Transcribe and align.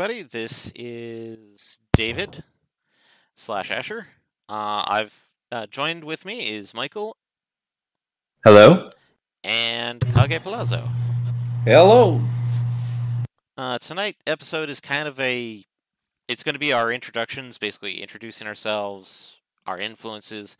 everybody. 0.00 0.22
This 0.22 0.72
is 0.74 1.78
David 1.92 2.42
slash 3.34 3.70
Asher. 3.70 4.06
Uh, 4.48 4.82
I've 4.88 5.14
uh, 5.52 5.66
joined 5.66 6.04
with 6.04 6.24
me 6.24 6.48
is 6.48 6.72
Michael 6.72 7.18
Hello. 8.42 8.92
and 9.44 10.00
Kage 10.14 10.42
Palazzo. 10.42 10.88
Hello. 11.66 12.22
Uh, 13.58 13.76
tonight 13.76 14.16
episode 14.26 14.70
is 14.70 14.80
kind 14.80 15.06
of 15.06 15.20
a. 15.20 15.66
It's 16.28 16.42
going 16.42 16.54
to 16.54 16.58
be 16.58 16.72
our 16.72 16.90
introductions, 16.90 17.58
basically 17.58 18.00
introducing 18.00 18.46
ourselves, 18.46 19.40
our 19.66 19.78
influences, 19.78 20.56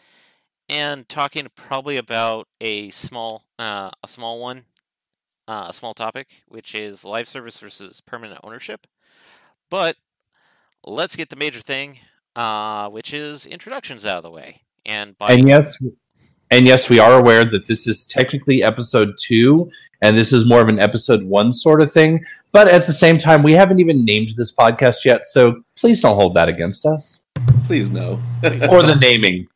and 0.68 1.08
talking 1.08 1.48
probably 1.56 1.96
about 1.96 2.46
a 2.60 2.90
small, 2.90 3.44
uh, 3.58 3.90
a 4.02 4.06
small 4.06 4.38
one, 4.38 4.64
uh, 5.48 5.68
a 5.70 5.72
small 5.72 5.94
topic, 5.94 6.42
which 6.46 6.74
is 6.74 7.06
live 7.06 7.26
service 7.26 7.58
versus 7.58 8.02
permanent 8.02 8.38
ownership. 8.44 8.86
But 9.70 9.96
let's 10.84 11.16
get 11.16 11.30
the 11.30 11.36
major 11.36 11.60
thing, 11.60 12.00
uh, 12.36 12.88
which 12.90 13.14
is 13.14 13.46
introductions 13.46 14.04
out 14.04 14.18
of 14.18 14.22
the 14.24 14.30
way. 14.30 14.62
And 14.84 15.16
by 15.16 15.28
And 15.28 15.48
yes, 15.48 15.78
and 16.50 16.66
yes, 16.66 16.90
we 16.90 16.98
are 16.98 17.18
aware 17.18 17.44
that 17.44 17.66
this 17.66 17.86
is 17.86 18.06
technically 18.06 18.62
episode 18.62 19.14
two, 19.22 19.70
and 20.02 20.16
this 20.16 20.32
is 20.32 20.44
more 20.44 20.60
of 20.60 20.68
an 20.68 20.80
episode 20.80 21.22
one 21.22 21.52
sort 21.52 21.80
of 21.80 21.92
thing. 21.92 22.24
But 22.50 22.66
at 22.66 22.86
the 22.86 22.92
same 22.92 23.18
time, 23.18 23.42
we 23.42 23.52
haven't 23.52 23.78
even 23.78 24.04
named 24.04 24.30
this 24.36 24.52
podcast 24.54 25.04
yet, 25.04 25.24
so 25.24 25.62
please 25.76 26.02
don't 26.02 26.16
hold 26.16 26.34
that 26.34 26.48
against 26.48 26.84
us 26.84 27.26
Please 27.66 27.90
no. 27.90 28.20
or 28.42 28.82
the 28.82 28.96
naming. 29.00 29.46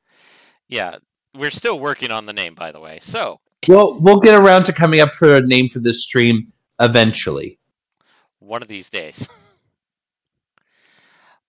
yeah, 0.69 0.99
we're 1.37 1.51
still 1.51 1.81
working 1.81 2.13
on 2.13 2.27
the 2.27 2.33
name, 2.33 2.55
by 2.55 2.71
the 2.71 2.81
way. 2.81 3.01
So 3.03 3.41
We'll 3.69 3.99
we'll 3.99 4.21
get 4.21 4.35
around 4.35 4.65
to 4.65 4.73
coming 4.73 5.01
up 5.01 5.15
for 5.15 5.37
a 5.37 5.41
name 5.41 5.69
for 5.69 5.79
this 5.79 6.03
stream 6.03 6.53
eventually. 6.81 7.59
one 8.39 8.63
of 8.63 8.69
these 8.69 8.91
days. 8.91 9.29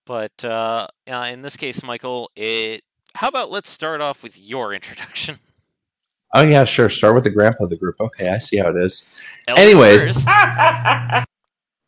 But 0.06 0.44
uh, 0.44 0.86
uh, 1.10 1.28
in 1.32 1.42
this 1.42 1.56
case, 1.56 1.82
Michael, 1.82 2.30
it. 2.36 2.82
How 3.14 3.28
about 3.28 3.50
let's 3.50 3.68
start 3.68 4.00
off 4.00 4.22
with 4.22 4.38
your 4.38 4.72
introduction. 4.74 5.40
Oh 6.34 6.44
yeah, 6.44 6.64
sure. 6.64 6.88
Start 6.88 7.14
with 7.14 7.24
the 7.24 7.30
grandpa 7.30 7.64
of 7.64 7.70
the 7.70 7.76
group. 7.76 7.96
Okay, 8.00 8.28
I 8.28 8.38
see 8.38 8.56
how 8.56 8.68
it 8.68 8.76
is. 8.76 9.04
Elder 9.48 9.60
Anyways. 9.60 10.26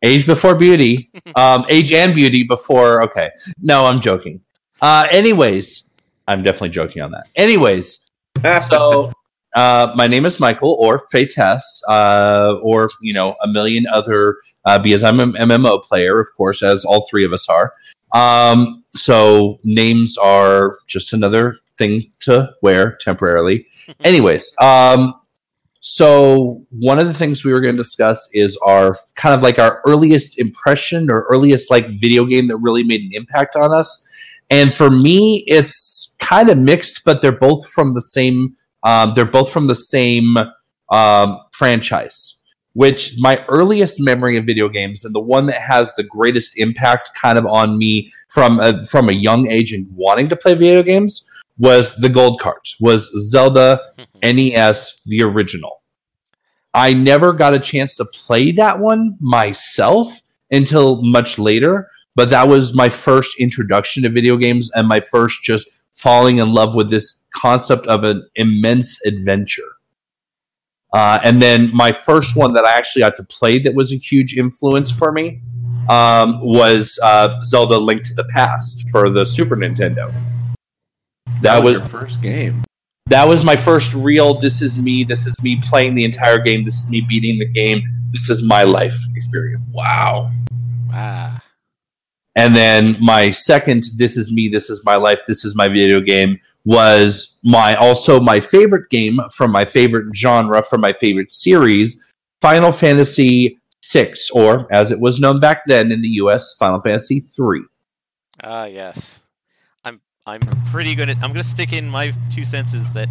Age 0.02 0.26
before 0.26 0.54
beauty. 0.54 1.10
Um, 1.34 1.64
age 1.68 1.90
and 1.90 2.14
beauty 2.14 2.44
before. 2.44 3.02
Okay, 3.02 3.30
no, 3.60 3.84
I'm 3.84 4.00
joking. 4.00 4.40
Uh, 4.80 5.08
anyways, 5.10 5.90
I'm 6.28 6.44
definitely 6.44 6.68
joking 6.68 7.02
on 7.02 7.10
that. 7.10 7.26
Anyways, 7.34 8.08
so 8.68 9.12
uh, 9.56 9.92
my 9.96 10.06
name 10.06 10.24
is 10.24 10.38
Michael 10.38 10.76
or 10.78 11.04
Fates, 11.10 11.82
uh, 11.88 12.58
or 12.62 12.90
you 13.02 13.12
know 13.12 13.34
a 13.42 13.48
million 13.48 13.88
other 13.88 14.36
uh, 14.66 14.78
because 14.78 15.02
I'm 15.02 15.18
an 15.18 15.32
MMO 15.32 15.82
player, 15.82 16.20
of 16.20 16.28
course, 16.36 16.62
as 16.62 16.84
all 16.84 17.08
three 17.10 17.24
of 17.24 17.32
us 17.32 17.48
are. 17.48 17.72
Um, 18.12 18.84
so 18.94 19.60
names 19.64 20.16
are 20.18 20.78
just 20.86 21.12
another 21.12 21.56
thing 21.76 22.12
to 22.20 22.50
wear 22.62 22.96
temporarily. 23.00 23.66
Anyways, 24.04 24.52
um, 24.60 25.14
so 25.80 26.64
one 26.70 26.98
of 26.98 27.06
the 27.06 27.14
things 27.14 27.44
we 27.44 27.52
were 27.52 27.60
going 27.60 27.76
to 27.76 27.82
discuss 27.82 28.28
is 28.32 28.58
our 28.66 28.94
kind 29.14 29.34
of 29.34 29.42
like 29.42 29.58
our 29.58 29.80
earliest 29.86 30.38
impression 30.38 31.10
or 31.10 31.22
earliest 31.30 31.70
like 31.70 31.86
video 32.00 32.24
game 32.24 32.48
that 32.48 32.56
really 32.56 32.82
made 32.82 33.02
an 33.02 33.10
impact 33.12 33.56
on 33.56 33.72
us. 33.72 34.06
And 34.50 34.74
for 34.74 34.90
me, 34.90 35.44
it's 35.46 36.16
kind 36.18 36.48
of 36.48 36.58
mixed, 36.58 37.02
but 37.04 37.22
they're 37.22 37.32
both 37.32 37.68
from 37.68 37.94
the 37.94 38.00
same. 38.00 38.56
Um, 38.82 39.12
they're 39.14 39.24
both 39.24 39.52
from 39.52 39.66
the 39.66 39.74
same 39.74 40.36
um, 40.90 41.38
franchise. 41.52 42.37
Which 42.74 43.14
my 43.18 43.44
earliest 43.48 43.98
memory 43.98 44.36
of 44.36 44.44
video 44.44 44.68
games 44.68 45.04
and 45.04 45.14
the 45.14 45.20
one 45.20 45.46
that 45.46 45.60
has 45.60 45.94
the 45.94 46.04
greatest 46.04 46.56
impact 46.58 47.10
kind 47.20 47.38
of 47.38 47.46
on 47.46 47.76
me 47.76 48.10
from 48.28 48.60
a, 48.60 48.86
from 48.86 49.08
a 49.08 49.12
young 49.12 49.48
age 49.48 49.72
and 49.72 49.86
wanting 49.90 50.28
to 50.28 50.36
play 50.36 50.54
video 50.54 50.82
games 50.82 51.28
was 51.58 51.96
the 51.96 52.08
gold 52.08 52.40
cart 52.40 52.68
was 52.80 53.10
Zelda 53.30 53.80
NES, 54.22 55.00
the 55.06 55.22
original. 55.22 55.82
I 56.74 56.92
never 56.92 57.32
got 57.32 57.54
a 57.54 57.58
chance 57.58 57.96
to 57.96 58.04
play 58.04 58.52
that 58.52 58.78
one 58.78 59.16
myself 59.20 60.20
until 60.50 61.02
much 61.02 61.38
later, 61.38 61.88
but 62.14 62.30
that 62.30 62.48
was 62.48 62.74
my 62.74 62.88
first 62.88 63.40
introduction 63.40 64.02
to 64.02 64.08
video 64.08 64.36
games 64.36 64.70
and 64.74 64.86
my 64.86 65.00
first 65.00 65.42
just 65.42 65.68
falling 65.92 66.38
in 66.38 66.52
love 66.52 66.74
with 66.74 66.90
this 66.90 67.24
concept 67.34 67.86
of 67.88 68.04
an 68.04 68.24
immense 68.36 69.04
adventure. 69.04 69.77
Uh, 70.92 71.18
and 71.22 71.40
then 71.42 71.70
my 71.74 71.92
first 71.92 72.36
one 72.36 72.52
that 72.54 72.64
I 72.64 72.76
actually 72.76 73.00
got 73.02 73.14
to 73.16 73.24
play 73.24 73.58
that 73.60 73.74
was 73.74 73.92
a 73.92 73.96
huge 73.96 74.36
influence 74.36 74.90
for 74.90 75.12
me 75.12 75.40
um, 75.88 76.38
was 76.40 76.98
uh, 77.02 77.40
Zelda 77.42 77.76
Link 77.78 78.02
to 78.04 78.14
the 78.14 78.24
Past 78.24 78.88
for 78.90 79.10
the 79.10 79.24
Super 79.24 79.56
Nintendo. 79.56 80.12
That 81.42 81.62
was 81.62 81.74
your 81.78 81.86
first 81.88 82.20
game. 82.22 82.64
that 83.06 83.26
was 83.28 83.44
my 83.44 83.56
first 83.56 83.94
real 83.94 84.38
this 84.40 84.60
is 84.60 84.76
me 84.78 85.04
this 85.04 85.26
is 85.26 85.34
me 85.42 85.60
playing 85.62 85.94
the 85.94 86.04
entire 86.04 86.38
game 86.38 86.64
this 86.64 86.78
is 86.80 86.86
me 86.88 87.00
beating 87.08 87.38
the 87.38 87.46
game 87.46 87.80
this 88.12 88.28
is 88.28 88.42
my 88.42 88.62
life 88.64 88.96
experience 89.14 89.68
Wow. 89.72 90.30
ah, 90.92 91.40
and 92.36 92.54
then 92.56 92.96
my 93.00 93.30
second 93.30 93.84
this 93.96 94.16
is 94.16 94.32
me 94.32 94.48
this 94.48 94.68
is 94.68 94.84
my 94.84 94.96
life 94.96 95.20
this 95.26 95.44
is 95.44 95.54
my 95.54 95.68
video 95.68 96.00
game 96.00 96.38
was 96.72 97.38
my 97.42 97.74
also 97.76 98.20
my 98.20 98.38
favorite 98.40 98.90
game 98.90 99.18
from 99.34 99.50
my 99.50 99.64
favorite 99.64 100.14
genre 100.14 100.62
from 100.62 100.80
my 100.82 100.92
favorite 100.92 101.30
series 101.30 102.14
final 102.42 102.70
fantasy 102.72 103.58
6 103.82 104.30
or 104.32 104.66
as 104.70 104.90
it 104.92 105.00
was 105.00 105.18
known 105.18 105.40
back 105.40 105.62
then 105.66 105.90
in 105.90 106.02
the 106.02 106.08
us 106.10 106.54
final 106.58 106.78
fantasy 106.80 107.20
3 107.20 107.62
ah, 108.44 108.66
yes. 108.66 109.22
I'm. 109.84 110.00
I'm 110.26 110.40
pretty 110.70 110.94
good 110.94 111.08
at. 111.08 111.16
I'm 111.16 111.32
going 111.32 111.36
to 111.36 111.42
stick 111.42 111.72
in 111.72 111.88
my 111.88 112.12
two 112.30 112.44
senses 112.44 112.92
that 112.92 113.08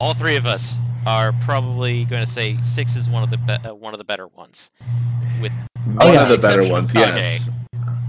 all 0.00 0.12
three 0.14 0.34
of 0.36 0.44
us 0.46 0.74
are 1.06 1.32
probably 1.42 2.04
going 2.06 2.24
to 2.24 2.30
say 2.30 2.56
six 2.60 2.96
is 2.96 3.08
one 3.08 3.22
of 3.22 3.30
the 3.30 3.36
be- 3.38 3.68
uh, 3.68 3.72
one 3.72 3.94
of 3.94 3.98
the 3.98 4.04
better 4.04 4.26
ones. 4.26 4.68
With 5.40 5.52
Oh, 6.00 6.06
One 6.06 6.14
yeah. 6.14 6.22
of 6.24 6.28
the 6.28 6.38
better 6.38 6.68
ones, 6.68 6.90
of 6.90 6.96
Kage. 7.02 7.14
yes. 7.16 7.48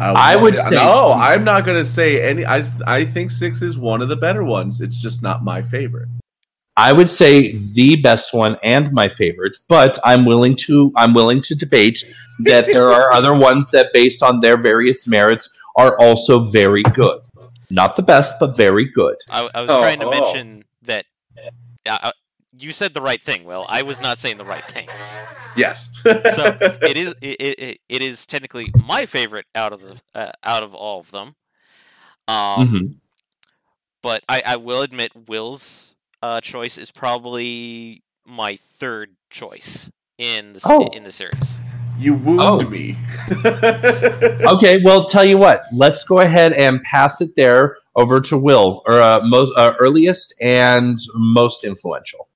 I 0.02 0.36
would 0.36 0.58
say- 0.58 0.70
no. 0.72 1.14
I'm 1.14 1.44
not 1.44 1.66
going 1.66 1.78
to 1.78 1.90
say 1.90 2.22
any. 2.22 2.46
I 2.46 2.64
I 2.86 3.06
think 3.06 3.32
six 3.32 3.62
is 3.62 3.78
one 3.78 4.02
of 4.02 4.10
the 4.10 4.16
better 4.16 4.44
ones. 4.44 4.82
It's 4.82 5.00
just 5.00 5.22
not 5.22 5.44
my 5.44 5.62
favorite. 5.62 6.10
I 6.78 6.94
would 6.94 7.10
say 7.10 7.58
the 7.58 7.98
best 7.98 8.34
one 8.34 8.58
and 8.64 8.92
my 8.94 9.10
favorites, 9.10 9.64
but 9.68 10.00
I'm 10.06 10.26
willing 10.26 10.56
to 10.68 10.92
I'm 10.96 11.14
willing 11.14 11.42
to 11.44 11.56
debate 11.56 12.04
that 12.40 12.68
there 12.68 12.92
are 12.92 13.12
other 13.20 13.36
ones 13.36 13.70
that, 13.72 13.92
based 13.94 14.24
on 14.24 14.40
their 14.40 14.58
various 14.58 15.06
merits, 15.06 15.50
are 15.76 16.00
also 16.00 16.40
very 16.46 16.84
good. 16.84 17.22
Not 17.70 17.96
the 17.96 18.04
best, 18.04 18.40
but 18.40 18.56
very 18.58 18.86
good. 18.86 19.16
I, 19.30 19.50
I 19.54 19.62
was 19.62 19.70
Oh, 19.70 19.80
trying 19.82 20.00
to 20.00 20.08
oh. 20.08 20.12
mention 20.12 20.64
that. 20.84 21.06
Uh, 21.86 22.12
you 22.62 22.72
said 22.72 22.94
the 22.94 23.02
right 23.02 23.22
thing. 23.22 23.44
Well, 23.46 23.66
I 23.70 23.82
was 23.82 24.02
not 24.02 24.18
saying 24.18 24.38
the 24.38 24.46
right 24.46 24.64
thing. 24.66 24.88
Yes. 25.56 25.90
So 26.04 26.58
it 26.82 26.98
is. 26.98 27.16
It, 27.22 27.42
it, 27.42 27.80
it 27.90 28.02
is 28.02 28.26
technically 28.26 28.72
my 28.86 29.06
favorite 29.06 29.46
out 29.56 29.74
of 29.74 29.82
the 29.82 30.00
uh, 30.16 30.32
out 30.44 30.64
of 30.64 30.74
all 30.74 31.00
of 31.00 31.12
them. 31.12 31.36
Um, 32.28 32.68
Mhm. 32.68 32.96
but 34.02 34.24
I, 34.30 34.44
I 34.46 34.56
will 34.58 34.82
admit 34.82 35.12
Will's 35.28 35.96
uh, 36.22 36.42
choice 36.42 36.78
is 36.78 36.92
probably 36.92 38.04
my 38.26 38.56
third 38.56 39.12
choice 39.30 39.90
in 40.18 40.54
the 40.54 40.62
Oh. 40.66 40.88
in 40.94 41.04
the 41.04 41.12
series. 41.12 41.62
You 41.98 42.16
wound 42.16 42.40
Oh. 42.66 42.70
me. 42.70 42.98
Okay, 44.46 44.82
well, 44.84 45.06
tell 45.06 45.24
you 45.26 45.38
what. 45.38 45.62
Let's 45.74 46.04
go 46.04 46.20
ahead 46.20 46.54
and 46.54 46.82
pass 46.84 47.22
it 47.22 47.36
there 47.36 47.78
over 47.96 48.20
to 48.22 48.38
Will, 48.38 48.82
or 48.88 49.02
uh, 49.02 49.20
most 49.24 49.54
uh, 49.58 49.74
earliest 49.80 50.34
and 50.42 50.98
most 51.16 51.64
influential. 51.64 52.28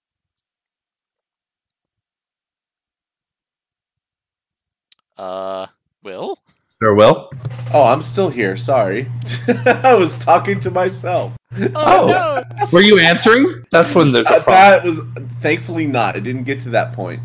Uh, 5.18 5.68
Will. 6.04 6.40
Or 6.82 6.94
Will? 6.94 7.30
Oh, 7.74 7.84
I'm 7.86 8.04
still 8.04 8.30
here. 8.30 8.58
Sorry. 8.58 9.10
I 9.66 9.94
was 9.94 10.18
talking 10.18 10.60
to 10.60 10.70
myself. 10.72 11.34
Oh. 11.76 12.08
no! 12.08 12.44
Were 12.74 12.82
you 12.82 13.00
answering? 13.00 13.64
That's 13.72 13.96
when 13.96 14.12
there's 14.12 14.28
a 14.28 14.36
Uh, 14.36 14.44
problem. 14.44 14.56
that 14.56 14.84
was 14.84 15.00
thankfully 15.42 15.88
not. 15.88 16.16
It 16.18 16.22
didn't 16.22 16.44
get 16.44 16.60
to 16.62 16.70
that 16.72 16.92
point. 16.94 17.22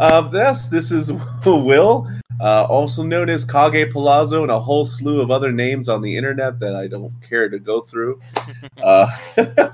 um, 0.00 0.30
this 0.32 0.66
this 0.68 0.90
is 0.90 1.12
Will, 1.46 2.08
uh, 2.40 2.64
also 2.64 3.02
known 3.02 3.28
as 3.28 3.44
Kage 3.44 3.92
Palazzo, 3.92 4.42
and 4.42 4.50
a 4.50 4.58
whole 4.58 4.84
slew 4.86 5.20
of 5.20 5.30
other 5.30 5.52
names 5.52 5.88
on 5.88 6.00
the 6.02 6.16
internet 6.16 6.58
that 6.60 6.74
I 6.74 6.86
don't 6.88 7.12
care 7.28 7.48
to 7.48 7.58
go 7.58 7.80
through. 7.82 8.20
uh, 8.82 9.06
uh, 9.36 9.70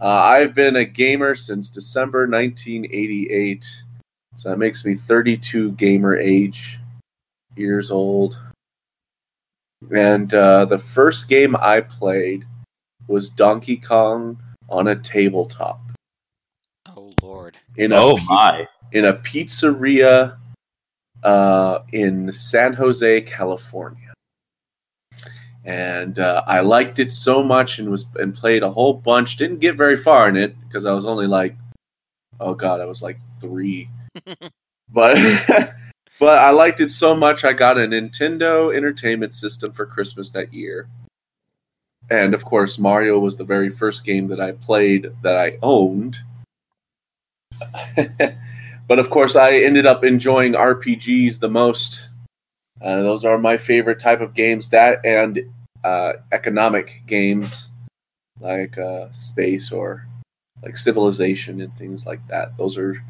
I've 0.00 0.54
been 0.54 0.76
a 0.76 0.84
gamer 0.84 1.34
since 1.34 1.70
December 1.70 2.26
1988, 2.26 3.66
so 4.36 4.48
that 4.50 4.58
makes 4.58 4.84
me 4.84 4.94
32 4.94 5.72
gamer 5.72 6.16
age 6.16 6.78
years 7.56 7.90
old. 7.90 8.38
And 9.94 10.32
uh, 10.32 10.64
the 10.64 10.78
first 10.78 11.28
game 11.28 11.54
I 11.56 11.80
played 11.82 12.44
was 13.06 13.28
Donkey 13.28 13.76
Kong 13.76 14.38
on 14.70 14.88
a 14.88 14.96
tabletop 14.96 15.78
Oh 16.96 17.12
lord. 17.22 17.56
in 17.76 17.92
a 17.92 17.96
Oh 17.96 18.16
my! 18.26 18.66
in 18.92 19.04
a 19.04 19.12
pizzeria 19.12 20.36
uh, 21.22 21.78
in 21.92 22.32
San 22.32 22.72
Jose, 22.72 23.20
California, 23.22 24.12
and 25.64 26.18
uh, 26.18 26.42
I 26.46 26.60
liked 26.60 26.98
it 26.98 27.12
so 27.12 27.42
much 27.42 27.78
and 27.78 27.90
was 27.90 28.06
and 28.16 28.34
played 28.34 28.62
a 28.62 28.70
whole 28.70 28.94
bunch. 28.94 29.36
Didn't 29.36 29.60
get 29.60 29.76
very 29.76 29.96
far 29.98 30.28
in 30.28 30.36
it 30.36 30.54
because 30.66 30.86
I 30.86 30.92
was 30.92 31.04
only 31.04 31.26
like, 31.26 31.54
oh 32.40 32.54
god, 32.54 32.80
I 32.80 32.86
was 32.86 33.02
like 33.02 33.18
three, 33.40 33.88
but 34.88 35.16
but 36.20 36.38
I 36.38 36.50
liked 36.50 36.80
it 36.80 36.90
so 36.90 37.14
much. 37.14 37.44
I 37.44 37.52
got 37.52 37.78
a 37.78 37.82
Nintendo 37.82 38.74
Entertainment 38.74 39.34
System 39.34 39.72
for 39.72 39.86
Christmas 39.86 40.30
that 40.30 40.52
year. 40.52 40.88
And 42.10 42.34
of 42.34 42.44
course, 42.44 42.78
Mario 42.78 43.18
was 43.18 43.36
the 43.36 43.44
very 43.44 43.70
first 43.70 44.04
game 44.04 44.28
that 44.28 44.40
I 44.40 44.52
played 44.52 45.10
that 45.22 45.38
I 45.38 45.58
owned. 45.62 46.18
but 48.88 48.98
of 48.98 49.10
course, 49.10 49.36
I 49.36 49.56
ended 49.58 49.86
up 49.86 50.04
enjoying 50.04 50.52
RPGs 50.52 51.40
the 51.40 51.48
most. 51.48 52.08
Uh, 52.82 53.02
those 53.02 53.24
are 53.24 53.38
my 53.38 53.56
favorite 53.56 54.00
type 54.00 54.20
of 54.20 54.34
games. 54.34 54.68
That 54.68 55.04
and 55.04 55.40
uh, 55.82 56.14
economic 56.32 57.02
games 57.06 57.70
like 58.40 58.76
uh, 58.78 59.10
space 59.12 59.70
or 59.72 60.06
like 60.62 60.76
civilization 60.76 61.60
and 61.60 61.74
things 61.76 62.06
like 62.06 62.26
that. 62.28 62.56
Those 62.56 62.76
are 62.76 63.02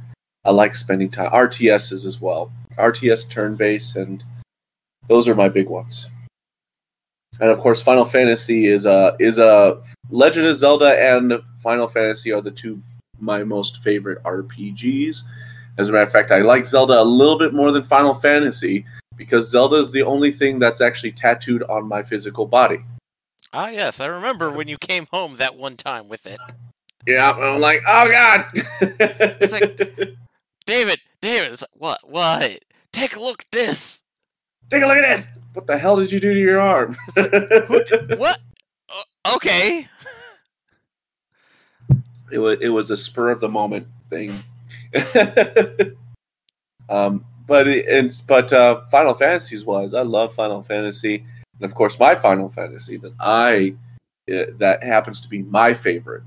I 0.44 0.50
like 0.50 0.74
spending 0.74 1.10
time. 1.10 1.30
RTSs 1.30 2.04
as 2.04 2.20
well. 2.20 2.52
RTS 2.76 3.30
turn 3.30 3.56
based 3.56 3.96
and 3.96 4.22
those 5.08 5.28
are 5.28 5.34
my 5.34 5.48
big 5.48 5.68
ones. 5.68 6.08
And 7.40 7.50
of 7.50 7.58
course, 7.60 7.82
Final 7.82 8.04
Fantasy 8.04 8.66
is 8.66 8.86
a 8.86 9.16
is 9.18 9.38
a 9.38 9.82
Legend 10.10 10.46
of 10.46 10.56
Zelda 10.56 10.96
and 11.00 11.32
Final 11.62 11.88
Fantasy 11.88 12.32
are 12.32 12.40
the 12.40 12.50
two 12.50 12.80
my 13.20 13.42
most 13.42 13.82
favorite 13.82 14.22
RPGs. 14.24 15.22
As 15.78 15.88
a 15.88 15.92
matter 15.92 16.04
of 16.04 16.12
fact, 16.12 16.30
I 16.30 16.38
like 16.40 16.66
Zelda 16.66 17.00
a 17.00 17.02
little 17.02 17.38
bit 17.38 17.52
more 17.52 17.72
than 17.72 17.82
Final 17.82 18.14
Fantasy 18.14 18.84
because 19.16 19.48
Zelda 19.50 19.76
is 19.76 19.90
the 19.92 20.02
only 20.02 20.30
thing 20.30 20.58
that's 20.58 20.80
actually 20.80 21.12
tattooed 21.12 21.62
on 21.64 21.88
my 21.88 22.02
physical 22.02 22.46
body. 22.46 22.78
Ah, 23.52 23.68
yes, 23.68 23.98
I 24.00 24.06
remember 24.06 24.50
when 24.50 24.68
you 24.68 24.76
came 24.78 25.06
home 25.12 25.36
that 25.36 25.56
one 25.56 25.76
time 25.76 26.08
with 26.08 26.26
it. 26.26 26.38
Yeah, 27.06 27.32
I'm 27.32 27.60
like, 27.60 27.80
oh 27.88 28.08
god. 28.10 28.46
It's 28.80 29.52
like- 29.52 30.16
David, 30.66 31.00
David, 31.20 31.52
it's 31.52 31.62
like, 31.62 31.70
what, 31.74 32.10
what? 32.10 32.64
Take 32.92 33.16
a 33.16 33.20
look 33.20 33.42
at 33.42 33.50
this. 33.50 34.02
take 34.70 34.82
a 34.82 34.86
look 34.86 34.96
at 34.96 35.02
this. 35.02 35.28
What 35.52 35.66
the 35.66 35.76
hell 35.76 35.96
did 35.96 36.10
you 36.10 36.20
do 36.20 36.32
to 36.32 36.40
your 36.40 36.60
arm? 36.60 36.96
What? 37.16 38.38
Uh, 38.88 39.34
okay. 39.36 39.88
it 42.30 42.38
was 42.38 42.58
it 42.60 42.68
was 42.68 42.90
a 42.90 42.96
spur 42.96 43.30
of 43.30 43.40
the 43.40 43.48
moment 43.48 43.86
thing. 44.10 44.32
um, 46.88 47.24
but 47.46 47.66
it, 47.68 47.86
it's 47.86 48.20
but 48.20 48.52
uh, 48.52 48.82
Final 48.90 49.14
Fantasies 49.14 49.64
wise, 49.64 49.94
I 49.94 50.02
love 50.02 50.34
Final 50.34 50.62
Fantasy, 50.62 51.24
and 51.60 51.64
of 51.64 51.74
course, 51.74 51.98
my 51.98 52.14
Final 52.14 52.48
Fantasy 52.48 52.96
that 52.98 53.12
I 53.20 53.74
uh, 54.32 54.52
that 54.58 54.82
happens 54.82 55.20
to 55.22 55.28
be 55.28 55.42
my 55.42 55.74
favorite 55.74 56.22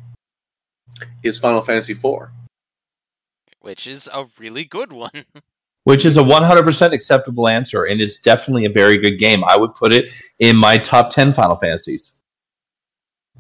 is 1.24 1.38
Final 1.38 1.62
Fantasy 1.62 1.94
IV. 1.94 2.30
Which 3.68 3.86
is 3.86 4.08
a 4.14 4.26
really 4.40 4.64
good 4.64 4.94
one. 4.94 5.12
which 5.84 6.06
is 6.06 6.16
a 6.16 6.22
100% 6.22 6.94
acceptable 6.94 7.50
answer 7.50 7.84
and 7.84 8.00
is 8.00 8.18
definitely 8.18 8.64
a 8.64 8.70
very 8.70 8.98
good 8.98 9.18
game. 9.18 9.44
I 9.44 9.58
would 9.58 9.74
put 9.74 9.92
it 9.92 10.06
in 10.40 10.56
my 10.56 10.78
top 10.78 11.10
10 11.10 11.34
Final 11.34 11.58
Fantasies. 11.58 12.22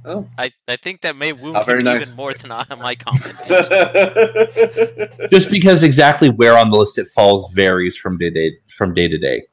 Oh, 0.03 0.27
I, 0.37 0.51
I 0.67 0.75
think 0.75 0.99
that 1.01 1.15
may 1.15 1.31
wound 1.31 1.65
very 1.65 1.79
him 1.79 1.85
nice. 1.85 2.01
even 2.01 2.17
more 2.17 2.33
than 2.33 2.51
I, 2.51 2.65
my 2.77 2.95
comment 3.05 3.37
did. 3.47 5.31
Just 5.31 5.49
because 5.49 5.81
exactly 5.83 6.29
where 6.29 6.57
on 6.57 6.71
the 6.71 6.77
list 6.77 6.97
it 6.97 7.07
falls 7.15 7.49
varies 7.53 7.95
from 7.95 8.17
day, 8.17 8.29
day 8.29 8.51
from 8.67 8.93
day 8.93 9.07
to 9.07 9.17
day. 9.17 9.43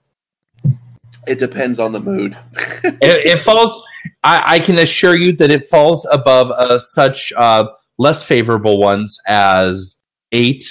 it 1.28 1.38
depends 1.38 1.78
on 1.78 1.92
the 1.92 2.00
mood. 2.00 2.36
It, 2.84 3.26
it 3.26 3.38
falls. 3.38 3.80
I, 4.24 4.42
I 4.56 4.58
can 4.58 4.78
assure 4.78 5.14
you 5.14 5.32
that 5.36 5.52
it 5.52 5.68
falls 5.68 6.04
above 6.10 6.50
uh, 6.50 6.80
such 6.80 7.32
uh, 7.36 7.68
less 7.96 8.24
favorable 8.24 8.80
ones 8.80 9.18
as 9.28 10.00
eight. 10.34 10.64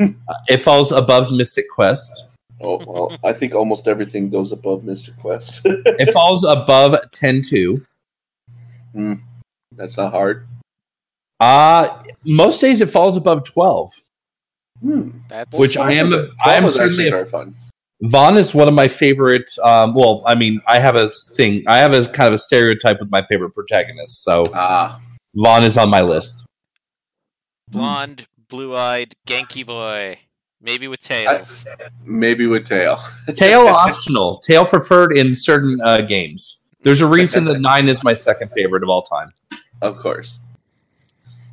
Uh, 0.00 0.08
it 0.48 0.62
falls 0.62 0.90
above 0.92 1.30
Mystic 1.32 1.66
Quest. 1.70 2.26
oh 2.60 2.78
well, 2.86 3.06
I 3.24 3.32
think 3.32 3.54
almost 3.54 3.86
everything 3.88 4.28
goes 4.30 4.50
above 4.52 4.82
Mystic 4.84 5.16
Quest. 5.18 5.60
It 6.02 6.12
falls 6.12 6.42
above 6.44 6.92
10-2. 7.12 7.84
That's 9.76 9.96
not 9.96 10.12
hard. 10.12 10.46
Uh 11.40 12.02
most 12.24 12.60
days 12.60 12.80
it 12.80 12.90
falls 12.90 13.16
above 13.16 13.44
12. 13.44 13.90
Hmm. 14.80 15.10
That's 15.28 15.58
Which 15.58 15.76
I 15.76 15.92
am- 15.92 16.08
Twelve 16.10 16.28
I 16.44 16.54
am 16.54 16.68
certainly 16.68 16.84
actually 16.90 17.08
a- 17.08 17.10
very 17.10 17.28
fun. 17.36 17.54
Vaan 18.02 18.36
is 18.36 18.54
one 18.54 18.68
of 18.68 18.74
my 18.74 18.88
favorite. 18.88 19.50
Um, 19.62 19.94
well, 19.94 20.22
I 20.26 20.34
mean, 20.34 20.60
I 20.66 20.78
have 20.78 20.96
a 20.96 21.08
thing. 21.38 21.62
I 21.66 21.78
have 21.78 21.94
a 21.94 22.04
kind 22.16 22.26
of 22.28 22.34
a 22.34 22.38
stereotype 22.38 22.98
with 23.00 23.10
my 23.10 23.22
favorite 23.24 23.52
protagonists. 23.54 24.22
So 24.24 24.50
Ah, 24.52 25.00
Vaan 25.36 25.62
is 25.62 25.78
on 25.78 25.88
my 25.90 26.02
list. 26.02 26.44
blonde, 27.70 28.26
blue-eyed, 28.54 29.16
Genki 29.26 29.66
boy, 29.66 30.16
maybe 30.60 30.86
with 30.86 31.00
tails. 31.00 31.66
maybe 32.04 32.46
with 32.46 32.64
tail. 32.64 33.02
Tail 33.34 33.66
optional. 33.66 34.38
Tail 34.38 34.64
preferred 34.64 35.16
in 35.16 35.34
certain 35.34 35.80
uh, 35.82 36.02
games. 36.02 36.64
There's 36.84 37.00
a 37.00 37.06
reason 37.06 37.44
that 37.46 37.60
nine 37.72 37.88
is 37.88 38.04
my 38.04 38.12
second 38.12 38.52
favorite 38.52 38.84
of 38.84 38.88
all 38.88 39.02
time. 39.02 39.32
Of 39.82 39.98
course. 39.98 40.38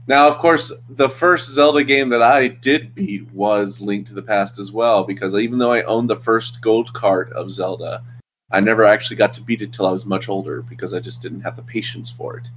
Now, 0.06 0.27
of 0.27 0.38
course, 0.38 0.71
the 0.89 1.09
first 1.09 1.51
Zelda 1.51 1.83
game 1.83 2.09
that 2.09 2.21
I 2.21 2.50
did 2.50 2.94
beat 2.94 3.31
was 3.31 3.81
Link 3.81 4.06
to 4.07 4.13
the 4.13 4.21
Past 4.21 4.59
as 4.59 4.71
well, 4.71 5.03
because 5.03 5.33
even 5.33 5.57
though 5.57 5.71
I 5.71 5.81
owned 5.83 6.07
the 6.07 6.15
first 6.15 6.62
gold 6.62 6.94
card 6.94 7.31
of 7.31 7.51
Zelda, 7.51 8.03
I 8.51 8.59
never 8.59 8.86
actually 8.86 9.15
got 9.15 9.33
to 9.33 9.42
beat 9.42 9.63
it 9.63 9.74
till 9.74 9.88
I 9.88 9.92
was 9.92 10.06
much 10.06 10.30
older 10.30 10.62
because 10.62 10.94
I 10.94 11.00
just 11.00 11.24
didn't 11.24 11.42
have 11.42 11.56
the 11.56 11.63
patience 11.63 12.12
for 12.12 12.38
it. 12.38 12.50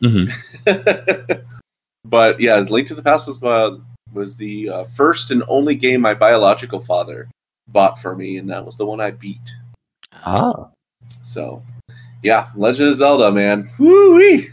Mhm. 0.00 0.32
but 2.04 2.40
yeah, 2.40 2.56
Link 2.56 2.88
to 2.88 2.94
the 2.94 3.02
Past 3.02 3.26
was 3.26 3.42
uh, 3.44 3.78
was 4.12 4.36
the 4.36 4.68
uh, 4.68 4.84
first 4.84 5.30
and 5.30 5.42
only 5.48 5.74
game 5.74 6.00
my 6.00 6.14
biological 6.14 6.80
father 6.80 7.28
bought 7.68 7.98
for 8.00 8.14
me, 8.14 8.36
and 8.38 8.48
that 8.50 8.64
was 8.64 8.76
the 8.76 8.86
one 8.86 9.00
I 9.00 9.10
beat. 9.10 9.54
Ah, 10.24 10.68
So, 11.22 11.62
yeah, 12.22 12.50
Legend 12.56 12.88
of 12.90 12.94
Zelda, 12.96 13.30
man. 13.32 13.70
Woo 13.78 14.14
wee! 14.16 14.50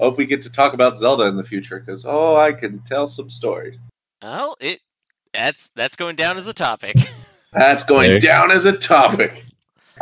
Hope 0.00 0.18
we 0.18 0.26
get 0.26 0.42
to 0.42 0.50
talk 0.50 0.74
about 0.74 0.98
Zelda 0.98 1.24
in 1.24 1.36
the 1.36 1.44
future 1.44 1.80
because 1.80 2.04
oh, 2.06 2.36
I 2.36 2.52
can 2.52 2.80
tell 2.80 3.08
some 3.08 3.30
stories. 3.30 3.78
Well, 4.22 4.56
it 4.60 4.80
that's 5.32 5.70
that's 5.74 5.96
going 5.96 6.16
down 6.16 6.36
as 6.36 6.46
a 6.46 6.54
topic. 6.54 6.96
That's 7.52 7.84
going 7.84 8.10
There. 8.10 8.18
down 8.18 8.50
as 8.50 8.66
a 8.66 8.72
topic. 8.76 9.46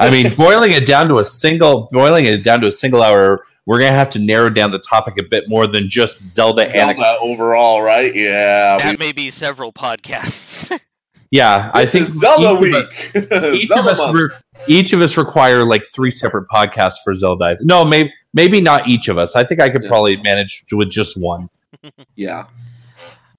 I 0.00 0.10
mean, 0.10 0.34
boiling 0.34 0.72
it 0.72 0.86
down 0.86 1.06
to 1.08 1.18
a 1.20 1.24
single, 1.24 1.88
boiling 1.92 2.24
it 2.24 2.42
down 2.42 2.60
to 2.62 2.66
a 2.66 2.72
single 2.72 3.00
hour, 3.00 3.44
we're 3.66 3.78
gonna 3.78 3.92
have 3.92 4.10
to 4.10 4.18
narrow 4.18 4.50
down 4.50 4.70
the 4.70 4.78
topic 4.78 5.14
a 5.18 5.22
bit 5.22 5.44
more 5.48 5.66
than 5.66 5.88
just 5.88 6.20
Zelda. 6.20 6.62
and 6.62 6.72
Zelda 6.96 7.16
overall, 7.20 7.82
right? 7.82 8.14
Yeah. 8.14 8.78
that 8.78 8.98
may 8.98 9.12
be 9.12 9.30
several 9.30 9.72
podcasts. 9.72 10.78
yeah, 11.30 11.70
I 11.74 11.86
think 11.86 12.06
Zelda 12.06 12.42
each 12.42 12.54
of 12.54 12.60
week. 12.60 12.74
us- 12.74 12.94
each 13.54 13.68
Zelda 13.68 13.80
of 13.80 13.86
us 13.98 14.14
re- 14.14 14.30
each 14.68 14.92
of 14.92 15.00
us 15.00 15.16
require 15.16 15.64
like 15.64 15.84
three 15.86 16.10
separate 16.10 16.48
podcasts 16.48 16.96
for 17.02 17.14
Zelda. 17.14 17.56
No, 17.62 17.84
maybe 17.84 18.12
maybe 18.34 18.60
not 18.60 18.86
each 18.88 19.08
of 19.08 19.18
us. 19.18 19.34
I 19.36 19.44
think 19.44 19.60
I 19.60 19.70
could 19.70 19.82
Yeah. 19.84 19.88
probably 19.88 20.16
manage 20.22 20.64
with 20.72 20.90
just 20.90 21.20
one. 21.20 21.48
yeah. 22.16 22.46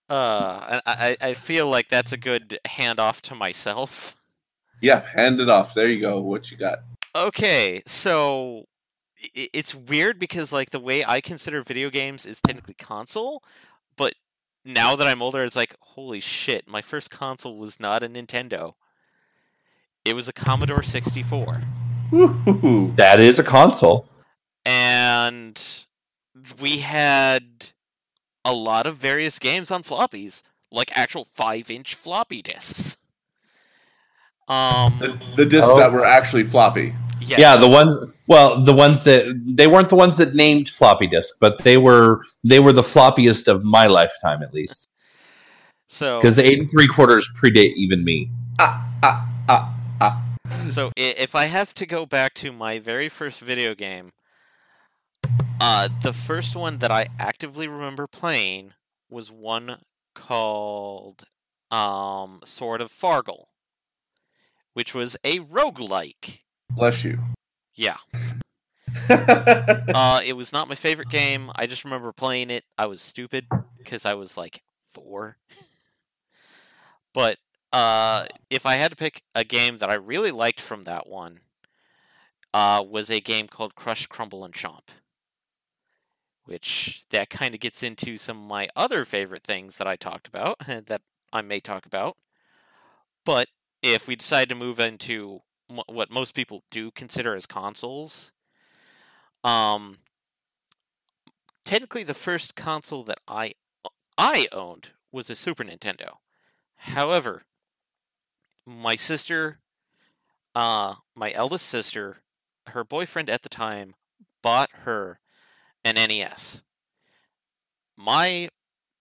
Uh, 0.09 0.79
I, 0.85 1.17
I 1.21 1.29
I 1.29 1.33
feel 1.33 1.67
like 1.67 1.89
that's 1.89 2.11
a 2.11 2.17
good 2.17 2.59
handoff 2.67 3.21
to 3.21 3.35
myself. 3.35 4.15
Yeah, 4.81 5.01
hand 5.15 5.39
it 5.39 5.49
off. 5.49 5.73
There 5.73 5.87
you 5.89 5.99
go. 5.99 6.21
What 6.21 6.51
you 6.51 6.57
got? 6.57 6.79
Okay, 7.15 7.81
so 7.87 8.59
i- 8.59 8.74
it's 9.33 9.73
weird 9.73 10.19
because 10.19 10.51
like 10.51 10.71
the 10.71 10.79
way 10.79 11.03
I 11.05 11.21
consider 11.21 11.61
video 11.63 11.89
games 11.89 12.25
is 12.25 12.41
technically 12.41 12.73
console, 12.75 13.43
but 13.97 14.13
now 14.63 14.95
that 14.95 15.07
I'm 15.07 15.21
older, 15.21 15.43
it's 15.43 15.55
like 15.55 15.75
holy 15.79 16.19
shit, 16.19 16.67
my 16.67 16.81
first 16.81 17.09
console 17.11 17.57
was 17.57 17.79
not 17.79 18.03
a 18.03 18.07
Nintendo. 18.09 18.73
It 20.03 20.15
was 20.15 20.27
a 20.27 20.33
Commodore 20.33 20.83
64. 20.83 21.63
Woo-hoo-hoo. 22.11 22.93
That 22.95 23.19
is 23.19 23.39
a 23.39 23.43
console. 23.43 24.07
and 24.65 25.59
we 26.59 26.77
had 26.79 27.67
a 28.43 28.53
lot 28.53 28.85
of 28.85 28.97
various 28.97 29.39
games 29.39 29.71
on 29.71 29.81
floppies, 29.83 30.43
like 30.71 30.91
actual 30.95 31.23
five-inch 31.25 31.95
floppy 31.95 32.41
disks. 32.43 32.97
Um, 34.47 34.97
The, 34.99 35.19
the 35.37 35.45
discs 35.45 35.69
Oh. 35.71 35.79
that 35.79 35.91
were 35.91 36.05
actually 36.05 36.43
floppy. 36.43 36.93
yes. 37.19 37.39
Yeah, 37.39 37.55
the 37.55 37.67
one. 37.69 38.13
Well, 38.27 38.63
the 38.63 38.73
ones 38.73 39.03
that 39.03 39.25
they 39.45 39.67
weren't 39.67 39.89
the 39.89 39.95
ones 39.95 40.17
that 40.17 40.33
named 40.33 40.67
floppy 40.69 41.07
disk, 41.07 41.35
but 41.39 41.63
they 41.63 41.77
were 41.77 42.21
they 42.43 42.59
were 42.59 42.73
the 42.73 42.81
floppiest 42.81 43.47
of 43.47 43.63
my 43.63 43.87
lifetime, 43.87 44.41
at 44.41 44.53
least, 44.53 44.87
So, 45.87 46.19
because 46.19 46.39
eight 46.39 46.61
and 46.61 46.71
three 46.71 46.87
quarters 46.87 47.29
predate 47.39 47.73
even 47.75 48.03
me. 48.03 48.29
Ah, 48.59 48.89
ah, 49.03 49.29
ah, 49.47 49.77
ah. 50.01 50.35
so 50.67 50.91
if 50.95 51.35
I 51.35 51.45
have 51.45 51.73
to 51.75 51.85
go 51.85 52.05
back 52.05 52.33
to 52.35 52.51
my 52.51 52.79
very 52.79 53.09
first 53.09 53.41
video 53.41 53.75
game, 53.75 54.11
uh, 55.61 55.89
the 56.01 56.13
first 56.13 56.55
one 56.55 56.79
that 56.79 56.91
I 56.91 57.07
actively 57.19 57.67
remember 57.67 58.07
playing 58.07 58.73
was 59.09 59.31
one 59.31 59.77
called 60.15 61.25
um, 61.69 62.41
Sword 62.43 62.81
of 62.81 62.91
Fargoal. 62.91 63.49
which 64.73 64.93
was 64.93 65.15
a 65.23 65.39
roguelike. 65.39 66.41
Bless 66.71 67.03
you. 67.03 67.17
Yeah. 67.75 67.97
Uh, 69.95 70.21
it 70.25 70.33
was 70.33 70.51
not 70.51 70.67
my 70.67 70.75
favorite 70.75 71.09
game. 71.09 71.51
I 71.55 71.67
just 71.67 71.83
remember 71.83 72.11
playing 72.11 72.49
it. 72.49 72.63
I 72.77 72.85
was 72.87 73.01
stupid 73.01 73.45
because 73.77 74.05
I 74.05 74.13
was 74.13 74.35
like 74.35 74.63
four. 74.91 75.37
But 77.13 77.37
uh, 77.71 78.25
if 78.49 78.65
I 78.65 78.75
had 78.75 78.91
to 78.91 78.97
pick 78.97 79.23
a 79.33 79.43
game 79.43 79.77
that 79.77 79.89
I 79.89 79.95
really 79.95 80.31
liked 80.31 80.59
from 80.61 80.83
that 80.83 81.07
one, 81.07 81.39
uh, 82.53 82.83
was 82.87 83.09
a 83.09 83.19
game 83.19 83.47
called 83.47 83.75
Crush, 83.75 84.07
Crumble, 84.07 84.45
and 84.45 84.53
Chomp. 84.53 84.89
Which 86.45 87.05
that 87.09 87.29
kind 87.29 87.53
of 87.55 87.59
gets 87.59 87.81
into 87.81 88.17
some 88.17 88.37
of 88.37 88.47
my 88.47 88.69
other 88.75 89.03
favorite 89.03 89.43
things 89.43 89.77
that 89.77 89.87
I 89.87 89.95
talked 89.95 90.27
about 90.27 90.57
that 90.67 91.01
I 91.33 91.41
may 91.41 91.59
talk 91.59 91.85
about. 91.85 92.17
But 93.25 93.49
if 93.81 94.07
we 94.07 94.15
decide 94.15 94.49
to 94.49 94.55
move 94.55 94.79
into 94.79 95.41
what 95.67 96.11
most 96.11 96.33
people 96.33 96.63
do 96.69 96.91
consider 96.91 97.35
as 97.35 97.45
consoles, 97.45 98.31
um, 99.43 99.97
technically 101.63 102.03
the 102.03 102.13
first 102.13 102.55
console 102.55 103.03
that 103.03 103.19
I 103.27 103.53
I 104.17 104.47
owned 104.51 104.89
was 105.11 105.29
a 105.29 105.35
Super 105.35 105.63
Nintendo. 105.63 106.17
However, 106.77 107.43
my 108.65 108.95
sister, 108.95 109.59
uh, 110.53 110.95
my 111.15 111.31
eldest 111.33 111.65
sister, 111.65 112.17
her 112.67 112.83
boyfriend 112.83 113.29
at 113.29 113.41
the 113.41 113.49
time 113.49 113.95
bought 114.41 114.69
her 114.83 115.19
an 115.83 115.95
NES. 115.95 116.61
My 117.97 118.49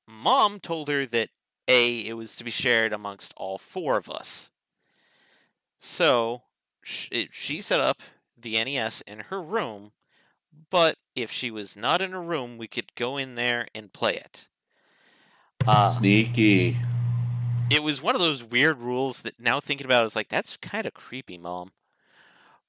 mom 0.06 0.60
told 0.60 0.88
her 0.88 1.06
that 1.06 1.30
A, 1.68 1.98
it 2.06 2.14
was 2.14 2.36
to 2.36 2.44
be 2.44 2.50
shared 2.50 2.92
amongst 2.92 3.32
all 3.36 3.58
four 3.58 3.96
of 3.96 4.08
us. 4.08 4.50
So 5.78 6.42
sh- 6.84 7.08
it- 7.10 7.28
she 7.32 7.60
set 7.60 7.80
up 7.80 8.00
the 8.36 8.62
NES 8.62 9.00
in 9.02 9.20
her 9.20 9.42
room, 9.42 9.92
but 10.70 10.96
if 11.16 11.30
she 11.30 11.50
was 11.50 11.76
not 11.76 12.00
in 12.02 12.12
her 12.12 12.22
room, 12.22 12.58
we 12.58 12.68
could 12.68 12.94
go 12.94 13.16
in 13.16 13.34
there 13.34 13.66
and 13.74 13.92
play 13.92 14.16
it. 14.16 14.48
Uh, 15.66 15.90
Sneaky. 15.90 16.76
it 17.70 17.82
was 17.82 18.02
one 18.02 18.14
of 18.14 18.20
those 18.20 18.44
weird 18.44 18.78
rules 18.80 19.22
that 19.22 19.40
now 19.40 19.60
thinking 19.60 19.86
about 19.86 20.02
it 20.04 20.08
is 20.08 20.16
like 20.16 20.28
that's 20.28 20.56
kind 20.58 20.84
of 20.84 20.92
creepy 20.92 21.38
mom 21.38 21.72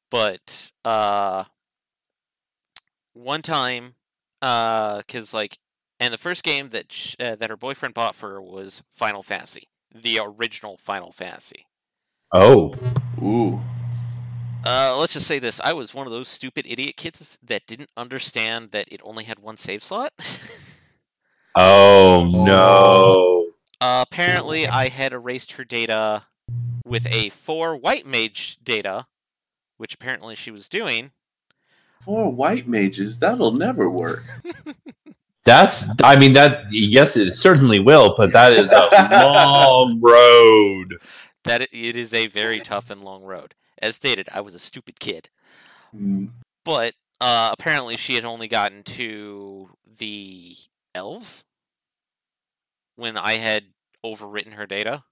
but 0.09 0.71
uh 0.85 1.43
one 3.13 3.41
time 3.41 3.95
uh 4.41 5.01
cuz 5.09 5.33
like 5.33 5.57
and 5.99 6.13
the 6.13 6.17
first 6.17 6.43
game 6.43 6.69
that 6.69 6.91
sh- 6.91 7.15
uh, 7.19 7.35
that 7.35 7.49
her 7.49 7.57
boyfriend 7.57 7.93
bought 7.93 8.15
for 8.15 8.29
her 8.31 8.41
was 8.41 8.83
Final 8.89 9.23
Fantasy 9.23 9.67
the 9.93 10.19
original 10.21 10.77
Final 10.77 11.11
Fantasy 11.11 11.65
Oh, 12.31 12.73
Ooh. 13.21 13.59
Uh 14.65 14.95
let's 14.99 15.13
just 15.13 15.27
say 15.27 15.39
this 15.39 15.59
I 15.63 15.73
was 15.73 15.93
one 15.93 16.07
of 16.07 16.11
those 16.13 16.27
stupid 16.27 16.65
idiot 16.67 16.95
kids 16.97 17.37
that 17.43 17.65
didn't 17.67 17.89
understand 17.97 18.71
that 18.71 18.87
it 18.91 19.01
only 19.03 19.23
had 19.25 19.39
one 19.39 19.57
save 19.57 19.83
slot 19.83 20.13
oh 21.55 22.25
no! 22.33 23.51
Uh, 23.81 24.03
apparently, 24.09 24.67
I 24.67 24.87
had 24.89 25.13
erased 25.13 25.53
her 25.53 25.63
data 25.63 26.23
with 26.85 27.05
a 27.07 27.29
four 27.29 27.75
white 27.77 28.05
mage 28.05 28.57
data, 28.63 29.07
which 29.77 29.93
apparently 29.93 30.35
she 30.35 30.49
was 30.51 30.67
doing. 30.69 31.11
Four 32.01 32.31
white 32.31 32.67
mages, 32.67 33.19
that'll 33.19 33.51
never 33.51 33.89
work. 33.89 34.23
That's. 35.45 35.85
I 36.03 36.15
mean 36.15 36.33
that. 36.33 36.65
Yes, 36.71 37.15
it 37.17 37.31
certainly 37.33 37.79
will, 37.79 38.15
but 38.17 38.31
that 38.31 38.53
is 38.53 38.71
a 38.71 38.89
long 39.11 39.99
road. 40.01 40.95
That 41.43 41.61
it- 41.61 41.69
it 41.73 41.95
is 41.95 42.13
a 42.13 42.27
very 42.27 42.59
tough 42.61 42.89
and 42.89 43.01
long 43.03 43.23
road. 43.23 43.55
As 43.85 43.95
stated, 43.95 44.27
I 44.33 44.41
was 44.41 44.55
a 44.55 44.59
stupid 44.59 44.99
kid, 44.99 45.29
Mm, 45.95 46.31
but 46.63 46.93
uh, 47.21 47.51
apparently 47.53 47.95
she 47.95 48.15
had 48.15 48.25
only 48.25 48.47
gotten 48.47 48.83
to 48.83 49.69
the 49.99 50.55
elves 50.93 51.45
when 52.95 53.15
I 53.15 53.33
had 53.33 53.65
overwritten 54.03 54.53
her 54.53 54.65
data. 54.65 55.03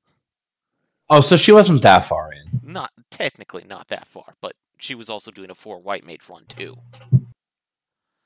Oh, 1.10 1.22
so 1.22 1.38
she 1.38 1.52
wasn't 1.52 1.84
that 1.84 2.06
far 2.06 2.32
in. 2.34 2.60
Not 2.64 2.92
technically 3.12 3.64
not 3.64 3.90
that 3.90 4.08
far, 4.08 4.36
but 4.42 4.56
she 4.80 4.96
was 4.96 5.10
also 5.10 5.30
doing 5.32 5.52
a 5.52 5.56
four 5.56 5.80
white 5.80 6.06
mage 6.06 6.28
run 6.28 6.46
too. 6.48 6.76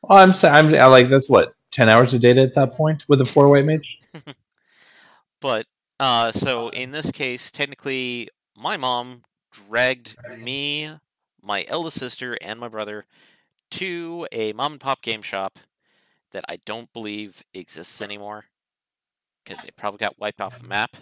Well, 0.01 0.20
I'm 0.20 0.32
saying, 0.32 0.56
I'm 0.56 0.74
I 0.74 0.86
like 0.86 1.10
that's 1.10 1.30
what 1.30 1.54
ten 1.72 1.89
hours 1.89 2.13
of 2.13 2.22
data 2.22 2.42
at 2.42 2.54
that 2.54 2.72
point 2.72 3.04
with 3.10 3.20
a 3.20 3.25
four 3.25 3.50
white 3.50 3.66
mage. 3.66 4.00
But 5.39 5.68
uh, 6.00 6.32
so 6.32 6.70
in 6.70 6.92
this 6.92 7.12
case, 7.12 7.51
technically, 7.51 8.30
my 8.56 8.77
mom 8.77 9.24
dragged 9.68 10.16
me, 10.38 10.92
my 11.42 11.66
eldest 11.68 12.00
sister, 12.00 12.38
and 12.42 12.60
my 12.60 12.68
brother 12.68 13.06
to 13.72 14.28
a 14.32 14.54
mom 14.54 14.74
and 14.74 14.82
pop 14.82 15.02
game 15.02 15.22
shop 15.22 15.60
that 16.32 16.46
I 16.48 16.58
don't 16.66 16.92
believe 16.94 17.44
exists 17.54 18.02
anymore 18.02 18.46
because 19.44 19.64
it 19.66 19.76
probably 19.76 19.98
got 19.98 20.20
wiped 20.20 20.42
off 20.42 20.60
the 20.60 20.68
map 20.68 20.98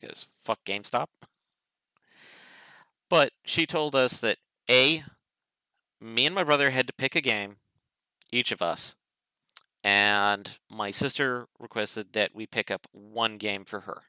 because 0.00 0.28
fuck 0.42 0.64
GameStop. 0.64 1.06
But 3.08 3.32
she 3.44 3.66
told 3.66 3.94
us 3.94 4.18
that 4.18 4.38
A, 4.70 5.04
me 6.00 6.26
and 6.26 6.34
my 6.34 6.44
brother 6.44 6.70
had 6.70 6.86
to 6.86 6.92
pick 6.92 7.14
a 7.16 7.20
game, 7.20 7.56
each 8.30 8.52
of 8.52 8.60
us, 8.60 8.96
and 9.82 10.50
my 10.70 10.90
sister 10.90 11.46
requested 11.58 12.12
that 12.12 12.34
we 12.34 12.46
pick 12.46 12.70
up 12.70 12.86
one 12.92 13.36
game 13.38 13.64
for 13.64 13.80
her. 13.80 14.02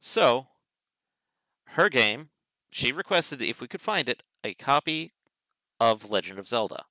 So, 0.00 0.48
her 1.74 1.88
game, 1.88 2.30
she 2.70 2.92
requested 2.92 3.42
if 3.42 3.60
we 3.60 3.68
could 3.68 3.80
find 3.80 4.08
it, 4.08 4.22
a 4.44 4.54
copy 4.54 5.12
of 5.78 6.10
Legend 6.10 6.38
of 6.38 6.46
Zelda. 6.46 6.84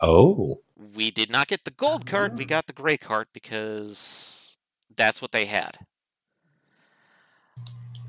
Oh, 0.00 0.56
We 0.76 1.10
did 1.10 1.30
not 1.30 1.48
get 1.48 1.64
the 1.64 1.70
gold 1.70 2.06
card, 2.06 2.36
we 2.36 2.44
ah. 2.44 2.48
got 2.48 2.66
the 2.66 2.72
gray 2.72 2.96
card 2.96 3.28
because 3.32 4.56
that's 4.94 5.22
what 5.22 5.32
they 5.32 5.46
had. 5.46 5.78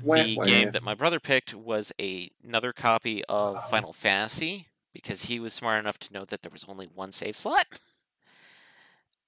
wah, 0.02 0.22
the 0.22 0.36
wah. 0.36 0.44
game 0.44 0.70
that 0.72 0.82
my 0.82 0.94
brother 0.94 1.20
picked 1.20 1.54
was 1.54 1.92
a, 2.00 2.30
another 2.44 2.72
copy 2.72 3.24
of 3.24 3.68
Final 3.70 3.92
Fantasy 3.92 4.68
because 4.92 5.24
he 5.24 5.40
was 5.40 5.52
smart 5.52 5.78
enough 5.78 5.98
to 5.98 6.12
know 6.12 6.24
that 6.24 6.42
there 6.42 6.52
was 6.52 6.64
only 6.68 6.86
one 6.86 7.12
save 7.12 7.36
slot. 7.36 7.66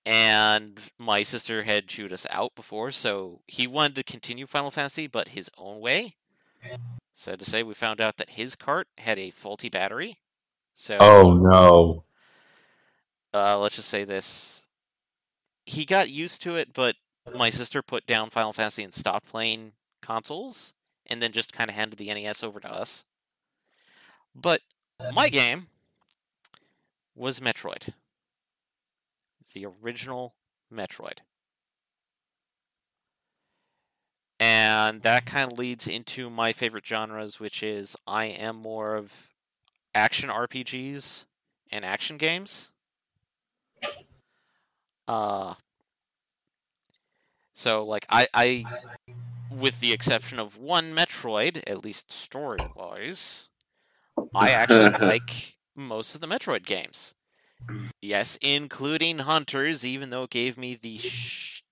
And 0.07 0.81
my 0.99 1.23
sister 1.23 1.65
had 1.65 1.87
chewed 1.87 2.13
us 2.13 2.27
out 2.31 2.55
before, 2.55 2.91
so 2.91 3.41
he 3.47 3.67
wanted 3.67 3.97
to 3.97 4.03
continue 4.03 4.47
Final 4.47 4.71
Fantasy, 4.71 5.07
but 5.07 5.29
his 5.29 5.51
own 5.59 5.81
way. 5.81 6.15
Sad 7.15 7.39
to 7.39 7.45
say, 7.45 7.63
we 7.63 7.75
found 7.75 8.01
out 8.01 8.17
that 8.17 8.31
his 8.31 8.57
cart 8.57 8.89
had 8.99 9.19
a 9.19 9.31
faulty 9.31 9.69
battery. 9.69 10.19
So, 10.75 10.97
oh 11.01 11.33
no! 11.35 12.05
uh, 13.35 13.59
let's 13.59 13.77
just 13.77 13.89
say 13.89 14.05
this: 14.05 14.65
he 15.67 15.85
got 15.85 16.11
used 16.11 16.43
to 16.43 16.57
it, 16.57 16.73
but 16.73 16.97
my 17.35 17.51
sister 17.51 17.83
put 17.83 18.07
down 18.07 18.31
Final 18.31 18.53
Fantasy 18.53 18.83
and 18.83 18.95
stopped 18.95 19.29
playing 19.29 19.73
consoles, 20.01 20.75
and 21.07 21.21
then 21.21 21.33
just 21.33 21.53
kind 21.53 21.69
of 21.69 21.77
handed 21.77 21.99
the 21.99 22.13
NES 22.13 22.43
over 22.43 22.61
to 22.61 22.73
us. 22.73 23.05
But 24.35 24.63
my 25.15 25.29
game 25.29 25.69
was 27.15 27.41
Metroid, 27.41 27.93
the 29.53 29.67
original 29.67 30.35
Metroid, 30.73 31.19
and 34.39 35.03
that 35.03 35.27
kind 35.27 35.51
of 35.53 35.59
leads 35.59 35.87
into 35.87 36.31
my 36.31 36.53
favorite 36.53 36.87
genres, 36.87 37.39
which 37.39 37.63
is 37.63 37.97
I 38.07 38.27
am 38.27 38.57
more 38.57 38.97
of 38.97 39.13
action 39.95 40.31
RPGs 40.31 41.27
and 41.71 41.85
action 41.85 42.17
games. 42.17 42.73
Uh 45.09 45.55
so 47.53 47.85
like 47.85 48.07
I 48.09 48.29
I 48.35 48.69
with 49.51 49.81
the 49.81 49.93
exception 49.93 50.39
of 50.39 50.57
one 50.59 50.95
Metroid, 50.95 51.63
at 51.67 51.85
least 51.85 52.13
story 52.13 52.59
wise, 52.75 53.49
I 54.35 54.51
actually 54.51 54.91
like 55.01 55.57
most 55.77 56.15
of 56.15 56.21
the 56.21 56.27
Metroid 56.29 56.65
games. 56.67 57.15
Yes, 58.03 58.39
including 58.43 59.19
Hunters, 59.21 59.85
even 59.85 60.11
though 60.11 60.25
it 60.25 60.31
gave 60.31 60.57
me 60.57 60.75
the 60.75 60.99
sh- 60.99 61.63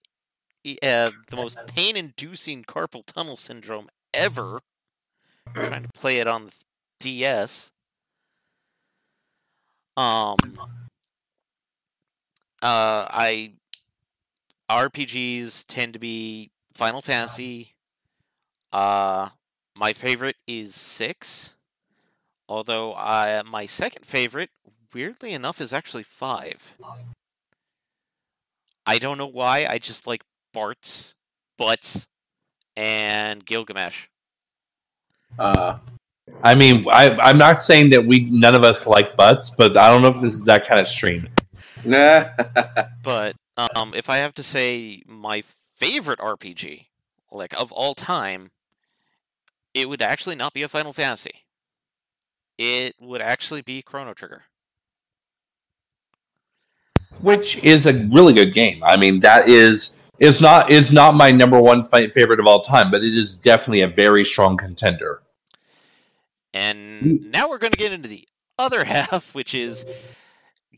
uh, 0.83 1.13
the 1.29 1.37
most 1.37 1.59
pain-inducing 1.67 2.65
carpal 2.65 3.05
tunnel 3.07 3.37
syndrome 3.37 3.89
ever 4.13 4.61
trying 5.55 5.83
to 5.83 5.89
play 5.95 6.19
it 6.19 6.27
on 6.27 6.47
the 6.47 6.53
DS. 7.01 7.73
Um, 9.97 10.59
uh, 12.63 13.07
I 13.11 13.55
RPGs 14.69 15.65
tend 15.65 15.93
to 15.95 15.99
be 15.99 16.51
Final 16.75 17.01
Fantasy. 17.03 17.75
Uh, 18.73 19.31
my 19.75 19.93
favorite 19.93 20.37
is 20.47 20.75
six, 20.75 21.55
although 22.49 22.95
I 22.95 23.43
my 23.47 23.67
second 23.67 24.07
favorite, 24.07 24.51
weirdly 24.93 25.33
enough, 25.33 25.61
is 25.61 25.73
actually 25.73 26.03
five. 26.03 26.75
I 28.87 28.99
don't 28.99 29.19
know 29.19 29.27
why. 29.27 29.67
I 29.69 29.79
just 29.79 30.07
like 30.07 30.23
Bartz, 30.55 31.15
Butz, 31.61 32.07
and 32.77 33.45
Gilgamesh. 33.45 34.07
Uh, 35.39 35.79
I 36.43 36.55
mean, 36.55 36.87
I, 36.91 37.17
I'm 37.19 37.39
not 37.39 37.63
saying 37.63 37.91
that 37.91 38.07
we 38.07 38.21
none 38.31 38.55
of 38.55 38.65
us 38.65 38.87
like 38.87 39.17
butts, 39.17 39.51
but 39.51 39.77
I 39.77 39.91
don't 39.91 40.03
know 40.03 40.09
if 40.09 40.21
this 40.21 40.35
is 40.35 40.45
that 40.45 40.67
kind 40.67 40.81
of 40.81 40.89
stream. 40.89 41.29
nah. 41.85 42.31
But 43.03 43.37
um, 43.57 43.93
if 43.95 44.09
I 44.09 44.19
have 44.19 44.35
to 44.35 44.43
say 44.43 45.03
my 45.07 45.43
favorite 45.77 46.19
RPG, 46.19 46.87
like 47.31 47.55
of 47.61 47.73
all 47.73 47.95
time, 47.95 48.51
it 49.75 49.89
would 49.89 50.03
actually 50.03 50.37
not 50.37 50.55
be 50.55 50.63
a 50.63 50.69
Final 50.69 50.93
Fantasy. 50.93 51.45
It 52.57 52.97
would 53.01 53.21
actually 53.21 53.63
be 53.63 53.83
Chrono 53.83 54.15
Trigger. 54.15 54.45
Which 57.21 57.63
is 57.65 57.87
a 57.87 57.93
really 57.93 58.33
good 58.33 58.55
game. 58.55 58.83
I 58.85 58.97
mean, 58.97 59.21
that 59.21 59.49
is 59.49 60.03
is 60.19 60.41
not 60.41 60.71
is 60.71 60.93
not 60.93 61.15
my 61.15 61.31
number 61.31 61.61
one 61.61 61.85
fi- 61.85 62.11
favorite 62.11 62.41
of 62.41 62.47
all 62.47 62.61
time, 62.61 62.91
but 62.91 63.03
it 63.03 63.17
is 63.17 63.37
definitely 63.37 63.83
a 63.83 63.89
very 63.89 64.25
strong 64.25 64.57
contender. 64.57 65.23
And 66.55 67.01
hmm. 67.01 67.31
now 67.31 67.49
we're 67.49 67.59
going 67.59 67.73
to 67.73 67.79
get 67.79 67.93
into 67.93 68.09
the 68.09 68.27
other 68.59 68.85
half, 68.85 69.35
which 69.35 69.55
is 69.55 69.85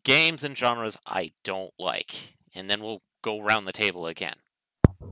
games 0.04 0.44
and 0.44 0.56
genres 0.56 0.96
I 1.06 1.32
don't 1.44 1.72
like. 1.78 2.34
And 2.54 2.68
then 2.68 2.82
we'll 2.82 3.02
go 3.22 3.40
around 3.40 3.64
the 3.64 3.72
table 3.72 4.06
again 4.06 4.34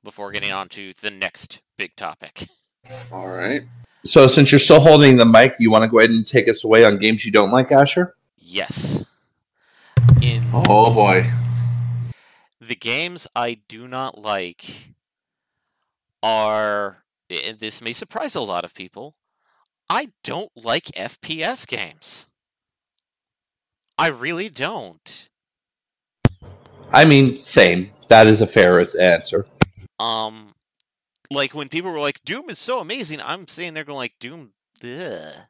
before 0.03 0.31
getting 0.31 0.51
on 0.51 0.69
to 0.69 0.93
the 1.01 1.11
next 1.11 1.61
big 1.77 1.95
topic. 1.95 2.47
All 3.11 3.29
right. 3.29 3.63
So, 4.05 4.27
since 4.27 4.51
you're 4.51 4.59
still 4.59 4.79
holding 4.79 5.17
the 5.17 5.25
mic, 5.25 5.55
you 5.59 5.69
want 5.69 5.83
to 5.83 5.89
go 5.89 5.99
ahead 5.99 6.09
and 6.09 6.25
take 6.25 6.47
us 6.47 6.63
away 6.63 6.85
on 6.85 6.97
games 6.97 7.25
you 7.25 7.31
don't 7.31 7.51
like, 7.51 7.71
Asher? 7.71 8.15
Yes. 8.37 9.03
In 10.21 10.43
Oh 10.53 10.93
boy. 10.93 11.31
the 12.61 12.75
games 12.75 13.27
I 13.35 13.59
do 13.67 13.87
not 13.87 14.17
like 14.19 14.93
are 16.21 17.03
and 17.29 17.59
this 17.59 17.81
may 17.81 17.93
surprise 17.93 18.35
a 18.35 18.41
lot 18.41 18.65
of 18.65 18.73
people. 18.73 19.15
I 19.89 20.09
don't 20.23 20.51
like 20.55 20.85
FPS 20.85 21.65
games. 21.67 22.27
I 23.97 24.07
really 24.07 24.49
don't. 24.49 25.29
I 26.91 27.05
mean, 27.05 27.41
same. 27.41 27.91
That 28.07 28.27
is 28.27 28.41
a 28.41 28.47
fair 28.47 28.79
answer. 28.99 29.45
Um 29.99 30.53
like 31.31 31.53
when 31.53 31.69
people 31.69 31.91
were 31.91 31.99
like 31.99 32.23
Doom 32.25 32.49
is 32.49 32.59
so 32.59 32.79
amazing, 32.79 33.21
I'm 33.23 33.47
saying 33.47 33.73
they're 33.73 33.83
going 33.83 33.97
like 33.97 34.15
Doom 34.19 34.51
ugh. 34.83 35.43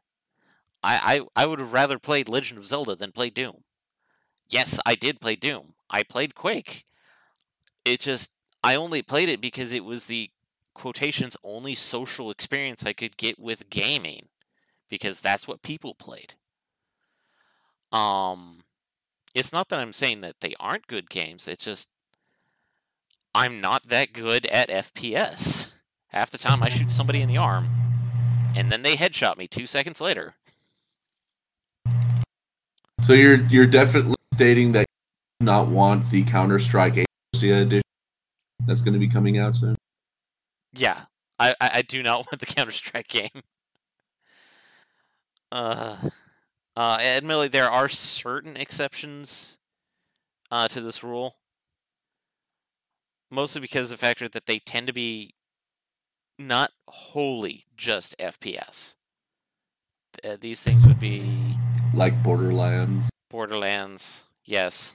I, 0.81 1.21
I 1.35 1.43
I 1.43 1.45
would 1.45 1.59
have 1.59 1.73
rather 1.73 1.99
played 1.99 2.29
Legend 2.29 2.57
of 2.57 2.65
Zelda 2.65 2.95
than 2.95 3.11
play 3.11 3.29
Doom. 3.29 3.63
Yes, 4.49 4.79
I 4.85 4.95
did 4.95 5.21
play 5.21 5.35
Doom. 5.35 5.73
I 5.89 6.03
played 6.03 6.35
Quake. 6.35 6.85
It 7.85 7.99
just 7.99 8.31
I 8.63 8.75
only 8.75 9.01
played 9.01 9.29
it 9.29 9.41
because 9.41 9.71
it 9.73 9.85
was 9.85 10.05
the 10.05 10.31
quotations 10.73 11.37
only 11.43 11.75
social 11.75 12.31
experience 12.31 12.85
I 12.85 12.93
could 12.93 13.17
get 13.17 13.39
with 13.39 13.69
gaming 13.69 14.27
because 14.89 15.19
that's 15.19 15.47
what 15.47 15.61
people 15.61 15.93
played. 15.93 16.33
Um 17.91 18.63
it's 19.35 19.53
not 19.53 19.69
that 19.69 19.79
I'm 19.79 19.93
saying 19.93 20.21
that 20.21 20.41
they 20.41 20.55
aren't 20.59 20.87
good 20.87 21.09
games, 21.09 21.47
it's 21.47 21.63
just 21.63 21.89
I'm 23.35 23.61
not 23.61 23.89
that 23.89 24.13
good 24.13 24.47
at 24.47 24.69
FPS. 24.69 25.67
Half 26.07 26.31
the 26.31 26.39
time 26.39 26.63
I 26.63 26.69
shoot 26.69 26.91
somebody 26.91 27.21
in 27.21 27.29
the 27.29 27.37
arm 27.37 27.69
and 28.55 28.71
then 28.71 28.81
they 28.81 28.95
headshot 28.95 29.37
me 29.37 29.47
2 29.47 29.67
seconds 29.67 30.01
later. 30.01 30.33
So 33.03 33.13
you're 33.13 33.45
you're 33.47 33.67
definitely 33.67 34.15
stating 34.39 34.71
that 34.71 34.85
you 34.87 35.41
do 35.41 35.45
not 35.47 35.67
want 35.67 36.09
the 36.11 36.23
Counter 36.23 36.59
Strike 36.59 37.05
Asia 37.33 37.55
edition 37.55 37.81
that's 38.65 38.79
going 38.79 38.93
to 38.93 38.99
be 38.99 39.09
coming 39.09 39.37
out 39.37 39.57
soon. 39.57 39.75
Yeah, 40.71 41.01
I, 41.37 41.53
I, 41.59 41.81
do 41.81 42.01
not 42.01 42.19
want 42.31 42.39
the 42.39 42.45
Counter 42.45 42.71
Strike 42.71 43.09
game. 43.09 43.41
Uh, 45.51 45.97
uh, 46.77 46.97
admittedly, 47.01 47.49
there 47.49 47.69
are 47.69 47.89
certain 47.89 48.55
exceptions 48.55 49.57
uh, 50.49 50.69
to 50.69 50.79
this 50.79 51.03
rule. 51.03 51.35
Mostly 53.29 53.59
because 53.59 53.91
of 53.91 53.99
the 53.99 54.05
factor 54.05 54.29
that 54.29 54.45
they 54.45 54.59
tend 54.59 54.87
to 54.87 54.93
be 54.93 55.33
not 56.37 56.71
wholly 56.87 57.65
just 57.75 58.17
FPS. 58.17 58.95
Uh, 60.23 60.37
these 60.39 60.63
things 60.63 60.87
would 60.87 61.01
be 61.01 61.29
Like 61.93 62.23
Borderlands. 62.23 63.09
Borderlands, 63.29 64.23
yes. 64.45 64.93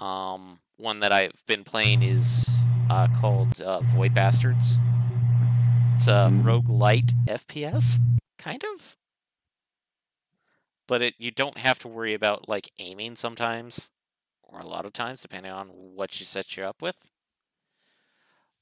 Um, 0.00 0.60
one 0.76 1.00
that 1.00 1.12
I've 1.12 1.44
been 1.46 1.64
playing 1.64 2.02
is 2.02 2.48
uh, 2.90 3.08
called 3.20 3.60
uh, 3.60 3.80
Void 3.80 4.14
Bastards. 4.14 4.78
It's 5.94 6.06
a 6.08 6.28
Mm. 6.30 6.42
roguelite 6.42 7.12
FPS, 7.26 7.98
kind 8.38 8.62
of. 8.74 8.96
But 10.86 11.02
it 11.02 11.14
you 11.18 11.30
don't 11.30 11.58
have 11.58 11.78
to 11.80 11.88
worry 11.88 12.14
about 12.14 12.48
like 12.48 12.70
aiming 12.78 13.16
sometimes, 13.16 13.90
or 14.42 14.60
a 14.60 14.66
lot 14.66 14.84
of 14.84 14.92
times, 14.92 15.22
depending 15.22 15.52
on 15.52 15.68
what 15.68 16.20
you 16.20 16.26
set 16.26 16.56
you 16.56 16.64
up 16.64 16.82
with. 16.82 17.08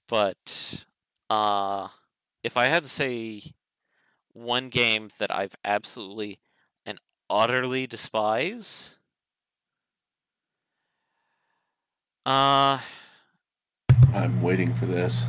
But 0.08 0.84
uh, 1.28 1.88
if 2.42 2.56
I 2.56 2.66
had 2.66 2.84
to 2.84 2.88
say 2.88 3.42
one 4.32 4.68
game 4.68 5.10
that 5.18 5.34
I've 5.34 5.56
absolutely 5.64 6.40
and 6.86 6.98
utterly 7.28 7.86
despise, 7.86 8.96
uh, 12.26 12.78
I'm 14.14 14.40
waiting 14.42 14.74
for 14.74 14.86
this. 14.86 15.24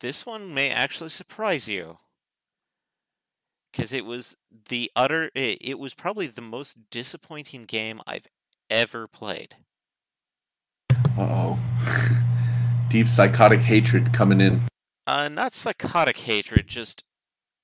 this 0.00 0.24
one 0.26 0.52
may 0.54 0.70
actually 0.70 1.10
surprise 1.10 1.68
you 1.68 1.98
because 3.72 3.92
it 3.92 4.04
was 4.04 4.36
the 4.68 4.90
utter 4.96 5.30
it, 5.34 5.58
it 5.60 5.78
was 5.78 5.94
probably 5.94 6.26
the 6.26 6.40
most 6.42 6.78
disappointing 6.90 7.64
game 7.64 8.00
i've 8.06 8.26
ever 8.70 9.06
played 9.08 9.56
Uh 11.18 11.22
oh. 11.22 11.58
Deep 12.90 13.08
psychotic 13.08 13.60
hatred 13.60 14.12
coming 14.12 14.40
in. 14.40 14.62
uh 15.06 15.28
not 15.28 15.54
psychotic 15.54 16.16
hatred 16.18 16.66
just 16.68 17.02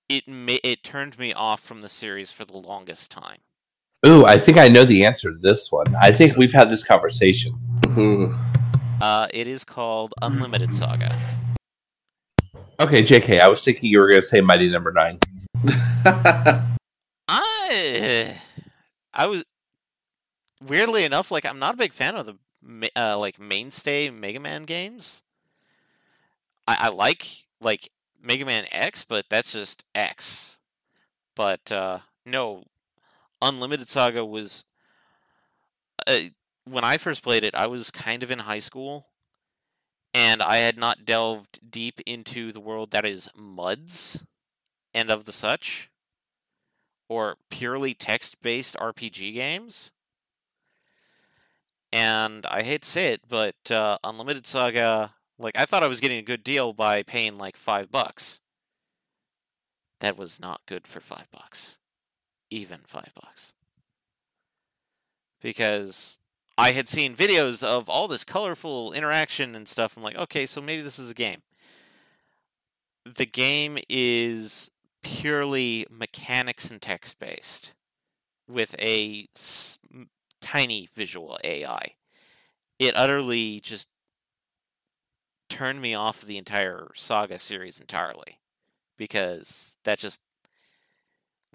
it 0.08 0.26
ma- 0.28 0.58
it 0.64 0.82
turned 0.82 1.18
me 1.18 1.32
off 1.32 1.60
from 1.60 1.80
the 1.80 1.88
series 1.88 2.32
for 2.32 2.44
the 2.44 2.56
longest 2.56 3.10
time 3.10 3.38
Ooh, 4.06 4.26
I 4.26 4.38
think 4.38 4.58
I 4.58 4.68
know 4.68 4.84
the 4.84 5.02
answer 5.06 5.32
to 5.32 5.38
this 5.38 5.72
one. 5.72 5.86
I 5.98 6.12
think 6.12 6.36
we've 6.36 6.52
had 6.52 6.70
this 6.70 6.84
conversation. 6.84 7.54
Ooh. 7.96 8.36
Uh 9.04 9.26
it 9.32 9.46
is 9.46 9.64
called 9.64 10.14
unlimited 10.22 10.74
saga 10.74 11.14
Okay, 12.80 13.04
JK, 13.04 13.40
I 13.40 13.46
was 13.46 13.62
thinking 13.64 13.88
you 13.88 14.00
were 14.00 14.08
going 14.08 14.20
to 14.20 14.26
say 14.26 14.40
Mighty 14.40 14.68
Number 14.68 14.90
Nine. 14.90 15.20
i 17.28 18.36
i 19.14 19.26
was 19.26 19.44
weirdly 20.60 21.04
enough 21.04 21.30
like 21.30 21.46
i'm 21.46 21.60
not 21.60 21.74
a 21.74 21.76
big 21.76 21.92
fan 21.92 22.16
of 22.16 22.26
the 22.26 22.90
uh, 22.96 23.16
like 23.16 23.38
mainstay 23.38 24.10
mega 24.10 24.40
man 24.40 24.64
games 24.64 25.22
I, 26.66 26.76
I 26.80 26.88
like 26.88 27.46
like 27.60 27.90
Mega 28.22 28.44
Man 28.44 28.64
X, 28.70 29.04
but 29.04 29.26
that's 29.28 29.52
just 29.52 29.84
X. 29.94 30.58
But 31.34 31.70
uh, 31.70 32.00
no, 32.24 32.64
Unlimited 33.42 33.88
Saga 33.88 34.24
was 34.24 34.64
uh, 36.06 36.18
when 36.64 36.84
I 36.84 36.96
first 36.96 37.22
played 37.22 37.44
it. 37.44 37.54
I 37.54 37.66
was 37.66 37.90
kind 37.90 38.22
of 38.22 38.30
in 38.30 38.40
high 38.40 38.60
school, 38.60 39.06
and 40.12 40.42
I 40.42 40.58
had 40.58 40.76
not 40.76 41.04
delved 41.04 41.58
deep 41.70 42.00
into 42.06 42.52
the 42.52 42.60
world 42.60 42.90
that 42.90 43.04
is 43.04 43.28
MUDs 43.36 44.24
and 44.92 45.10
of 45.10 45.24
the 45.24 45.32
such, 45.32 45.90
or 47.08 47.36
purely 47.50 47.94
text-based 47.94 48.76
RPG 48.76 49.34
games. 49.34 49.92
And 51.92 52.44
I 52.46 52.62
hate 52.62 52.82
to 52.82 52.88
say 52.88 53.12
it, 53.12 53.22
but 53.28 53.70
uh, 53.70 53.98
Unlimited 54.02 54.46
Saga 54.46 55.14
like 55.38 55.58
I 55.58 55.64
thought 55.64 55.82
I 55.82 55.88
was 55.88 56.00
getting 56.00 56.18
a 56.18 56.22
good 56.22 56.44
deal 56.44 56.72
by 56.72 57.02
paying 57.02 57.38
like 57.38 57.56
five 57.56 57.90
bucks. 57.90 58.40
That 60.00 60.16
was 60.16 60.40
not 60.40 60.60
good 60.66 60.86
for 60.86 61.00
five 61.00 61.28
bucks. 61.32 61.78
Even 62.50 62.80
five 62.86 63.12
bucks. 63.14 63.54
Because 65.40 66.18
I 66.56 66.72
had 66.72 66.88
seen 66.88 67.16
videos 67.16 67.62
of 67.62 67.88
all 67.88 68.06
this 68.08 68.24
colorful 68.24 68.92
interaction 68.92 69.54
and 69.54 69.66
stuff. 69.66 69.96
I'm 69.96 70.02
like, 70.02 70.16
okay, 70.16 70.46
so 70.46 70.60
maybe 70.60 70.82
this 70.82 70.98
is 70.98 71.10
a 71.10 71.14
game. 71.14 71.42
The 73.04 73.26
game 73.26 73.78
is 73.88 74.70
purely 75.02 75.86
mechanics 75.90 76.70
and 76.70 76.80
text 76.80 77.18
based 77.18 77.72
with 78.48 78.74
a 78.78 79.28
s- 79.36 79.78
tiny 80.40 80.88
visual 80.94 81.38
AI. 81.44 81.94
It 82.78 82.96
utterly 82.96 83.60
just 83.60 83.88
turned 85.48 85.80
me 85.80 85.94
off 85.94 86.22
of 86.22 86.28
the 86.28 86.38
entire 86.38 86.90
saga 86.94 87.38
series 87.38 87.80
entirely 87.80 88.40
because 88.96 89.76
that 89.84 89.98
just 89.98 90.20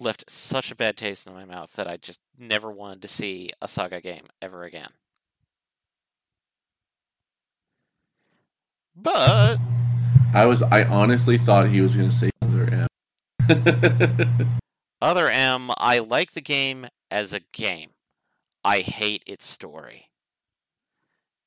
left 0.00 0.30
such 0.30 0.70
a 0.70 0.76
bad 0.76 0.96
taste 0.96 1.26
in 1.26 1.32
my 1.32 1.44
mouth 1.44 1.72
that 1.74 1.86
I 1.86 1.96
just 1.96 2.20
never 2.38 2.70
wanted 2.70 3.02
to 3.02 3.08
see 3.08 3.50
a 3.60 3.68
saga 3.68 4.00
game 4.00 4.26
ever 4.40 4.64
again. 4.64 4.90
But 8.96 9.58
I 10.34 10.46
was 10.46 10.62
I 10.62 10.84
honestly 10.84 11.38
thought 11.38 11.68
he 11.68 11.80
was 11.80 11.94
gonna 11.96 12.10
say 12.10 12.30
other 12.42 12.86
M. 13.48 14.56
Other 15.02 15.30
M, 15.30 15.70
I 15.78 15.98
like 16.00 16.32
the 16.32 16.42
game 16.42 16.86
as 17.10 17.32
a 17.32 17.40
game. 17.52 17.92
I 18.62 18.80
hate 18.80 19.22
its 19.26 19.46
story. 19.46 20.10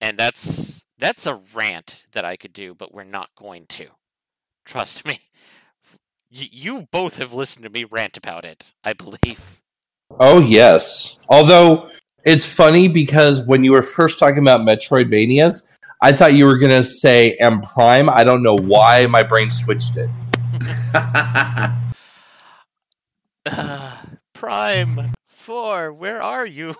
And 0.01 0.17
that's 0.17 0.83
that's 0.97 1.27
a 1.27 1.39
rant 1.53 2.03
that 2.13 2.25
I 2.25 2.35
could 2.35 2.53
do, 2.53 2.73
but 2.73 2.93
we're 2.93 3.03
not 3.03 3.29
going 3.37 3.67
to. 3.67 3.89
Trust 4.65 5.05
me. 5.05 5.19
Y- 6.33 6.49
you 6.51 6.87
both 6.91 7.17
have 7.17 7.31
listened 7.33 7.63
to 7.63 7.69
me 7.69 7.83
rant 7.83 8.17
about 8.17 8.43
it, 8.43 8.73
I 8.83 8.93
believe. 8.93 9.61
Oh 10.19 10.39
yes. 10.39 11.19
Although 11.29 11.89
it's 12.25 12.45
funny 12.45 12.87
because 12.87 13.41
when 13.45 13.63
you 13.63 13.71
were 13.71 13.83
first 13.83 14.17
talking 14.17 14.39
about 14.39 14.61
Metroidvanias, 14.61 15.77
I 16.01 16.11
thought 16.11 16.33
you 16.33 16.45
were 16.45 16.57
gonna 16.57 16.83
say 16.83 17.33
M 17.39 17.61
Prime. 17.61 18.09
I 18.09 18.23
don't 18.23 18.41
know 18.41 18.55
why 18.55 19.05
my 19.05 19.21
brain 19.21 19.51
switched 19.51 19.97
it. 19.97 20.09
Uh, 23.45 24.01
Prime 24.33 25.11
4, 25.27 25.93
where 25.93 26.21
are 26.21 26.45
you? 26.45 26.75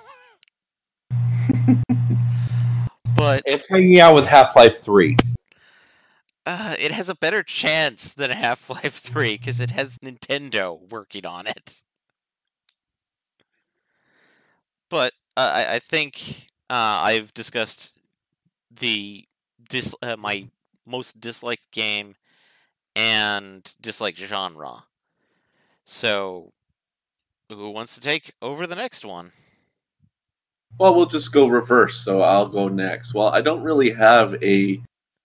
but 3.16 3.44
It's 3.46 3.68
hanging 3.70 4.00
out 4.00 4.16
with 4.16 4.26
Half 4.26 4.56
Life 4.56 4.82
Three. 4.82 5.16
Uh, 6.46 6.76
it 6.80 6.92
has 6.92 7.10
a 7.10 7.16
better 7.16 7.44
chance 7.44 8.14
than 8.14 8.32
Half 8.32 8.70
Life 8.70 8.96
3 8.98 9.38
because 9.38 9.60
it 9.60 9.72
has 9.72 9.98
Nintendo 10.00 10.80
working 10.90 11.26
on 11.26 11.48
it. 11.48 11.82
But 14.90 15.14
uh, 15.38 15.52
I, 15.54 15.76
I 15.76 15.80
think 15.80 16.48
uh, 16.70 17.02
I've 17.04 17.34
discussed 17.34 18.00
the 18.70 19.26
dis- 19.70 19.96
uh, 20.02 20.18
my 20.18 20.48
most 20.86 21.20
disliked 21.20 21.72
game 21.72 22.16
and 22.96 23.74
disliked 23.82 24.20
genre. 24.20 24.84
So, 25.86 26.54
who 27.50 27.72
wants 27.72 27.96
to 27.96 28.02
take 28.02 28.34
over 28.42 28.68
the 28.68 28.76
next 28.76 29.04
one? 29.06 29.32
well, 30.78 30.96
we'll 30.96 31.06
just 31.06 31.32
go 31.32 31.48
reverse. 31.48 31.98
So 32.04 32.22
I'll 32.22 32.48
go 32.48 32.68
next. 32.68 33.14
Well, 33.14 33.28
I 33.28 33.42
don't 33.42 33.64
really 33.64 33.92
have 33.92 34.36
a 34.44 34.82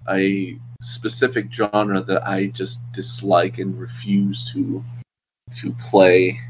a 0.09 0.59
specific 0.83 1.53
genre 1.53 2.01
that 2.01 2.27
I 2.27 2.47
just 2.47 2.91
dislike 2.93 3.59
and 3.59 3.79
refuse 3.79 4.51
to 4.53 4.83
to 5.61 5.73
play. 5.81 6.41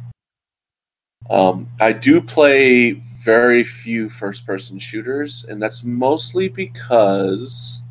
Um, 1.30 1.68
I 1.80 1.92
do 1.92 2.20
play 2.20 2.92
very 3.22 3.64
few 3.64 4.08
first 4.10 4.46
person 4.46 4.78
shooters, 4.78 5.44
and 5.44 5.60
that's 5.60 5.84
mostly 5.84 6.48
because 6.48 7.82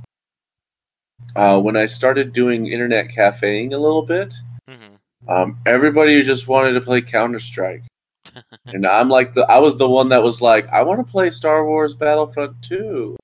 uh, 1.36 1.60
when 1.60 1.78
I 1.78 1.86
started 1.86 2.34
doing 2.34 2.68
internet 2.68 3.10
cafeing 3.10 3.74
a 3.74 3.80
little 3.80 4.02
bit, 4.04 4.34
hmm 4.68 4.96
um, 5.28 5.58
everybody 5.66 6.22
just 6.24 6.48
wanted 6.48 6.74
to 6.74 6.82
play 6.82 7.02
Counter 7.02 7.40
Strike, 7.40 7.84
and 8.68 8.86
I'm 8.86 9.10
like 9.10 9.34
the 9.34 9.44
I 9.52 9.60
was 9.60 9.78
the 9.78 9.90
one 9.90 10.10
that 10.10 10.24
was 10.24 10.42
like, 10.42 10.68
I 10.70 10.84
want 10.84 11.06
to 11.06 11.12
play 11.12 11.30
Star 11.32 11.66
Wars 11.66 11.94
Battlefront 11.94 12.62
2, 12.64 13.18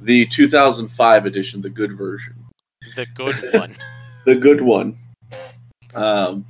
the 0.00 0.26
2005 0.26 1.26
edition, 1.26 1.60
the 1.60 1.70
good 1.70 1.96
version, 1.96 2.34
The 2.94 3.06
good 3.14 3.54
one. 3.54 3.76
the 4.24 4.36
good 4.36 4.60
one. 4.60 4.96
Um, 5.94 6.44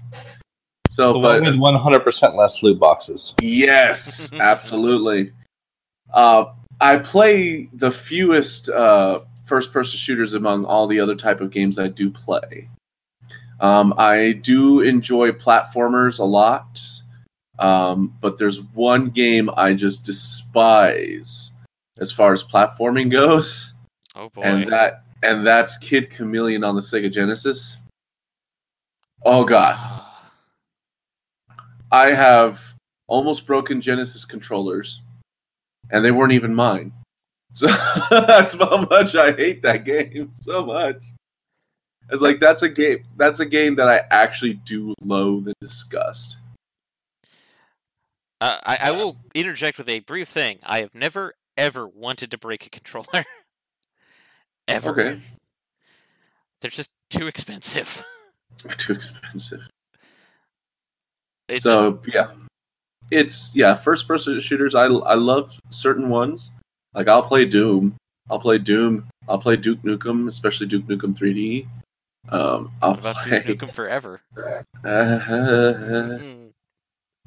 so, 0.90 1.14
The 1.14 1.20
but 1.20 1.42
one 1.42 1.50
with 1.50 1.60
one 1.60 1.74
hundred 1.76 2.00
percent 2.00 2.34
less 2.34 2.62
loot 2.62 2.78
boxes. 2.78 3.34
Yes, 3.40 4.32
absolutely. 4.40 5.32
Uh, 6.12 6.46
I 6.80 6.98
play 6.98 7.68
the 7.72 7.90
fewest 7.90 8.68
uh, 8.68 9.20
first-person 9.44 9.98
shooters 9.98 10.34
among 10.34 10.64
all 10.64 10.86
the 10.86 11.00
other 11.00 11.14
type 11.14 11.40
of 11.40 11.50
games 11.50 11.78
I 11.78 11.88
do 11.88 12.10
play. 12.10 12.68
Um, 13.60 13.94
I 13.98 14.32
do 14.42 14.80
enjoy 14.80 15.32
platformers 15.32 16.20
a 16.20 16.24
lot, 16.24 16.80
um, 17.58 18.14
but 18.20 18.38
there's 18.38 18.60
one 18.60 19.10
game 19.10 19.50
I 19.56 19.74
just 19.74 20.04
despise 20.04 21.50
as 22.00 22.12
far 22.12 22.32
as 22.32 22.44
platforming 22.44 23.10
goes, 23.10 23.74
Oh 24.14 24.28
boy. 24.28 24.42
and 24.42 24.68
that 24.68 25.04
and 25.22 25.46
that's 25.46 25.76
Kid 25.78 26.10
Chameleon 26.10 26.64
on 26.64 26.76
the 26.76 26.82
Sega 26.82 27.10
Genesis. 27.12 27.76
Oh 29.24 29.44
God. 29.44 30.02
I 31.90 32.10
have 32.10 32.62
almost 33.06 33.46
broken 33.46 33.80
Genesis 33.80 34.24
controllers, 34.24 35.00
and 35.90 36.04
they 36.04 36.10
weren't 36.10 36.32
even 36.32 36.54
mine. 36.54 36.92
So 37.54 37.66
that's 38.10 38.54
how 38.54 38.86
much 38.90 39.14
I 39.14 39.32
hate 39.32 39.62
that 39.62 39.84
game 39.84 40.30
so 40.40 40.64
much. 40.64 41.02
It's 42.10 42.22
like 42.22 42.40
that's 42.40 42.62
a 42.62 42.68
game. 42.68 43.04
That's 43.16 43.40
a 43.40 43.46
game 43.46 43.74
that 43.76 43.88
I 43.88 44.02
actually 44.10 44.54
do 44.54 44.94
loathe 45.02 45.46
and 45.46 45.54
disgust. 45.60 46.38
Uh, 48.40 48.58
I, 48.64 48.78
I 48.82 48.90
will 48.92 49.16
interject 49.34 49.78
with 49.78 49.88
a 49.88 49.98
brief 50.00 50.28
thing. 50.28 50.58
I 50.62 50.80
have 50.80 50.94
never 50.94 51.34
ever 51.58 51.86
wanted 51.86 52.30
to 52.30 52.38
break 52.38 52.64
a 52.64 52.70
controller. 52.70 53.24
ever. 54.68 54.90
Okay, 54.90 55.20
They're 56.62 56.70
just 56.70 56.88
too 57.10 57.26
expensive. 57.26 58.02
They're 58.64 58.74
too 58.74 58.92
expensive. 58.94 59.60
It's 61.50 61.62
so 61.62 61.98
yeah, 62.06 62.32
it's 63.10 63.56
yeah. 63.56 63.72
First 63.72 64.06
person 64.06 64.38
shooters. 64.38 64.74
I 64.74 64.84
I 64.84 65.14
love 65.14 65.58
certain 65.70 66.10
ones. 66.10 66.52
Like 66.92 67.08
I'll 67.08 67.22
play 67.22 67.46
Doom. 67.46 67.94
I'll 68.28 68.38
play 68.38 68.58
Doom. 68.58 69.06
I'll 69.26 69.38
play 69.38 69.56
Duke 69.56 69.80
Nukem, 69.80 70.28
especially 70.28 70.66
Duke 70.66 70.84
Nukem 70.84 71.16
3D. 71.16 71.66
Um, 72.28 72.70
I'll 72.82 72.90
what 72.90 73.00
about 73.00 73.16
play. 73.24 73.42
Duke 73.42 73.60
Nukem 73.60 73.70
Forever? 73.72 74.20
Uh, 74.84 76.18
Hmm. 76.18 76.48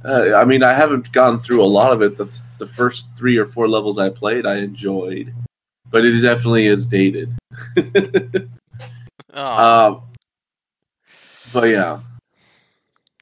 uh, 0.06 0.36
I 0.36 0.46
mean, 0.46 0.62
I 0.62 0.74
haven't 0.74 1.12
gone 1.12 1.40
through 1.40 1.64
a 1.64 1.66
lot 1.66 1.92
of 1.92 2.04
it. 2.04 2.18
The 2.18 2.26
the 2.62 2.68
first 2.68 3.08
three 3.18 3.38
or 3.38 3.48
four 3.48 3.68
levels 3.68 3.98
I 3.98 4.10
played, 4.10 4.46
I 4.46 4.58
enjoyed, 4.58 5.34
but 5.90 6.06
it 6.06 6.22
definitely 6.22 6.68
is 6.68 6.86
dated. 6.86 7.34
Oh, 9.34 9.64
Um, 9.64 10.02
but 11.54 11.70
yeah, 11.70 12.02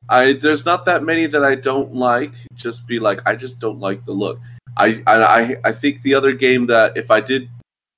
I 0.10 0.34
there's 0.34 0.66
not 0.66 0.86
that 0.86 1.04
many 1.04 1.28
that 1.28 1.46
I 1.46 1.54
don't 1.54 1.94
like. 1.94 2.34
Just 2.56 2.88
be 2.88 2.98
like, 2.98 3.22
I 3.28 3.36
just 3.36 3.60
don't 3.60 3.80
like 3.80 4.04
the 4.06 4.12
look. 4.12 4.40
I 4.76 5.04
I 5.06 5.16
I, 5.24 5.56
I 5.66 5.72
think 5.72 6.02
the 6.02 6.16
other 6.16 6.34
game 6.34 6.66
that 6.66 6.98
if 6.98 7.12
I 7.12 7.22
did 7.22 7.48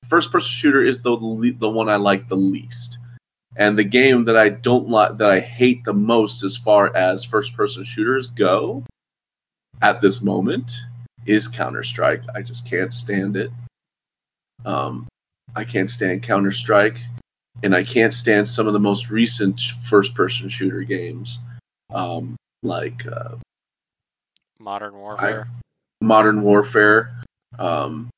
first 0.09 0.29
person 0.29 0.49
shooter 0.49 0.83
is 0.83 1.01
the 1.01 1.11
le- 1.11 1.53
the 1.53 1.69
one 1.69 1.87
I 1.87 1.95
like 1.95 2.27
the 2.27 2.35
least. 2.35 2.97
And 3.55 3.77
the 3.79 3.85
game 3.85 4.25
that 4.25 4.35
I 4.35 4.49
don't 4.49 4.89
like 4.89 5.17
that 5.19 5.31
I 5.31 5.39
hate 5.39 5.85
the 5.85 5.93
most 5.93 6.43
as 6.43 6.57
far 6.57 6.93
as 6.95 7.23
first 7.23 7.55
person 7.55 7.85
shooters 7.85 8.29
go 8.29 8.83
at 9.81 10.01
this 10.01 10.21
moment 10.21 10.73
is 11.25 11.47
Counter 11.47 11.83
Strike. 11.83 12.23
I 12.35 12.41
just 12.41 12.69
can't 12.69 12.93
stand 12.93 13.37
it. 13.37 13.51
Um, 14.65 15.07
I 15.55 15.63
can't 15.63 15.89
stand 15.89 16.23
Counter 16.23 16.51
Strike 16.51 16.97
and 17.63 17.75
I 17.75 17.83
can't 17.83 18.13
stand 18.13 18.47
some 18.47 18.67
of 18.67 18.73
the 18.73 18.79
most 18.79 19.09
recent 19.09 19.59
first-person 19.87 20.49
shooter 20.49 20.81
games, 20.81 21.39
um, 21.93 22.35
like 22.63 23.05
uh, 23.07 23.35
Modern 24.59 24.95
Warfare. 24.95 25.47
Modern 26.01 26.41
Warfare. 26.41 27.11
Um, 27.59 28.09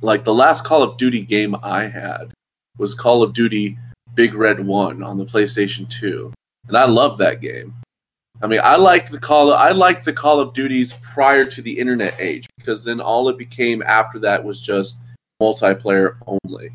like 0.00 0.24
the 0.24 0.34
last 0.34 0.64
Call 0.64 0.82
of 0.82 0.96
Duty 0.96 1.22
game 1.22 1.56
I 1.62 1.86
had 1.86 2.32
was 2.78 2.94
Call 2.94 3.22
of 3.22 3.32
Duty 3.32 3.76
Big 4.14 4.34
Red 4.34 4.64
One 4.64 5.02
on 5.02 5.18
the 5.18 5.26
PlayStation 5.26 5.88
Two, 5.88 6.32
and 6.66 6.76
I 6.76 6.86
love 6.86 7.18
that 7.18 7.40
game. 7.40 7.74
I 8.40 8.46
mean, 8.46 8.60
I 8.62 8.76
liked 8.76 9.10
the 9.10 9.18
Call. 9.18 9.52
I 9.52 9.72
liked 9.72 10.04
the 10.04 10.12
Call 10.12 10.38
of 10.38 10.54
Duties 10.54 10.92
prior 11.02 11.44
to 11.44 11.60
the 11.62 11.76
internet 11.76 12.14
age 12.20 12.46
because 12.58 12.84
then 12.84 13.00
all 13.00 13.28
it 13.28 13.36
became 13.36 13.82
after 13.82 14.18
that 14.20 14.42
was 14.42 14.60
just 14.60 15.00
multiplayer 15.42 16.16
only, 16.26 16.70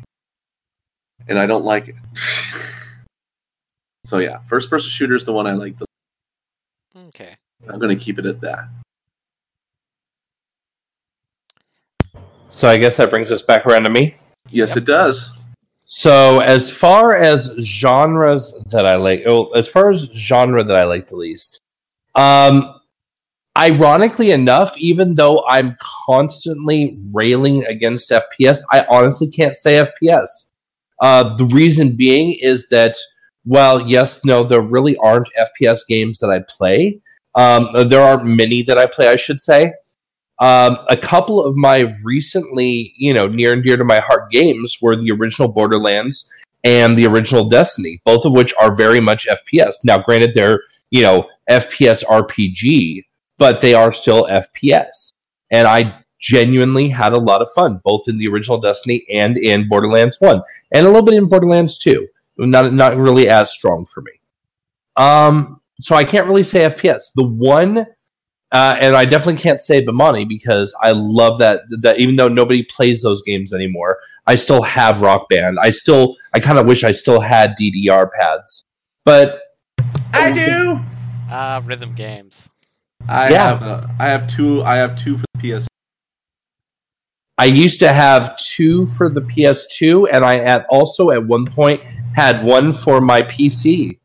and 1.28 1.38
I 1.38 1.46
don't 1.46 1.64
like 1.64 1.88
it. 1.88 1.94
so 4.04 4.18
yeah, 4.18 4.40
first 4.46 4.68
person 4.68 4.90
shooter 4.90 5.14
is 5.14 5.24
the 5.24 5.32
one 5.32 5.46
I 5.46 5.52
like. 5.52 5.78
The, 5.78 5.86
Okay. 7.08 7.34
I'm 7.68 7.78
gonna 7.78 7.96
keep 7.96 8.18
it 8.18 8.26
at 8.26 8.40
that. 8.42 8.68
So 12.50 12.68
I 12.68 12.76
guess 12.76 12.96
that 12.98 13.10
brings 13.10 13.32
us 13.32 13.42
back 13.42 13.66
around 13.66 13.84
to 13.84 13.90
me. 13.90 14.14
Yes, 14.50 14.70
Yep. 14.70 14.76
it 14.78 14.84
does. 14.84 15.32
So 15.96 16.40
as 16.40 16.68
far 16.68 17.14
as 17.14 17.54
genres 17.60 18.52
that 18.72 18.84
I 18.84 18.96
like, 18.96 19.22
oh, 19.28 19.50
as 19.52 19.68
far 19.68 19.90
as 19.90 20.10
genre 20.12 20.64
that 20.64 20.76
I 20.76 20.82
like 20.82 21.06
the 21.06 21.14
least, 21.14 21.60
um, 22.16 22.80
ironically 23.56 24.32
enough, 24.32 24.76
even 24.76 25.14
though 25.14 25.44
I'm 25.46 25.76
constantly 26.04 26.98
railing 27.14 27.64
against 27.66 28.10
FPS, 28.10 28.62
I 28.72 28.84
honestly 28.90 29.30
can't 29.30 29.56
say 29.56 29.76
FPS. 29.76 30.50
Uh, 31.00 31.36
the 31.36 31.44
reason 31.44 31.94
being 31.94 32.36
is 32.42 32.68
that, 32.70 32.96
well, 33.44 33.80
yes, 33.88 34.24
no, 34.24 34.42
there 34.42 34.62
really 34.62 34.96
aren't 34.96 35.28
FPS 35.38 35.86
games 35.86 36.18
that 36.18 36.30
I 36.30 36.40
play. 36.48 37.00
Um, 37.36 37.68
there 37.88 38.02
aren't 38.02 38.24
many 38.24 38.64
that 38.64 38.78
I 38.78 38.86
play, 38.86 39.06
I 39.06 39.16
should 39.16 39.40
say. 39.40 39.72
Um, 40.40 40.78
a 40.88 40.96
couple 40.96 41.44
of 41.44 41.56
my 41.56 41.94
recently, 42.02 42.92
you 42.96 43.14
know, 43.14 43.28
near 43.28 43.52
and 43.52 43.62
dear 43.62 43.76
to 43.76 43.84
my 43.84 44.00
heart 44.00 44.30
games 44.30 44.78
were 44.82 44.96
the 44.96 45.12
original 45.12 45.48
Borderlands 45.48 46.28
and 46.64 46.98
the 46.98 47.06
original 47.06 47.44
Destiny, 47.44 48.00
both 48.04 48.24
of 48.24 48.32
which 48.32 48.52
are 48.60 48.74
very 48.74 49.00
much 49.00 49.26
FPS. 49.26 49.74
Now, 49.84 49.98
granted, 49.98 50.34
they're 50.34 50.62
you 50.94 51.02
know, 51.02 51.28
FPS 51.50 52.04
RPG, 52.04 53.04
but 53.36 53.60
they 53.60 53.74
are 53.74 53.92
still 53.92 54.28
FPS. 54.28 55.12
And 55.50 55.66
I 55.66 55.98
genuinely 56.20 56.88
had 56.88 57.12
a 57.12 57.18
lot 57.18 57.42
of 57.42 57.48
fun, 57.52 57.80
both 57.84 58.02
in 58.06 58.16
the 58.16 58.28
original 58.28 58.58
Destiny 58.58 59.04
and 59.12 59.36
in 59.36 59.68
Borderlands 59.68 60.18
1, 60.20 60.40
and 60.72 60.86
a 60.86 60.88
little 60.88 61.02
bit 61.02 61.14
in 61.14 61.26
Borderlands 61.26 61.78
2. 61.78 62.06
Not, 62.38 62.72
not 62.72 62.96
really 62.96 63.28
as 63.28 63.52
strong 63.52 63.86
for 63.86 64.02
me. 64.02 64.12
Um, 64.94 65.60
so 65.80 65.96
I 65.96 66.04
can't 66.04 66.28
really 66.28 66.44
say 66.44 66.60
FPS. 66.60 67.12
The 67.16 67.24
one, 67.24 67.86
uh, 68.54 68.76
and 68.80 68.94
I 68.94 69.04
definitely 69.04 69.42
can't 69.42 69.60
say 69.60 69.84
Bemani 69.84 70.26
because 70.28 70.72
I 70.80 70.92
love 70.92 71.40
that. 71.40 71.62
That 71.80 71.98
even 71.98 72.14
though 72.16 72.28
nobody 72.28 72.62
plays 72.62 73.02
those 73.02 73.20
games 73.22 73.52
anymore, 73.52 73.98
I 74.26 74.36
still 74.36 74.62
have 74.62 75.00
Rock 75.02 75.28
Band. 75.28 75.58
I 75.60 75.70
still, 75.70 76.16
I 76.32 76.38
kind 76.40 76.56
of 76.58 76.64
wish 76.66 76.84
I 76.84 76.92
still 76.92 77.20
had 77.20 77.54
DDR 77.60 78.08
pads, 78.12 78.64
but 79.04 79.40
I 80.12 80.30
do. 80.32 80.78
Ah, 81.28 81.60
rhythm 81.64 81.94
games. 81.94 82.48
I 83.08 83.30
Yeah. 83.30 83.44
have 83.58 83.62
uh, 83.62 83.86
I 83.98 84.06
have 84.06 84.26
two 84.28 84.62
I 84.62 84.76
have 84.76 84.96
two 84.96 85.18
for 85.18 85.24
the 85.34 85.58
PS. 85.58 85.66
I 87.36 87.46
used 87.46 87.80
to 87.80 87.92
have 87.92 88.36
two 88.38 88.86
for 88.86 89.10
the 89.10 89.20
PS2, 89.20 90.08
and 90.12 90.24
I 90.24 90.38
at 90.38 90.64
also 90.70 91.10
at 91.10 91.26
one 91.26 91.44
point 91.44 91.82
had 92.14 92.44
one 92.44 92.72
for 92.72 93.00
my 93.00 93.22
PC. 93.22 93.98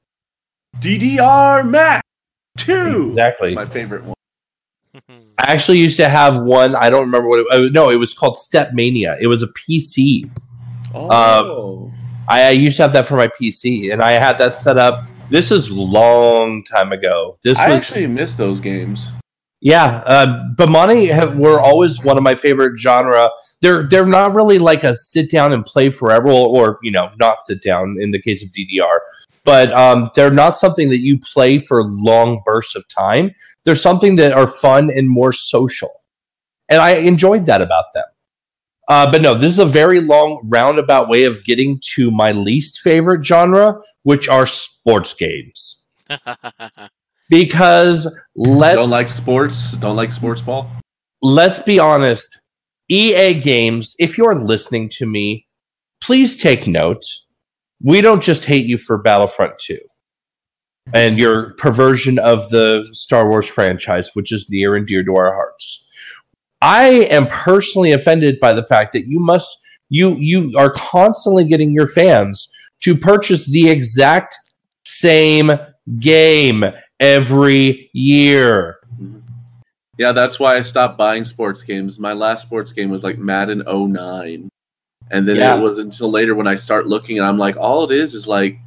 DDR 0.79 1.69
Max 1.69 2.01
two. 2.57 3.09
Exactly. 3.09 3.53
My 3.53 3.67
favorite 3.67 4.03
one. 4.03 4.15
I 5.09 5.53
actually 5.53 5.79
used 5.79 5.97
to 5.97 6.09
have 6.09 6.41
one. 6.41 6.75
I 6.75 6.89
don't 6.89 7.05
remember 7.05 7.27
what 7.27 7.39
it 7.39 7.47
was. 7.49 7.71
No, 7.71 7.89
it 7.89 7.95
was 7.95 8.13
called 8.13 8.37
Step 8.37 8.73
Mania. 8.73 9.17
It 9.19 9.27
was 9.27 9.41
a 9.41 9.47
PC. 9.47 10.29
Oh. 10.93 11.91
I, 12.29 12.47
I 12.47 12.49
used 12.51 12.77
to 12.77 12.83
have 12.83 12.93
that 12.93 13.05
for 13.05 13.15
my 13.15 13.27
PC, 13.27 13.91
and 13.91 14.01
I 14.01 14.11
had 14.11 14.37
that 14.37 14.53
set 14.53 14.77
up. 14.77 15.05
This 15.31 15.51
is 15.51 15.71
long 15.71 16.63
time 16.63 16.91
ago. 16.91 17.37
This 17.43 17.57
I 17.57 17.69
was 17.69 17.79
actually 17.81 18.07
miss 18.07 18.35
those 18.35 18.59
games. 18.59 19.11
yeah. 19.61 20.03
Uh, 20.05 20.43
Bemani 20.55 21.13
have, 21.13 21.37
were 21.37 21.59
always 21.59 22.03
one 22.03 22.17
of 22.17 22.23
my 22.23 22.35
favorite 22.35 22.77
genre. 22.77 23.29
They're 23.61 23.83
they're 23.83 24.05
not 24.05 24.33
really 24.33 24.59
like 24.59 24.83
a 24.83 24.93
sit 24.93 25.29
down 25.29 25.53
and 25.53 25.65
play 25.65 25.89
forever, 25.89 26.29
or, 26.29 26.47
or 26.47 26.79
you 26.83 26.91
know, 26.91 27.09
not 27.19 27.41
sit 27.41 27.61
down 27.63 27.97
in 27.99 28.11
the 28.11 28.21
case 28.21 28.43
of 28.43 28.49
DDR. 28.49 28.99
But 29.45 29.71
um, 29.73 30.09
they're 30.15 30.31
not 30.31 30.57
something 30.57 30.89
that 30.89 30.99
you 30.99 31.19
play 31.19 31.59
for 31.59 31.83
long 31.83 32.41
bursts 32.45 32.75
of 32.75 32.87
time. 32.87 33.31
They're 33.63 33.75
something 33.75 34.15
that 34.17 34.33
are 34.33 34.47
fun 34.47 34.89
and 34.89 35.09
more 35.09 35.31
social, 35.31 35.91
and 36.67 36.79
I 36.81 36.91
enjoyed 36.91 37.45
that 37.47 37.61
about 37.61 37.85
them. 37.93 38.05
Uh, 38.87 39.11
but 39.11 39.21
no, 39.21 39.35
this 39.35 39.51
is 39.51 39.59
a 39.59 39.65
very 39.65 40.01
long 40.01 40.41
roundabout 40.45 41.09
way 41.09 41.23
of 41.25 41.43
getting 41.45 41.79
to 41.93 42.09
my 42.09 42.31
least 42.31 42.79
favorite 42.79 43.23
genre, 43.23 43.75
which 44.03 44.27
are 44.27 44.47
sports 44.47 45.13
games. 45.13 45.85
Because 47.29 48.11
let's 48.35 48.75
don't 48.75 48.89
like 48.89 49.07
sports. 49.07 49.73
Don't 49.73 49.95
like 49.95 50.11
sports 50.11 50.41
ball. 50.41 50.69
let's 51.21 51.61
be 51.61 51.77
honest. 51.79 52.41
EA 52.89 53.35
Games, 53.39 53.95
if 53.99 54.17
you're 54.17 54.35
listening 54.35 54.89
to 54.89 55.05
me, 55.05 55.45
please 56.01 56.37
take 56.37 56.65
note. 56.65 57.05
We 57.83 58.01
don't 58.01 58.21
just 58.21 58.45
hate 58.45 58.65
you 58.65 58.77
for 58.77 58.97
Battlefront 58.97 59.57
2 59.59 59.77
and 60.93 61.17
your 61.17 61.53
perversion 61.53 62.19
of 62.19 62.49
the 62.49 62.87
Star 62.91 63.29
Wars 63.29 63.47
franchise, 63.47 64.11
which 64.13 64.31
is 64.31 64.49
near 64.49 64.75
and 64.75 64.85
dear 64.85 65.03
to 65.03 65.15
our 65.15 65.33
hearts. 65.33 65.85
I 66.61 66.85
am 67.09 67.27
personally 67.27 67.91
offended 67.91 68.39
by 68.39 68.53
the 68.53 68.63
fact 68.63 68.93
that 68.93 69.07
you 69.07 69.19
must 69.19 69.49
you 69.89 70.15
you 70.17 70.51
are 70.57 70.71
constantly 70.71 71.45
getting 71.45 71.71
your 71.73 71.87
fans 71.87 72.53
to 72.81 72.95
purchase 72.95 73.45
the 73.45 73.69
exact 73.69 74.35
same 74.83 75.51
game 75.99 76.65
every 76.99 77.89
year. 77.93 78.77
Yeah, 79.97 80.11
that's 80.11 80.39
why 80.39 80.55
I 80.55 80.61
stopped 80.61 80.97
buying 80.97 81.23
sports 81.23 81.63
games. 81.63 81.99
My 81.99 82.13
last 82.13 82.43
sports 82.43 82.71
game 82.71 82.89
was 82.89 83.03
like 83.03 83.17
Madden 83.17 83.63
09. 83.65 84.49
And 85.11 85.27
then 85.27 85.37
Yeah. 85.37 85.57
it 85.57 85.61
was 85.61 85.77
until 85.77 86.11
later 86.11 86.35
when 86.35 86.47
I 86.47 86.55
start 86.55 86.87
looking 86.87 87.17
and 87.17 87.25
I'm 87.25 87.37
like, 87.37 87.57
all 87.57 87.83
it 87.83 87.91
is 87.91 88.13
is 88.13 88.27
like 88.27 88.59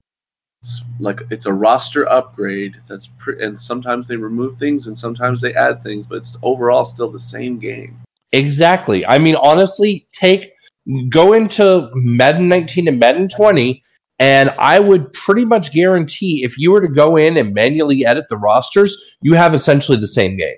s- 0.64 0.82
like 0.98 1.20
it's 1.30 1.46
a 1.46 1.52
roster 1.52 2.08
upgrade. 2.08 2.76
That's 2.88 3.08
pre- 3.18 3.42
and 3.44 3.60
sometimes 3.60 4.08
they 4.08 4.16
remove 4.16 4.56
things 4.58 4.86
and 4.86 4.96
sometimes 4.96 5.40
they 5.40 5.54
add 5.54 5.82
things, 5.82 6.06
but 6.06 6.16
it's 6.16 6.38
overall 6.42 6.84
still 6.84 7.10
the 7.10 7.18
same 7.20 7.58
game. 7.58 7.98
Exactly. 8.32 9.04
I 9.06 9.18
mean, 9.18 9.36
honestly, 9.36 10.06
take 10.12 10.52
go 11.10 11.32
into 11.32 11.88
Madden 11.94 12.48
19 12.48 12.88
and 12.88 12.98
Madden 12.98 13.28
20, 13.28 13.80
and 14.18 14.50
I 14.58 14.80
would 14.80 15.12
pretty 15.12 15.44
much 15.44 15.72
guarantee 15.72 16.42
if 16.44 16.58
you 16.58 16.72
were 16.72 16.80
to 16.80 16.88
go 16.88 17.16
in 17.16 17.36
and 17.36 17.54
manually 17.54 18.04
edit 18.04 18.24
the 18.28 18.36
rosters, 18.36 19.16
you 19.20 19.34
have 19.34 19.54
essentially 19.54 19.98
the 19.98 20.08
same 20.08 20.36
game. 20.36 20.56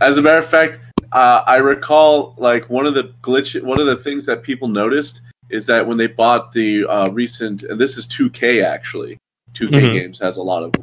As 0.00 0.18
a 0.18 0.22
matter 0.22 0.38
of 0.38 0.46
fact, 0.46 0.78
uh, 1.12 1.42
I 1.46 1.56
recall 1.56 2.34
like 2.38 2.68
one 2.70 2.86
of 2.86 2.94
the 2.94 3.12
glitch, 3.22 3.60
one 3.62 3.80
of 3.80 3.86
the 3.86 3.96
things 3.96 4.26
that 4.26 4.42
people 4.42 4.68
noticed 4.68 5.20
is 5.48 5.66
that 5.66 5.86
when 5.86 5.96
they 5.96 6.06
bought 6.06 6.52
the 6.52 6.86
uh, 6.86 7.10
recent, 7.10 7.62
and 7.64 7.80
this 7.80 7.96
is 7.96 8.06
2K 8.06 8.62
actually, 8.64 9.18
2K 9.54 9.88
Mhm. 9.88 9.92
games 9.92 10.18
has 10.20 10.36
a 10.36 10.42
lot 10.42 10.62
of 10.62 10.74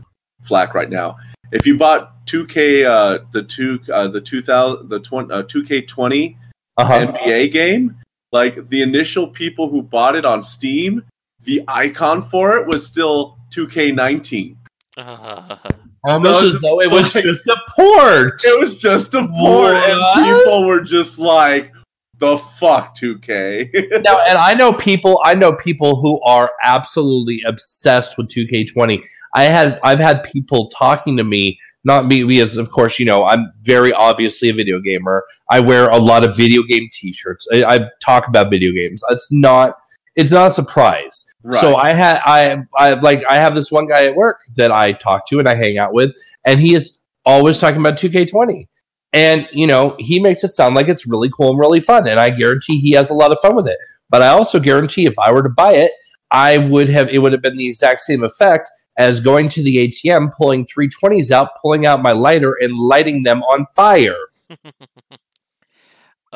flack 0.43 0.73
right 0.73 0.89
now. 0.89 1.15
If 1.51 1.65
you 1.65 1.77
bought 1.77 2.25
2K, 2.25 2.83
uh, 2.85 3.19
the 3.31 3.43
two, 3.43 3.79
uh, 3.93 4.09
the 4.09 4.19
2000, 4.21 4.89
the 4.89 4.99
20, 4.99 5.31
uh, 5.33 5.43
2K20 5.43 6.37
Uh-huh. 6.77 6.93
NBA 7.07 7.47
game, 7.51 7.95
like 8.31 8.67
the 8.69 8.81
initial 8.81 9.27
people 9.27 9.69
who 9.69 9.81
bought 9.81 10.15
it 10.15 10.25
on 10.25 10.43
Steam, 10.43 11.01
the 11.43 11.63
icon 11.67 12.21
for 12.21 12.57
it 12.57 12.67
was 12.67 12.85
still 12.85 13.37
2K19. 13.51 14.57
Almost 16.07 16.43
as 16.43 16.61
though 16.61 16.81
it 16.81 16.89
was 16.89 17.13
like- 17.13 17.23
just 17.23 17.47
a 17.47 17.57
port. 17.75 18.41
It 18.43 18.59
was 18.59 18.75
just 18.75 19.13
a 19.13 19.27
port, 19.27 19.75
and 19.75 19.99
people 20.25 20.65
were 20.65 20.81
just 20.81 21.19
like, 21.19 21.71
"The 22.17 22.37
fuck, 22.37 22.95
2K." 22.95 23.69
now, 24.03 24.19
and 24.27 24.37
I 24.37 24.53
know 24.53 24.71
people. 24.73 25.21
I 25.25 25.35
know 25.35 25.53
people 25.53 25.99
who 26.01 26.21
are 26.21 26.51
absolutely 26.63 27.41
obsessed 27.45 28.17
with 28.17 28.29
2K20. 28.29 29.01
I 29.35 29.43
had, 29.43 29.79
I've 29.83 29.99
had 29.99 30.23
people 30.23 30.69
talking 30.69 31.17
to 31.17 31.23
me, 31.23 31.59
not 31.83 32.07
me, 32.07 32.23
because 32.23 32.55
of 32.57 32.71
course, 32.71 32.97
you 32.97 33.05
know, 33.05 33.25
I'm 33.25 33.51
very 33.61 33.91
obviously 33.93 34.49
a 34.49 34.53
video 34.53 34.79
gamer. 34.79 35.23
I 35.51 35.59
wear 35.59 35.89
a 35.89 35.97
lot 35.97 36.23
of 36.23 36.35
video 36.35 36.63
game 36.63 36.87
T-shirts. 36.91 37.47
I, 37.53 37.63
I 37.65 37.79
talk 38.01 38.27
about 38.27 38.49
video 38.49 38.71
games. 38.71 39.03
It's 39.09 39.31
not, 39.31 39.75
it's 40.15 40.31
not 40.31 40.51
a 40.51 40.53
surprise. 40.53 41.25
So 41.61 41.75
I 41.75 41.93
had, 41.93 42.21
I, 42.25 42.63
I 42.75 42.93
like, 42.95 43.23
I 43.29 43.35
have 43.35 43.55
this 43.55 43.71
one 43.71 43.87
guy 43.87 44.05
at 44.05 44.15
work 44.15 44.41
that 44.55 44.71
I 44.71 44.93
talk 44.93 45.27
to 45.29 45.39
and 45.39 45.47
I 45.47 45.55
hang 45.55 45.77
out 45.77 45.93
with, 45.93 46.15
and 46.45 46.59
he 46.59 46.73
is 46.73 46.99
always 47.25 47.59
talking 47.59 47.79
about 47.79 47.97
2K20. 47.97 48.67
And, 49.13 49.47
you 49.51 49.67
know, 49.67 49.95
he 49.99 50.19
makes 50.19 50.43
it 50.43 50.51
sound 50.51 50.75
like 50.75 50.89
it's 50.89 51.07
really 51.07 51.29
cool 51.35 51.51
and 51.51 51.59
really 51.59 51.79
fun. 51.79 52.07
And 52.07 52.19
I 52.19 52.29
guarantee 52.29 52.79
he 52.79 52.91
has 52.91 53.09
a 53.09 53.13
lot 53.13 53.31
of 53.31 53.39
fun 53.39 53.55
with 53.55 53.67
it. 53.67 53.77
But 54.09 54.21
I 54.21 54.29
also 54.29 54.59
guarantee 54.59 55.05
if 55.05 55.17
I 55.19 55.31
were 55.31 55.43
to 55.43 55.49
buy 55.49 55.73
it, 55.73 55.91
I 56.31 56.57
would 56.57 56.89
have, 56.89 57.09
it 57.09 57.19
would 57.19 57.31
have 57.31 57.41
been 57.41 57.55
the 57.55 57.67
exact 57.67 58.01
same 58.01 58.23
effect 58.23 58.69
as 58.97 59.19
going 59.19 59.47
to 59.49 59.63
the 59.63 59.87
ATM, 59.87 60.33
pulling 60.35 60.65
320s 60.65 61.31
out, 61.31 61.49
pulling 61.61 61.85
out 61.85 62.01
my 62.01 62.11
lighter, 62.11 62.57
and 62.59 62.77
lighting 62.77 63.23
them 63.23 63.41
on 63.43 63.65
fire. 63.75 64.17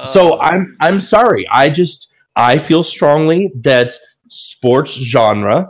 So 0.04 0.36
Oh, 0.36 0.40
I'm 0.40 0.78
I'm 0.80 1.02
sorry. 1.02 1.46
I 1.50 1.70
just 1.70 2.14
I 2.36 2.58
feel 2.58 2.84
strongly 2.84 3.52
that 3.62 3.92
sports 4.32 4.94
genre 4.94 5.70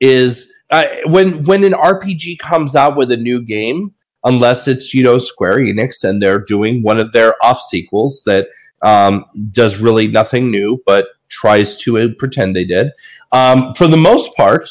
is 0.00 0.50
uh, 0.70 0.86
when 1.06 1.44
when 1.44 1.62
an 1.64 1.72
RPG 1.72 2.38
comes 2.38 2.74
out 2.74 2.96
with 2.96 3.12
a 3.12 3.16
new 3.16 3.42
game, 3.42 3.92
unless 4.24 4.66
it's 4.66 4.94
you 4.94 5.02
know 5.02 5.18
Square 5.18 5.58
Enix 5.58 6.02
and 6.02 6.20
they're 6.22 6.40
doing 6.40 6.82
one 6.82 6.98
of 6.98 7.12
their 7.12 7.34
off 7.44 7.60
sequels 7.60 8.22
that 8.24 8.48
um, 8.82 9.24
does 9.50 9.80
really 9.80 10.06
nothing 10.08 10.50
new 10.50 10.82
but 10.86 11.08
tries 11.28 11.76
to 11.76 11.98
uh, 11.98 12.08
pretend 12.18 12.54
they 12.54 12.64
did. 12.64 12.92
Um, 13.32 13.74
for 13.74 13.86
the 13.86 13.96
most 13.96 14.34
part, 14.34 14.68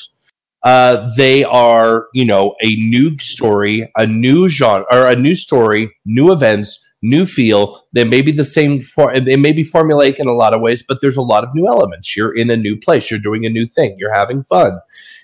uh, 0.63 1.09
they 1.15 1.43
are 1.43 2.07
you 2.13 2.25
know 2.25 2.55
a 2.61 2.75
new 2.75 3.17
story, 3.19 3.91
a 3.95 4.07
new 4.07 4.49
genre, 4.49 4.85
or 4.91 5.07
a 5.07 5.15
new 5.15 5.35
story, 5.35 5.95
new 6.05 6.31
events, 6.31 6.84
new 7.09 7.25
feel. 7.25 7.83
They 7.93 8.03
may 8.03 8.21
be 8.21 8.31
the 8.31 8.45
same 8.45 8.81
for 8.81 9.13
it 9.13 9.39
may 9.39 9.51
be 9.51 9.63
formulaic 9.63 10.15
in 10.15 10.27
a 10.27 10.33
lot 10.33 10.53
of 10.53 10.61
ways, 10.61 10.83
but 10.83 10.99
there's 11.01 11.17
a 11.17 11.21
lot 11.21 11.43
of 11.43 11.53
new 11.53 11.67
elements. 11.67 12.15
You're 12.15 12.35
in 12.35 12.49
a 12.49 12.57
new 12.57 12.77
place, 12.77 13.09
you're 13.09 13.19
doing 13.19 13.45
a 13.45 13.49
new 13.49 13.67
thing, 13.67 13.95
you're 13.97 14.13
having 14.13 14.43
fun. 14.43 14.79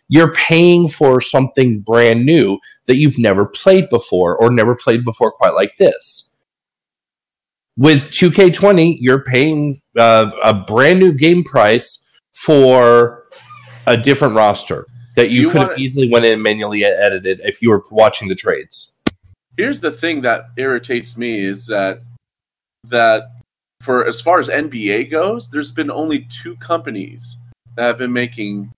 You're 0.08 0.34
paying 0.34 0.90
for 0.90 1.22
something 1.22 1.80
brand 1.80 2.26
new 2.26 2.60
that 2.86 2.98
you've 2.98 3.18
never 3.18 3.46
played 3.46 3.90
before 3.90 4.36
or 4.36 4.52
never 4.52 4.76
played 4.76 5.06
before 5.06 5.32
quite 5.32 5.54
like 5.54 5.78
this. 5.78 6.36
With 7.78 8.02
2K20, 8.10 8.98
you're 9.00 9.24
paying 9.24 9.78
uh, 9.98 10.30
a 10.44 10.54
brand 10.54 11.00
new 11.00 11.14
game 11.14 11.44
price 11.44 12.20
for 12.34 13.24
a 13.88 13.96
different 13.96 14.36
roster 14.36 14.86
that 15.16 15.30
you, 15.30 15.44
You 15.44 15.52
could 15.52 15.62
have 15.62 15.80
easily 15.80 16.10
went 16.10 16.26
in 16.26 16.34
and 16.34 16.44
manually 16.44 16.84
edited 16.84 17.40
if 17.44 17.62
you 17.62 17.70
were 17.70 17.84
watching 17.92 18.28
the 18.28 18.36
trades. 18.36 18.96
Here's 19.58 19.80
the 19.80 19.92
thing 19.92 20.22
that 20.22 20.50
irritates 20.58 21.18
me 21.18 21.40
is 21.40 21.68
that 21.68 22.02
that 22.86 23.24
for 23.82 24.06
as 24.06 24.22
far 24.22 24.40
as 24.40 24.48
NBA 24.48 25.12
goes, 25.12 25.48
there's 25.50 25.72
been 25.72 25.92
only 25.92 26.28
two 26.30 26.56
companies 26.58 27.38
that 27.76 27.84
have 27.84 27.98
been 27.98 28.14
making 28.14 28.72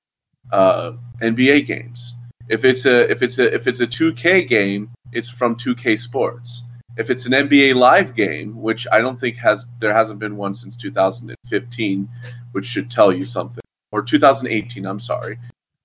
uh, 0.51 0.93
NBA 1.21 1.65
games, 1.65 2.15
If 2.49 2.65
it's 2.65 2.85
a 2.85 3.09
if 3.09 3.21
it's 3.21 3.39
a 3.39 3.53
if 3.53 3.67
it's 3.67 3.79
a 3.79 3.87
2K 3.87 4.47
game, 4.47 4.91
it's 5.11 5.29
from 5.29 5.55
2K 5.55 5.97
Sports. 5.99 6.63
If 6.95 7.09
it's 7.09 7.25
an 7.25 7.31
NBA 7.31 7.75
Live 7.75 8.13
game, 8.15 8.61
which 8.61 8.85
I 8.91 8.99
don't 8.99 9.19
think 9.19 9.35
has 9.37 9.65
there 9.79 9.93
hasn't 9.93 10.19
been 10.19 10.37
one 10.37 10.53
since 10.53 10.75
2015, 10.77 12.09
which 12.51 12.65
should 12.65 12.91
tell 12.91 13.11
you 13.11 13.25
something, 13.25 13.63
or 13.91 14.03
2018. 14.03 14.85
I'm 14.85 14.99
sorry. 14.99 15.39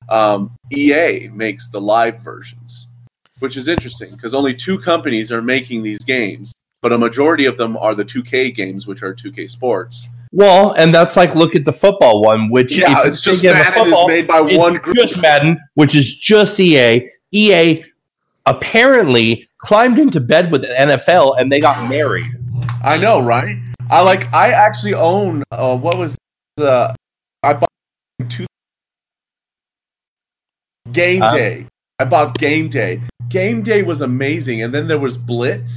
Um, 0.08 0.54
EA 0.72 1.28
makes 1.28 1.68
the 1.68 1.80
live 1.80 2.20
versions, 2.20 2.87
which 3.40 3.56
is 3.56 3.68
interesting 3.68 4.10
because 4.10 4.34
only 4.34 4.54
two 4.54 4.78
companies 4.78 5.30
are 5.32 5.42
making 5.42 5.82
these 5.82 6.04
games, 6.04 6.52
but 6.82 6.92
a 6.92 6.98
majority 6.98 7.46
of 7.46 7.56
them 7.56 7.76
are 7.76 7.94
the 7.94 8.04
2K 8.04 8.54
games, 8.54 8.86
which 8.86 9.02
are 9.02 9.14
2K 9.14 9.50
Sports. 9.50 10.08
Well, 10.32 10.72
and 10.72 10.92
that's 10.92 11.16
like 11.16 11.34
look 11.34 11.54
at 11.54 11.64
the 11.64 11.72
football 11.72 12.20
one, 12.22 12.50
which 12.50 12.76
Yeah, 12.76 13.06
it's 13.06 13.22
just 13.22 13.42
Madden 13.42 13.84
football, 13.84 14.02
is 14.02 14.08
made 14.08 14.26
by 14.26 14.40
one 14.40 14.74
group. 14.76 14.96
just 14.96 15.20
Madden, 15.20 15.58
which 15.74 15.94
is 15.94 16.16
just 16.16 16.60
EA. 16.60 17.08
EA 17.32 17.84
apparently 18.46 19.48
climbed 19.58 19.98
into 19.98 20.20
bed 20.20 20.50
with 20.50 20.62
the 20.62 20.68
NFL 20.68 21.38
and 21.38 21.50
they 21.50 21.60
got 21.60 21.88
married. 21.88 22.26
I 22.82 22.96
know, 22.96 23.20
right? 23.20 23.56
I 23.90 24.02
like. 24.02 24.32
I 24.34 24.52
actually 24.52 24.94
own. 24.94 25.42
Uh, 25.50 25.76
what 25.76 25.96
was 25.96 26.16
the? 26.56 26.94
I 27.42 27.54
bought 27.54 27.70
two. 28.28 28.46
Game? 30.92 31.20
Day. 31.20 31.66
Bought 32.04 32.38
Game 32.38 32.68
Day. 32.68 33.00
Game 33.28 33.62
Day 33.62 33.82
was 33.82 34.00
amazing, 34.00 34.62
and 34.62 34.72
then 34.72 34.86
there 34.86 34.98
was 34.98 35.18
Blitz. 35.18 35.76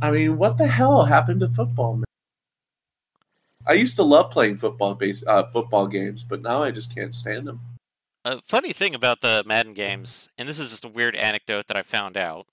I 0.00 0.10
mean, 0.10 0.38
what 0.38 0.58
the 0.58 0.66
hell 0.66 1.04
happened 1.04 1.40
to 1.40 1.48
football? 1.48 1.96
Man? 1.96 2.04
I 3.66 3.72
used 3.72 3.96
to 3.96 4.02
love 4.02 4.30
playing 4.30 4.58
football 4.58 4.94
base 4.94 5.24
uh, 5.26 5.44
football 5.52 5.86
games, 5.86 6.22
but 6.22 6.42
now 6.42 6.62
I 6.62 6.70
just 6.70 6.94
can't 6.94 7.14
stand 7.14 7.46
them. 7.46 7.60
A 8.24 8.40
funny 8.42 8.72
thing 8.72 8.94
about 8.94 9.20
the 9.20 9.42
Madden 9.46 9.74
games, 9.74 10.28
and 10.38 10.48
this 10.48 10.58
is 10.58 10.70
just 10.70 10.84
a 10.84 10.88
weird 10.88 11.16
anecdote 11.16 11.66
that 11.68 11.76
I 11.76 11.82
found 11.82 12.16
out. 12.16 12.46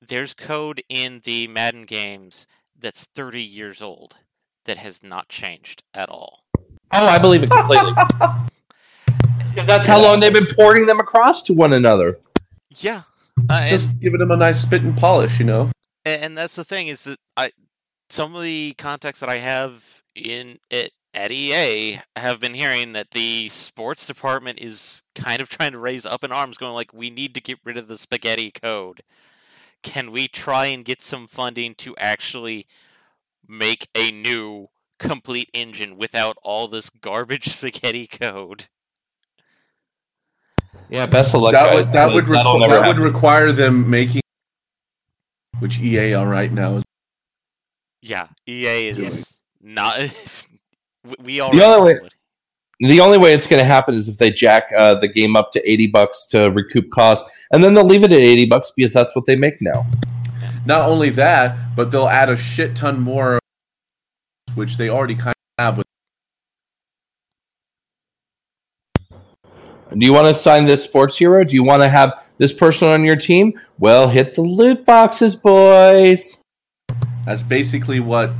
There's 0.00 0.34
code 0.34 0.82
in 0.88 1.20
the 1.24 1.46
Madden 1.48 1.84
games 1.84 2.46
that's 2.78 3.06
30 3.14 3.42
years 3.42 3.82
old 3.82 4.16
that 4.64 4.78
has 4.78 5.02
not 5.02 5.28
changed 5.28 5.82
at 5.94 6.08
all. 6.08 6.44
Oh, 6.92 7.06
I 7.06 7.18
believe 7.18 7.42
it 7.42 7.50
completely. 7.50 7.92
Because 9.52 9.66
that's 9.66 9.86
how 9.86 10.00
long 10.00 10.20
they've 10.20 10.32
been 10.32 10.46
porting 10.56 10.86
them 10.86 10.98
across 10.98 11.42
to 11.42 11.52
one 11.52 11.74
another. 11.74 12.18
Yeah. 12.70 13.02
Uh, 13.50 13.60
and, 13.60 13.70
Just 13.70 14.00
giving 14.00 14.18
them 14.18 14.30
a 14.30 14.36
nice 14.36 14.62
spit 14.62 14.82
and 14.82 14.96
polish, 14.96 15.38
you 15.38 15.44
know. 15.44 15.70
and 16.06 16.36
that's 16.36 16.56
the 16.56 16.64
thing 16.64 16.88
is 16.88 17.04
that 17.04 17.18
I 17.36 17.50
some 18.08 18.34
of 18.34 18.42
the 18.42 18.74
contacts 18.78 19.20
that 19.20 19.28
I 19.28 19.36
have 19.36 20.02
in 20.14 20.58
it 20.70 20.92
at 21.14 21.30
EA 21.30 22.00
have 22.16 22.40
been 22.40 22.54
hearing 22.54 22.92
that 22.92 23.10
the 23.10 23.48
sports 23.50 24.06
department 24.06 24.58
is 24.60 25.02
kind 25.14 25.42
of 25.42 25.48
trying 25.48 25.72
to 25.72 25.78
raise 25.78 26.06
up 26.06 26.24
in 26.24 26.32
arms 26.32 26.56
going 26.56 26.72
like 26.72 26.94
we 26.94 27.10
need 27.10 27.34
to 27.34 27.40
get 27.40 27.58
rid 27.64 27.76
of 27.76 27.88
the 27.88 27.98
spaghetti 27.98 28.50
code. 28.50 29.02
Can 29.82 30.12
we 30.12 30.28
try 30.28 30.66
and 30.66 30.84
get 30.84 31.02
some 31.02 31.26
funding 31.26 31.74
to 31.76 31.94
actually 31.98 32.66
make 33.46 33.88
a 33.94 34.10
new 34.10 34.68
complete 34.98 35.50
engine 35.52 35.96
without 35.96 36.36
all 36.42 36.68
this 36.68 36.88
garbage 36.88 37.48
spaghetti 37.56 38.06
code? 38.06 38.68
Yeah, 40.92 41.06
best 41.06 41.34
of 41.34 41.40
luck. 41.40 41.52
that 41.52 41.70
guys, 41.70 41.86
would 41.86 41.92
that 41.94 42.12
would 42.12 42.24
because 42.26 42.36
that'll 42.36 42.56
requ- 42.56 42.60
never 42.60 42.74
that 42.82 42.86
would 42.88 42.98
require 42.98 43.50
them 43.52 43.88
making, 43.88 44.20
which 45.58 45.78
EA 45.80 46.14
all 46.14 46.26
right 46.26 46.52
now 46.52 46.76
is 46.76 46.84
Yeah, 48.02 48.28
EA 48.46 48.92
Doing. 48.92 49.06
is 49.08 49.32
not 49.60 49.98
we- 51.04 51.14
we 51.24 51.40
already 51.40 51.58
The 51.58 51.64
only 51.64 51.92
way- 51.94 52.00
it. 52.06 52.12
The 52.88 53.00
only 53.00 53.16
way 53.16 53.32
it's 53.32 53.46
going 53.46 53.60
to 53.60 53.64
happen 53.64 53.94
is 53.94 54.08
if 54.08 54.18
they 54.18 54.32
jack 54.32 54.64
uh, 54.76 54.96
the 54.96 55.06
game 55.06 55.36
up 55.36 55.52
to 55.52 55.70
eighty 55.70 55.86
bucks 55.86 56.26
to 56.30 56.50
recoup 56.50 56.90
costs, 56.90 57.30
and 57.52 57.62
then 57.62 57.74
they'll 57.74 57.84
leave 57.86 58.02
it 58.02 58.10
at 58.10 58.18
eighty 58.18 58.44
bucks 58.44 58.72
because 58.76 58.92
that's 58.92 59.14
what 59.14 59.24
they 59.24 59.36
make 59.36 59.54
now. 59.60 59.86
Not 60.66 60.88
only 60.88 61.10
that, 61.10 61.76
but 61.76 61.92
they'll 61.92 62.08
add 62.08 62.28
a 62.28 62.36
shit 62.36 62.74
ton 62.74 62.98
more, 63.00 63.38
which 64.56 64.78
they 64.78 64.88
already 64.88 65.14
kind 65.14 65.28
of 65.58 65.64
have 65.64 65.76
with. 65.78 65.86
Do 69.98 70.06
you 70.06 70.12
want 70.12 70.26
to 70.28 70.34
sign 70.34 70.64
this 70.64 70.82
sports 70.84 71.16
hero? 71.18 71.44
Do 71.44 71.54
you 71.54 71.62
want 71.62 71.82
to 71.82 71.88
have 71.88 72.26
this 72.38 72.52
person 72.52 72.88
on 72.88 73.04
your 73.04 73.16
team? 73.16 73.58
Well, 73.78 74.08
hit 74.08 74.34
the 74.34 74.42
loot 74.42 74.86
boxes, 74.86 75.36
boys. 75.36 76.42
That's 77.26 77.42
basically 77.42 78.00
what 78.00 78.30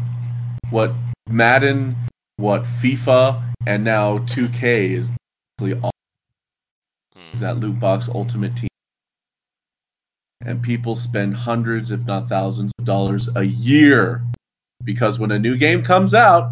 what 0.71 0.93
Madden, 1.29 1.97
what 2.37 2.65
FIFA, 2.65 3.43
and 3.67 3.85
now 3.85 4.19
2K 4.19 4.93
is 4.93 5.11
basically 5.59 5.81
all 5.83 5.91
Hmm. 7.15 7.35
is 7.35 7.41
that 7.41 7.59
loot 7.59 7.79
box 7.79 8.09
ultimate 8.09 8.57
team. 8.57 8.69
And 10.45 10.63
people 10.63 10.97
spend 10.97 11.37
hundreds, 11.37 11.91
if 11.91 12.05
not 12.05 12.29
thousands, 12.29 12.73
of 12.79 12.85
dollars 12.85 13.29
a 13.37 13.45
year 13.45 14.25
because 14.83 15.19
when 15.19 15.31
a 15.31 15.39
new 15.39 15.57
game 15.57 15.85
comes 15.85 16.15
out, 16.15 16.51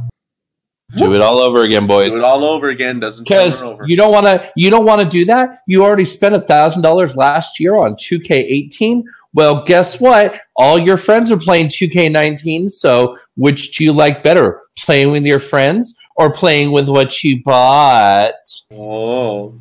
Do 0.97 1.15
it 1.15 1.21
all 1.21 1.39
over 1.39 1.63
again, 1.63 1.87
boys. 1.87 2.13
do 2.13 2.19
it 2.19 2.25
all 2.25 2.45
over 2.45 2.69
again. 2.69 2.99
Doesn't 2.99 3.25
Because 3.25 3.63
you 3.87 3.97
don't 3.97 4.13
want 4.13 4.27
to, 4.27 4.51
you 4.57 4.71
don't 4.71 4.85
want 4.85 5.03
to 5.03 5.09
do 5.09 5.25
that. 5.27 5.61
You 5.67 5.85
already 5.85 6.05
spent 6.05 6.35
a 6.35 6.41
thousand 6.41 6.83
dollars 6.83 7.17
last 7.17 7.61
year 7.61 7.77
on 7.77 7.95
2K18. 7.95 9.05
Well, 9.33 9.65
guess 9.65 10.01
what? 10.01 10.41
All 10.57 10.79
your 10.79 10.97
friends 10.97 11.31
are 11.31 11.39
playing 11.39 11.69
2K19. 11.69 12.73
So, 12.73 13.17
which 13.37 13.77
do 13.77 13.85
you 13.85 13.93
like 13.93 14.25
better, 14.25 14.63
playing 14.79 15.13
with 15.13 15.25
your 15.25 15.39
friends 15.39 15.97
or 16.17 16.33
playing 16.33 16.73
with 16.73 16.89
what 16.89 17.23
you 17.23 17.43
bought? 17.43 18.35
Oh. 18.73 19.61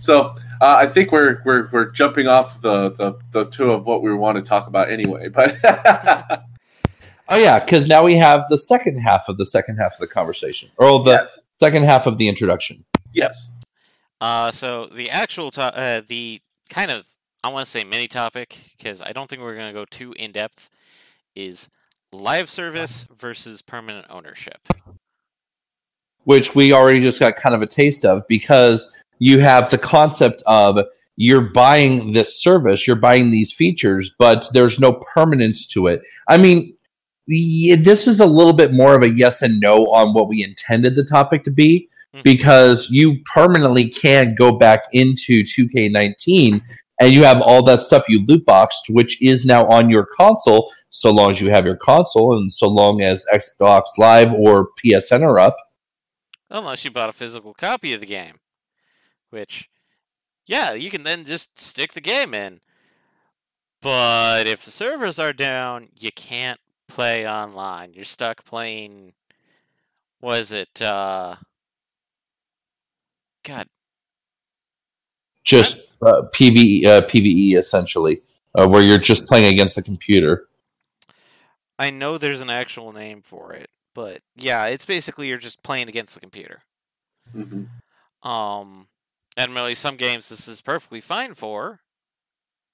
So 0.00 0.34
uh, 0.60 0.76
I 0.76 0.86
think 0.86 1.10
we're 1.12 1.42
we're 1.44 1.68
we're 1.72 1.90
jumping 1.90 2.28
off 2.28 2.60
the 2.60 2.90
the 2.90 3.18
the 3.32 3.46
two 3.46 3.72
of 3.72 3.86
what 3.86 4.02
we 4.02 4.14
want 4.14 4.36
to 4.36 4.42
talk 4.42 4.68
about 4.68 4.90
anyway. 4.90 5.28
But 5.28 5.56
Oh 7.28 7.36
yeah, 7.36 7.58
because 7.58 7.86
now 7.86 8.04
we 8.04 8.16
have 8.16 8.44
the 8.48 8.56
second 8.58 8.98
half 8.98 9.28
of 9.28 9.36
the 9.36 9.44
second 9.46 9.76
half 9.76 9.92
of 9.94 9.98
the 10.00 10.06
conversation, 10.06 10.70
or 10.78 11.02
the 11.04 11.10
yes, 11.12 11.38
second 11.60 11.84
half 11.84 12.06
of 12.06 12.18
the 12.18 12.28
introduction. 12.28 12.84
yes, 13.12 13.48
Uh, 14.20 14.50
so 14.50 14.86
the 14.86 15.10
actual 15.10 15.50
to- 15.52 15.76
uh, 15.78 16.00
the 16.06 16.40
kind 16.70 16.90
of 16.90 17.04
I 17.44 17.48
want 17.50 17.64
to 17.66 17.70
say 17.70 17.84
mini 17.84 18.08
topic 18.08 18.58
because 18.76 19.00
I 19.00 19.12
don't 19.12 19.28
think 19.30 19.42
we're 19.42 19.54
going 19.54 19.68
to 19.68 19.72
go 19.72 19.84
too 19.84 20.12
in 20.14 20.32
depth 20.32 20.68
is 21.36 21.68
live 22.12 22.50
service 22.50 23.06
versus 23.16 23.62
permanent 23.62 24.06
ownership. 24.10 24.58
which 26.24 26.54
we 26.54 26.72
already 26.74 27.00
just 27.00 27.18
got 27.20 27.36
kind 27.36 27.54
of 27.54 27.62
a 27.62 27.66
taste 27.66 28.04
of 28.04 28.22
because 28.28 28.90
you 29.18 29.38
have 29.40 29.70
the 29.70 29.78
concept 29.78 30.42
of 30.46 30.78
you're 31.16 31.40
buying 31.40 32.12
this 32.12 32.38
service, 32.42 32.86
you're 32.86 32.96
buying 32.96 33.30
these 33.30 33.50
features, 33.50 34.14
but 34.18 34.46
there's 34.52 34.78
no 34.78 34.92
permanence 35.14 35.66
to 35.66 35.86
it. 35.86 36.02
I 36.28 36.36
mean, 36.36 36.76
this 37.28 38.06
is 38.06 38.20
a 38.20 38.26
little 38.26 38.52
bit 38.54 38.72
more 38.72 38.94
of 38.96 39.02
a 39.02 39.10
yes 39.10 39.42
and 39.42 39.60
no 39.60 39.84
on 39.92 40.14
what 40.14 40.28
we 40.28 40.42
intended 40.42 40.94
the 40.94 41.04
topic 41.04 41.42
to 41.44 41.50
be 41.50 41.88
Mhm. 42.14 42.22
because 42.22 42.88
you 42.90 43.22
permanently 43.24 43.86
can 43.88 44.34
go 44.34 44.52
back 44.56 44.84
into 44.92 45.42
2K19 45.44 46.62
and 47.00 47.12
you 47.12 47.22
have 47.24 47.42
all 47.42 47.62
that 47.62 47.82
stuff 47.82 48.08
you 48.08 48.24
loot 48.24 48.46
boxed, 48.46 48.86
which 48.88 49.20
is 49.22 49.44
now 49.44 49.66
on 49.66 49.90
your 49.90 50.06
console, 50.06 50.72
so 50.88 51.10
long 51.10 51.30
as 51.30 51.40
you 51.40 51.50
have 51.50 51.66
your 51.66 51.76
console 51.76 52.36
and 52.36 52.50
so 52.52 52.66
long 52.66 53.02
as 53.02 53.26
Xbox 53.32 53.82
Live 53.98 54.32
or 54.32 54.70
PSN 54.82 55.22
are 55.22 55.38
up. 55.38 55.56
Unless 56.50 56.84
you 56.84 56.90
bought 56.90 57.10
a 57.10 57.12
physical 57.12 57.52
copy 57.52 57.92
of 57.92 58.00
the 58.00 58.06
game, 58.06 58.40
which, 59.28 59.68
yeah, 60.46 60.72
you 60.72 60.90
can 60.90 61.02
then 61.02 61.26
just 61.26 61.60
stick 61.60 61.92
the 61.92 62.00
game 62.00 62.32
in. 62.32 62.60
But 63.82 64.46
if 64.46 64.64
the 64.64 64.70
servers 64.70 65.18
are 65.18 65.34
down, 65.34 65.90
you 66.00 66.10
can't 66.10 66.58
play 66.88 67.28
online. 67.28 67.92
You're 67.94 68.04
stuck 68.04 68.44
playing. 68.44 69.12
Was 70.20 70.52
it? 70.52 70.80
uh 70.80 71.36
God, 73.42 73.68
just 75.44 75.78
uh, 76.02 76.22
PVE, 76.34 76.86
uh, 76.86 77.00
PVE 77.02 77.56
essentially, 77.56 78.22
uh, 78.54 78.66
where 78.68 78.82
you're 78.82 78.98
just 78.98 79.26
playing 79.26 79.52
against 79.52 79.76
the 79.76 79.82
computer. 79.82 80.48
I 81.78 81.90
know 81.90 82.18
there's 82.18 82.40
an 82.40 82.50
actual 82.50 82.92
name 82.92 83.22
for 83.22 83.52
it, 83.52 83.70
but 83.94 84.22
yeah, 84.36 84.66
it's 84.66 84.84
basically 84.84 85.28
you're 85.28 85.38
just 85.38 85.62
playing 85.62 85.88
against 85.88 86.14
the 86.14 86.20
computer. 86.20 86.62
hmm 87.32 87.64
Um, 88.22 88.88
really, 89.36 89.74
some 89.74 89.96
games 89.96 90.28
this 90.28 90.48
is 90.48 90.60
perfectly 90.60 91.00
fine 91.00 91.34
for. 91.34 91.80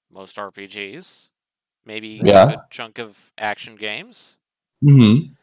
Most 0.09 0.37
RPGs, 0.37 1.29
maybe 1.85 2.21
Yeah. 2.23 2.43
a 2.43 2.47
good 2.51 2.59
chunk 2.69 2.99
of 2.99 3.31
action 3.37 3.75
games. 3.75 4.37
Mm-hmm. 4.83 5.33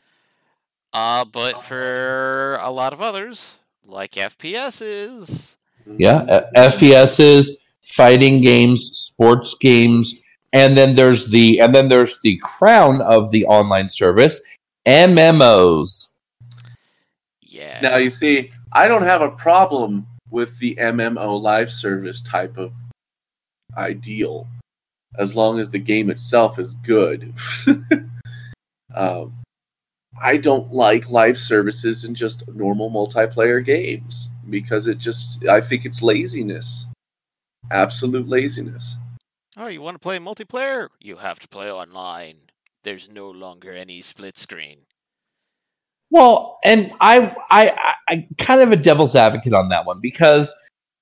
Uh, 0.92 1.24
but 1.24 1.62
for 1.64 2.58
a 2.60 2.70
lot 2.70 2.92
of 2.92 3.00
others, 3.00 3.58
like 3.84 4.12
FPSs, 4.12 5.56
Yeah, 5.98 6.42
FPSs, 6.54 7.48
fighting 7.82 8.40
games, 8.42 8.90
sports 8.92 9.54
games, 9.58 10.14
and 10.52 10.76
then 10.76 10.94
there's 10.94 11.30
the 11.30 11.60
and 11.60 11.74
then 11.74 11.88
there's 11.88 12.20
the 12.22 12.38
crown 12.42 13.00
of 13.00 13.30
the 13.32 13.44
online 13.46 13.88
service, 13.88 14.40
MMOs. 14.86 16.08
yeah. 17.40 17.80
Now 17.80 17.96
you 17.96 18.10
see, 18.10 18.52
I 18.72 18.86
don't 18.88 19.02
have 19.02 19.22
a 19.22 19.30
problem 19.30 20.06
with 20.30 20.58
the 20.58 20.74
MMO 20.76 21.40
live 21.40 21.70
service 21.72 22.20
type 22.22 22.56
of 22.58 22.72
ideal, 23.76 24.46
as 25.18 25.34
long 25.36 25.58
as 25.58 25.70
the 25.70 25.78
game 25.78 26.10
itself 26.10 26.58
is 26.58 26.74
good. 26.76 27.32
um, 28.94 29.34
I 30.22 30.36
don't 30.36 30.72
like 30.72 31.10
live 31.10 31.38
services 31.38 32.04
in 32.04 32.14
just 32.14 32.46
normal 32.54 32.90
multiplayer 32.90 33.64
games 33.64 34.28
because 34.50 34.86
it 34.86 34.98
just 34.98 35.46
I 35.46 35.60
think 35.60 35.84
it's 35.84 36.02
laziness. 36.02 36.86
Absolute 37.70 38.28
laziness. 38.28 38.96
Oh, 39.56 39.68
you 39.68 39.82
want 39.82 39.94
to 39.94 39.98
play 39.98 40.18
multiplayer? 40.18 40.88
You 41.00 41.16
have 41.16 41.38
to 41.40 41.48
play 41.48 41.70
online. 41.70 42.36
There's 42.84 43.08
no 43.08 43.30
longer 43.30 43.72
any 43.72 44.02
split 44.02 44.38
screen. 44.38 44.80
Well, 46.10 46.58
and 46.64 46.92
I, 47.00 47.34
I, 47.50 47.94
I, 48.08 48.28
kind 48.38 48.60
of 48.60 48.70
a 48.70 48.76
devil's 48.76 49.16
advocate 49.16 49.54
on 49.54 49.70
that 49.70 49.86
one 49.86 49.98
because 50.00 50.52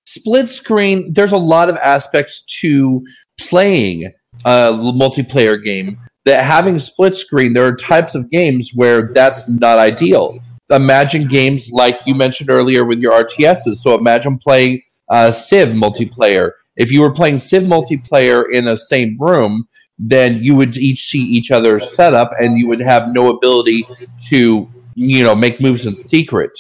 split 0.05 0.49
screen. 0.49 1.13
There's 1.13 1.33
a 1.33 1.39
lot 1.39 1.69
of 1.69 1.77
aspects 1.77 2.43
to 2.61 3.05
playing 3.49 4.13
a 4.45 4.73
multiplayer 4.73 5.63
game 5.63 5.99
that 6.25 6.45
having 6.45 6.79
split 6.79 7.17
screen. 7.17 7.53
There 7.53 7.67
are 7.67 7.75
types 7.75 8.15
of 8.15 8.31
games 8.31 8.71
where 8.75 9.13
that's 9.13 9.49
not 9.49 9.79
ideal. 9.79 10.39
Imagine 10.71 11.27
games 11.27 11.71
like 11.73 11.99
you 12.07 12.15
mentioned 12.15 12.51
earlier 12.51 12.85
with 12.85 13.01
your 13.01 13.13
RTSs. 13.13 13.77
So 13.77 13.99
imagine 13.99 14.39
playing 14.39 14.83
uh, 15.09 15.33
Civ 15.33 15.71
multiplayer. 15.71 16.53
If 16.77 16.93
you 16.93 17.01
were 17.01 17.13
playing 17.13 17.39
Civ 17.39 17.65
multiplayer 17.65 18.45
in 18.51 18.69
a 18.69 18.77
same 18.77 19.17
room, 19.19 19.67
then 19.99 20.43
you 20.43 20.55
would 20.55 20.77
each 20.77 21.09
see 21.09 21.23
each 21.23 21.51
other's 21.51 21.95
setup, 21.95 22.31
and 22.41 22.59
you 22.59 22.67
would 22.69 22.81
have 22.81 23.09
no 23.09 23.31
ability 23.31 23.87
to 24.29 24.69
you 24.95 25.23
know 25.23 25.35
make 25.35 25.61
moves 25.61 25.87
in 25.87 25.95
secret. 25.95 26.57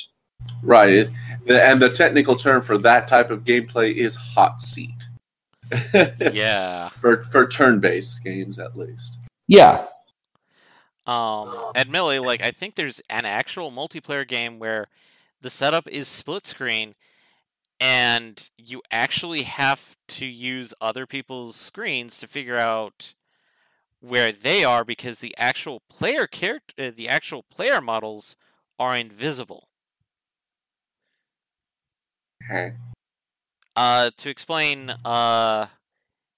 Right. 0.62 1.08
And 1.48 1.80
the 1.80 1.90
technical 1.90 2.36
term 2.36 2.60
for 2.60 2.76
that 2.78 3.08
type 3.08 3.30
of 3.30 3.44
gameplay 3.44 3.94
is 3.94 4.14
hot 4.14 4.60
seat. 4.60 4.99
Yeah. 6.32 6.88
For 7.00 7.24
for 7.24 7.48
turn-based 7.48 8.22
games 8.24 8.58
at 8.58 8.76
least. 8.76 9.18
Yeah. 9.46 9.86
Um 11.06 11.72
admittedly, 11.74 12.18
like 12.18 12.42
I 12.42 12.50
think 12.50 12.74
there's 12.74 13.00
an 13.08 13.24
actual 13.24 13.70
multiplayer 13.70 14.26
game 14.26 14.58
where 14.58 14.88
the 15.40 15.50
setup 15.50 15.88
is 15.88 16.08
split 16.08 16.46
screen 16.46 16.94
and 17.80 18.50
you 18.58 18.82
actually 18.90 19.42
have 19.44 19.96
to 20.06 20.26
use 20.26 20.74
other 20.80 21.06
people's 21.06 21.56
screens 21.56 22.18
to 22.18 22.28
figure 22.28 22.58
out 22.58 23.14
where 24.00 24.32
they 24.32 24.64
are 24.64 24.84
because 24.84 25.18
the 25.18 25.34
actual 25.38 25.82
player 25.88 26.26
character 26.26 26.74
uh, 26.78 26.90
the 26.94 27.08
actual 27.08 27.42
player 27.50 27.80
models 27.80 28.36
are 28.78 28.96
invisible. 28.96 29.68
Okay. 32.44 32.74
Uh 33.76 34.10
to 34.18 34.28
explain 34.28 34.90
uh 35.04 35.66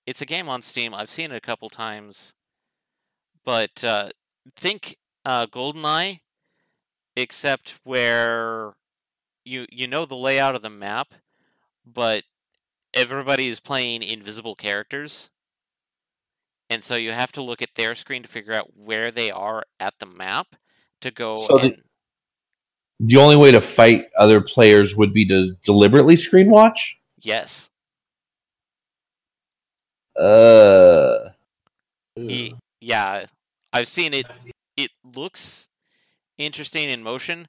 it's 0.07 0.21
a 0.21 0.27
game 0.27 0.49
on 0.49 0.63
Steam. 0.63 0.95
I've 0.95 1.11
seen 1.11 1.31
it 1.33 1.37
a 1.37 1.41
couple 1.41 1.69
times. 1.71 2.35
But 3.45 3.83
uh 3.85 4.11
think 4.57 4.97
uh 5.25 5.47
GoldenEye 5.47 6.21
except 7.17 7.79
where 7.85 8.75
you 9.45 9.67
you 9.71 9.87
know 9.87 10.05
the 10.05 10.17
layout 10.17 10.55
of 10.55 10.63
the 10.63 10.71
map, 10.71 11.15
but 11.87 12.25
everybody 12.95 13.49
is 13.49 13.61
playing 13.61 14.03
invisible 14.03 14.55
characters. 14.55 15.31
And 16.71 16.83
so 16.83 16.95
you 16.97 17.13
have 17.13 17.33
to 17.33 17.43
look 17.43 17.61
at 17.61 17.75
their 17.75 17.95
screen 17.95 18.23
to 18.23 18.29
figure 18.29 18.55
out 18.55 18.71
where 18.77 19.11
they 19.11 19.31
are 19.31 19.65
at 19.79 19.95
the 19.99 20.07
map 20.07 20.49
to 21.03 21.11
go 21.11 21.37
So 21.37 21.59
the- 21.59 21.77
The 23.01 23.17
only 23.17 23.37
way 23.37 23.51
to 23.51 23.61
fight 23.61 24.07
other 24.17 24.41
players 24.41 24.97
would 24.97 25.13
be 25.13 25.27
to 25.27 25.53
deliberately 25.63 26.17
screen 26.17 26.49
watch. 26.51 26.99
Yes. 27.23 27.71
Uh, 30.19 31.31
Ye- 32.17 32.55
yeah, 32.81 33.27
I've 33.73 33.89
seen 33.89 34.13
it. 34.13 34.27
It 34.77 34.91
looks 35.05 35.69
interesting 36.39 36.89
in 36.91 37.03
motion. 37.03 37.49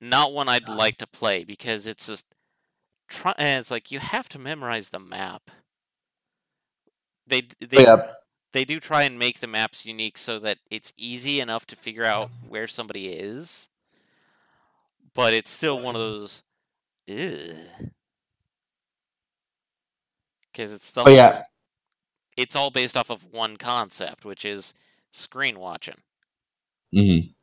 Not 0.00 0.32
one 0.32 0.48
I'd 0.48 0.64
uh-huh. 0.64 0.76
like 0.76 0.96
to 0.98 1.06
play 1.06 1.44
because 1.44 1.86
it's 1.86 2.06
just 2.06 2.26
try. 3.08 3.34
And 3.38 3.60
it's 3.60 3.70
like 3.70 3.92
you 3.92 4.00
have 4.00 4.28
to 4.30 4.38
memorize 4.38 4.88
the 4.88 4.98
map. 4.98 5.42
They 7.26 7.42
oh, 7.42 7.66
they 7.66 7.82
yeah, 7.84 8.06
they 8.52 8.64
do 8.64 8.80
try 8.80 9.02
and 9.02 9.18
make 9.18 9.40
the 9.40 9.46
maps 9.46 9.86
unique 9.86 10.18
so 10.18 10.38
that 10.40 10.58
it's 10.70 10.92
easy 10.96 11.40
enough 11.40 11.66
to 11.66 11.76
figure 11.76 12.04
out 12.04 12.28
mm-hmm. 12.28 12.48
where 12.48 12.66
somebody 12.66 13.08
is. 13.08 13.68
But 15.14 15.34
it's 15.34 15.50
still 15.50 15.80
one 15.80 15.94
of 15.94 16.00
mm-hmm. 16.00 16.20
those. 16.20 16.42
Because 20.52 20.72
it's 20.72 20.86
still 20.86 21.06
oh 21.06 21.10
yeah, 21.10 21.44
it's 22.36 22.54
all 22.56 22.70
based 22.70 22.96
off 22.96 23.10
of 23.10 23.24
one 23.24 23.56
concept, 23.56 24.24
which 24.24 24.44
is 24.44 24.74
screen 25.10 25.58
watching. 25.58 26.02
hmm 26.92 27.34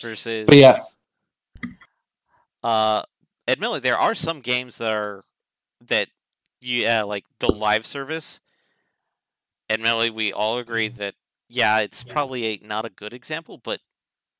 versus 0.00 0.48
But 0.48 0.56
yeah. 0.56 0.78
uh 2.62 3.02
admittedly 3.48 3.80
there 3.80 3.98
are 3.98 4.14
some 4.14 4.40
games 4.40 4.78
that 4.78 4.92
are 4.92 5.24
that 5.86 6.08
yeah 6.60 7.02
like 7.02 7.24
the 7.40 7.48
live 7.52 7.86
service 7.86 8.40
admittedly 9.70 10.10
we 10.10 10.32
all 10.32 10.58
agree 10.58 10.88
that 10.88 11.14
yeah 11.48 11.80
it's 11.80 12.02
probably 12.04 12.44
a 12.46 12.60
not 12.66 12.84
a 12.84 12.90
good 12.90 13.12
example 13.12 13.58
but 13.62 13.80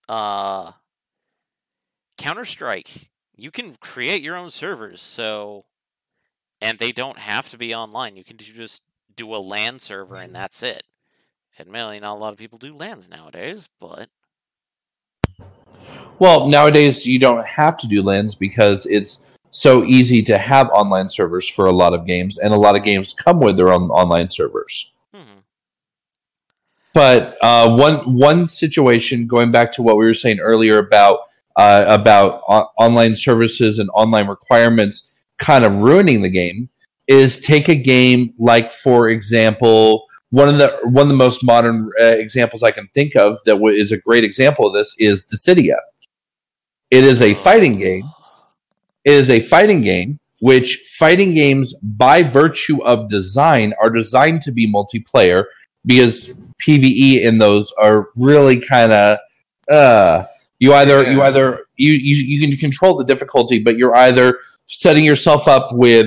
uh 0.09 0.73
counter-strike 2.17 3.11
you 3.37 3.51
can 3.51 3.75
create 3.77 4.23
your 4.23 4.37
own 4.37 4.51
servers 4.51 5.01
so 5.01 5.65
and 6.63 6.79
they 6.79 6.93
don't 6.93 7.19
have 7.19 7.51
to 7.51 7.59
be 7.59 7.75
online. 7.75 8.17
You 8.17 8.25
can 8.25 8.39
just 8.39 8.83
do 9.15 9.35
a 9.35 9.39
LAN 9.39 9.81
server 9.81 10.17
and 10.17 10.35
that's 10.35 10.63
it. 10.63 10.85
Admittedly 11.59 12.01
not 12.01 12.17
a 12.17 12.21
lot 12.21 12.33
of 12.33 12.39
people 12.39 12.59
do 12.59 12.75
LANs 12.75 13.09
nowadays 13.11 13.69
but 13.81 14.09
Well, 16.19 16.49
nowadays 16.49 17.05
you 17.07 17.19
don't 17.19 17.45
have 17.47 17.77
to 17.79 17.89
do 17.89 18.03
LANs 18.03 18.35
because 18.35 18.87
it's 18.87 19.37
so 19.51 19.85
easy 19.85 20.23
to 20.23 20.39
have 20.39 20.71
online 20.71 21.09
servers 21.09 21.49
for 21.49 21.67
a 21.67 21.73
lot 21.73 21.95
of 21.95 22.07
games, 22.07 22.39
and 22.39 22.53
a 22.55 22.57
lot 22.57 22.77
of 22.77 22.85
games 22.85 23.13
come 23.13 23.41
with 23.41 23.57
their 23.57 23.71
own 23.73 23.91
online 23.91 24.31
servers. 24.31 24.93
hmm, 25.13 25.41
But 26.95 27.37
uh, 27.43 27.75
one 27.75 28.17
one 28.17 28.47
situation, 28.49 29.27
going 29.27 29.51
back 29.51 29.73
to 29.73 29.83
what 29.83 29.97
we 29.97 30.05
were 30.05 30.15
saying 30.15 30.41
earlier 30.41 30.79
about 30.79 31.21
uh, 31.57 31.85
about 31.89 32.43
o- 32.49 32.69
online 32.79 33.17
services 33.17 33.79
and 33.79 33.89
online 33.95 34.27
requirements, 34.27 35.12
kind 35.39 35.64
of 35.64 35.72
ruining 35.72 36.22
the 36.22 36.30
game, 36.30 36.68
is 37.09 37.41
take 37.41 37.68
a 37.68 37.74
game 37.74 38.33
like, 38.39 38.72
for 38.72 39.09
example, 39.09 40.07
one 40.30 40.49
of 40.49 40.59
the 40.59 40.78
one 40.85 41.03
of 41.03 41.09
the 41.09 41.14
most 41.14 41.45
modern 41.45 41.91
uh, 42.01 42.05
examples 42.05 42.62
I 42.62 42.70
can 42.70 42.89
think 42.89 43.14
of 43.16 43.39
that 43.45 43.55
w- 43.55 43.78
is 43.78 43.93
a 43.93 43.99
great 43.99 44.24
example 44.24 44.66
of 44.66 44.72
this 44.74 44.95
is 44.99 45.26
Dissidia. 45.26 45.76
It 46.91 47.05
is 47.05 47.20
a 47.20 47.35
fighting 47.35 47.78
game. 47.78 48.05
It 49.05 49.12
is 49.12 49.30
a 49.30 49.41
fighting 49.41 49.83
game, 49.83 50.20
which 50.41 50.76
fighting 50.99 51.35
games, 51.35 51.74
by 51.83 52.22
virtue 52.22 52.83
of 52.85 53.09
design, 53.09 53.74
are 53.80 53.91
designed 53.91 54.41
to 54.43 54.53
be 54.53 54.72
multiplayer 54.72 55.45
because 55.85 56.33
PVE 56.62 57.20
in 57.20 57.39
those 57.39 57.72
are 57.72 58.09
really 58.16 58.59
kind 58.61 58.93
of 58.93 59.18
uh 59.70 60.24
you 60.63 60.73
either 60.75 61.11
you 61.11 61.21
either 61.23 61.67
you, 61.77 61.93
you 61.93 62.15
you 62.41 62.49
can 62.49 62.57
control 62.57 62.97
the 62.97 63.05
difficulty, 63.05 63.59
but 63.59 63.77
you're 63.77 63.97
either 63.97 64.39
setting 64.69 65.05
yourself 65.05 65.49
up 65.49 65.71
with 65.73 66.07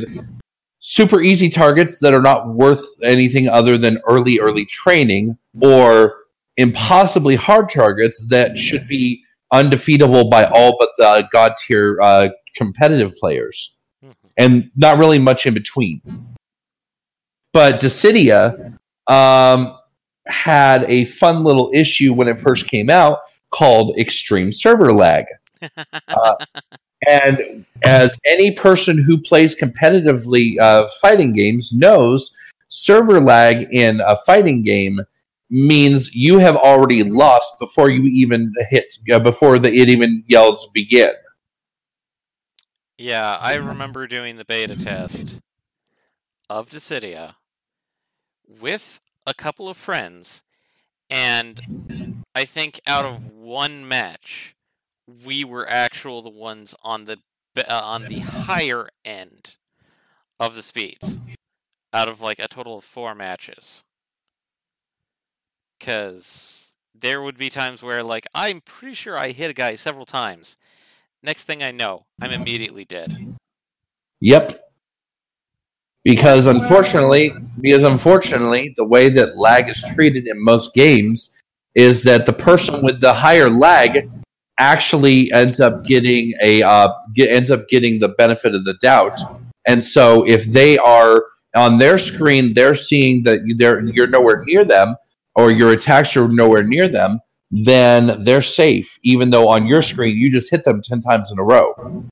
super 0.79 1.19
easy 1.21 1.49
targets 1.49 1.99
that 1.99 2.13
are 2.13 2.21
not 2.21 2.47
worth 2.47 2.85
anything 3.03 3.49
other 3.49 3.77
than 3.77 3.99
early 4.07 4.39
early 4.39 4.65
training 4.65 5.37
or 5.61 6.15
impossibly 6.55 7.35
hard 7.35 7.67
targets 7.67 8.27
that 8.29 8.57
should 8.57 8.87
be 8.87 9.21
undefeatable 9.51 10.29
by 10.29 10.45
all 10.45 10.77
but 10.79 10.89
the 10.97 11.27
god 11.33 11.51
tier 11.57 11.99
uh, 12.01 12.29
competitive 12.55 13.13
players 13.15 13.75
Mhm. 14.05 14.13
and 14.37 14.71
not 14.77 14.97
really 14.97 15.19
much 15.19 15.45
in 15.45 15.53
between. 15.53 16.01
But 17.51 17.81
Dissidia 17.81 18.77
um, 19.07 19.77
had 20.27 20.83
a 20.89 21.03
fun 21.05 21.43
little 21.43 21.71
issue 21.73 22.13
when 22.13 22.27
it 22.29 22.39
first 22.39 22.67
came 22.67 22.89
out 22.89 23.19
called 23.55 23.97
extreme 23.97 24.51
server 24.51 24.93
lag. 24.93 25.25
Uh, 26.07 26.35
and 27.07 27.65
as 27.83 28.15
any 28.25 28.51
person 28.51 29.01
who 29.01 29.17
plays 29.17 29.59
competitively 29.59 30.59
uh, 30.59 30.87
fighting 31.01 31.33
games 31.33 31.73
knows, 31.73 32.31
server 32.69 33.19
lag 33.19 33.67
in 33.73 34.01
a 34.01 34.15
fighting 34.25 34.63
game 34.63 34.99
means 35.49 36.15
you 36.15 36.39
have 36.39 36.55
already 36.55 37.03
lost 37.03 37.53
before 37.59 37.89
you 37.89 38.03
even 38.03 38.51
hit 38.69 38.97
uh, 39.11 39.19
before 39.19 39.59
the, 39.59 39.73
it 39.73 39.89
even 39.89 40.23
yells 40.27 40.67
begin. 40.73 41.13
Yeah, 42.97 43.37
I 43.41 43.55
remember 43.55 44.07
doing 44.07 44.37
the 44.37 44.45
beta 44.45 44.75
test 44.75 45.39
of 46.49 46.69
Dissidia 46.69 47.35
with 48.47 48.99
a 49.27 49.33
couple 49.33 49.67
of 49.67 49.77
friends, 49.77 50.43
and 51.09 52.23
I 52.35 52.43
think 52.43 52.81
out 52.85 53.05
of 53.05 53.31
one 53.31 53.87
match, 53.87 54.55
we 55.25 55.45
were 55.45 55.67
actual 55.69 56.21
the 56.21 56.29
ones 56.29 56.75
on 56.83 57.05
the 57.05 57.19
uh, 57.57 57.63
on 57.81 58.07
the 58.09 58.19
higher 58.19 58.89
end 59.05 59.55
of 60.37 60.55
the 60.55 60.61
speeds 60.61 61.17
out 61.93 62.09
of 62.09 62.19
like 62.19 62.39
a 62.39 62.49
total 62.49 62.77
of 62.77 62.83
four 62.83 63.15
matches. 63.15 63.85
Because 65.79 66.73
there 66.93 67.21
would 67.21 67.37
be 67.37 67.49
times 67.49 67.81
where, 67.81 68.03
like, 68.03 68.27
I'm 68.33 68.61
pretty 68.61 68.95
sure 68.95 69.17
I 69.17 69.29
hit 69.29 69.51
a 69.51 69.53
guy 69.53 69.75
several 69.75 70.05
times. 70.05 70.57
Next 71.23 71.43
thing 71.43 71.63
I 71.63 71.71
know, 71.71 72.05
I'm 72.21 72.31
immediately 72.31 72.85
dead. 72.85 73.35
Yep. 74.19 74.61
Because 76.03 76.45
unfortunately, 76.45 77.33
because 77.59 77.83
unfortunately, 77.83 78.73
the 78.77 78.83
way 78.83 79.09
that 79.09 79.37
lag 79.37 79.69
is 79.69 79.83
treated 79.95 80.27
in 80.27 80.43
most 80.43 80.73
games 80.73 81.34
is 81.75 82.03
that 82.03 82.25
the 82.25 82.33
person 82.33 82.83
with 82.83 83.01
the 83.01 83.13
higher 83.13 83.49
lag 83.49 84.09
actually 84.59 85.31
ends 85.33 85.59
up 85.59 85.83
getting 85.83 86.33
a 86.41 86.63
uh, 86.63 86.89
get, 87.13 87.29
ends 87.29 87.51
up 87.51 87.67
getting 87.67 87.99
the 87.99 88.09
benefit 88.09 88.55
of 88.55 88.63
the 88.63 88.73
doubt. 88.75 89.19
And 89.67 89.83
so, 89.83 90.25
if 90.25 90.45
they 90.45 90.77
are 90.77 91.23
on 91.55 91.77
their 91.77 91.97
screen, 91.97 92.53
they're 92.53 92.75
seeing 92.75 93.23
that 93.23 93.39
they're 93.57 93.85
you're 93.85 94.07
nowhere 94.07 94.43
near 94.45 94.63
them, 94.63 94.95
or 95.35 95.51
your 95.51 95.71
attacks 95.71 96.15
are 96.15 96.27
nowhere 96.27 96.63
near 96.63 96.87
them, 96.87 97.19
then 97.51 98.23
they're 98.23 98.41
safe. 98.41 98.97
Even 99.03 99.29
though 99.29 99.49
on 99.49 99.67
your 99.67 99.81
screen 99.81 100.17
you 100.17 100.31
just 100.31 100.49
hit 100.51 100.63
them 100.63 100.81
ten 100.81 100.99
times 100.99 101.31
in 101.31 101.39
a 101.39 101.43
row. 101.43 102.05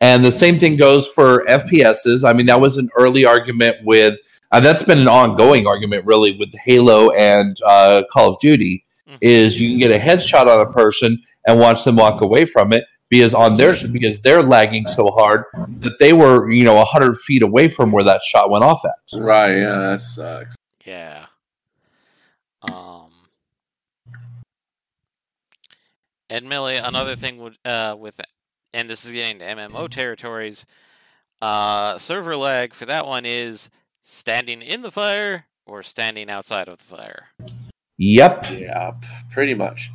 And 0.00 0.24
the 0.24 0.32
same 0.32 0.58
thing 0.58 0.76
goes 0.76 1.06
for 1.08 1.44
FPSs. 1.46 2.28
I 2.28 2.32
mean, 2.32 2.46
that 2.46 2.60
was 2.60 2.78
an 2.78 2.88
early 2.96 3.24
argument 3.24 3.76
with, 3.84 4.18
uh, 4.50 4.60
that's 4.60 4.82
been 4.82 4.98
an 4.98 5.08
ongoing 5.08 5.66
argument 5.66 6.06
really 6.06 6.36
with 6.38 6.54
Halo 6.54 7.10
and 7.10 7.56
uh, 7.66 8.02
Call 8.10 8.30
of 8.34 8.38
Duty. 8.40 8.84
Mhm. 9.08 9.18
Is 9.20 9.60
you 9.60 9.70
can 9.70 9.78
get 9.78 9.90
a 9.90 9.98
headshot 9.98 10.46
on 10.46 10.66
a 10.66 10.72
person 10.72 11.18
and 11.46 11.58
watch 11.58 11.84
them 11.84 11.96
walk 11.96 12.20
away 12.20 12.44
from 12.44 12.72
it 12.72 12.84
because 13.08 13.34
on 13.34 13.56
theirs 13.56 13.82
because 13.82 14.22
they're 14.22 14.42
lagging 14.42 14.86
so 14.86 15.10
hard 15.10 15.44
that 15.80 15.98
they 15.98 16.12
were 16.12 16.48
you 16.50 16.62
know 16.62 16.82
hundred 16.84 17.16
feet 17.18 17.42
away 17.42 17.66
from 17.66 17.90
where 17.90 18.04
that 18.04 18.22
shot 18.22 18.50
went 18.50 18.62
off 18.62 18.82
at. 18.84 19.20
Right, 19.20 19.56
yeah, 19.56 19.78
that 19.78 20.00
sucks. 20.00 20.54
Yeah. 20.86 21.26
Um. 22.70 23.10
And 26.28 26.48
Millie, 26.48 26.76
another 26.76 27.16
thing 27.16 27.38
would 27.38 27.58
uh 27.64 27.96
with, 27.98 28.20
and 28.72 28.88
this 28.88 29.04
is 29.04 29.12
getting 29.12 29.38
to 29.38 29.44
MMO 29.44 29.88
territories. 29.88 30.66
Uh, 31.40 31.98
server 31.98 32.36
lag 32.36 32.74
for 32.74 32.86
that 32.86 33.06
one 33.06 33.24
is 33.24 33.70
standing 34.04 34.62
in 34.62 34.82
the 34.82 34.90
fire 34.90 35.46
or 35.66 35.82
standing 35.82 36.28
outside 36.28 36.68
of 36.68 36.78
the 36.78 36.84
fire. 36.84 37.28
Yep. 37.98 38.50
Yep. 38.50 39.04
pretty 39.30 39.54
much. 39.54 39.90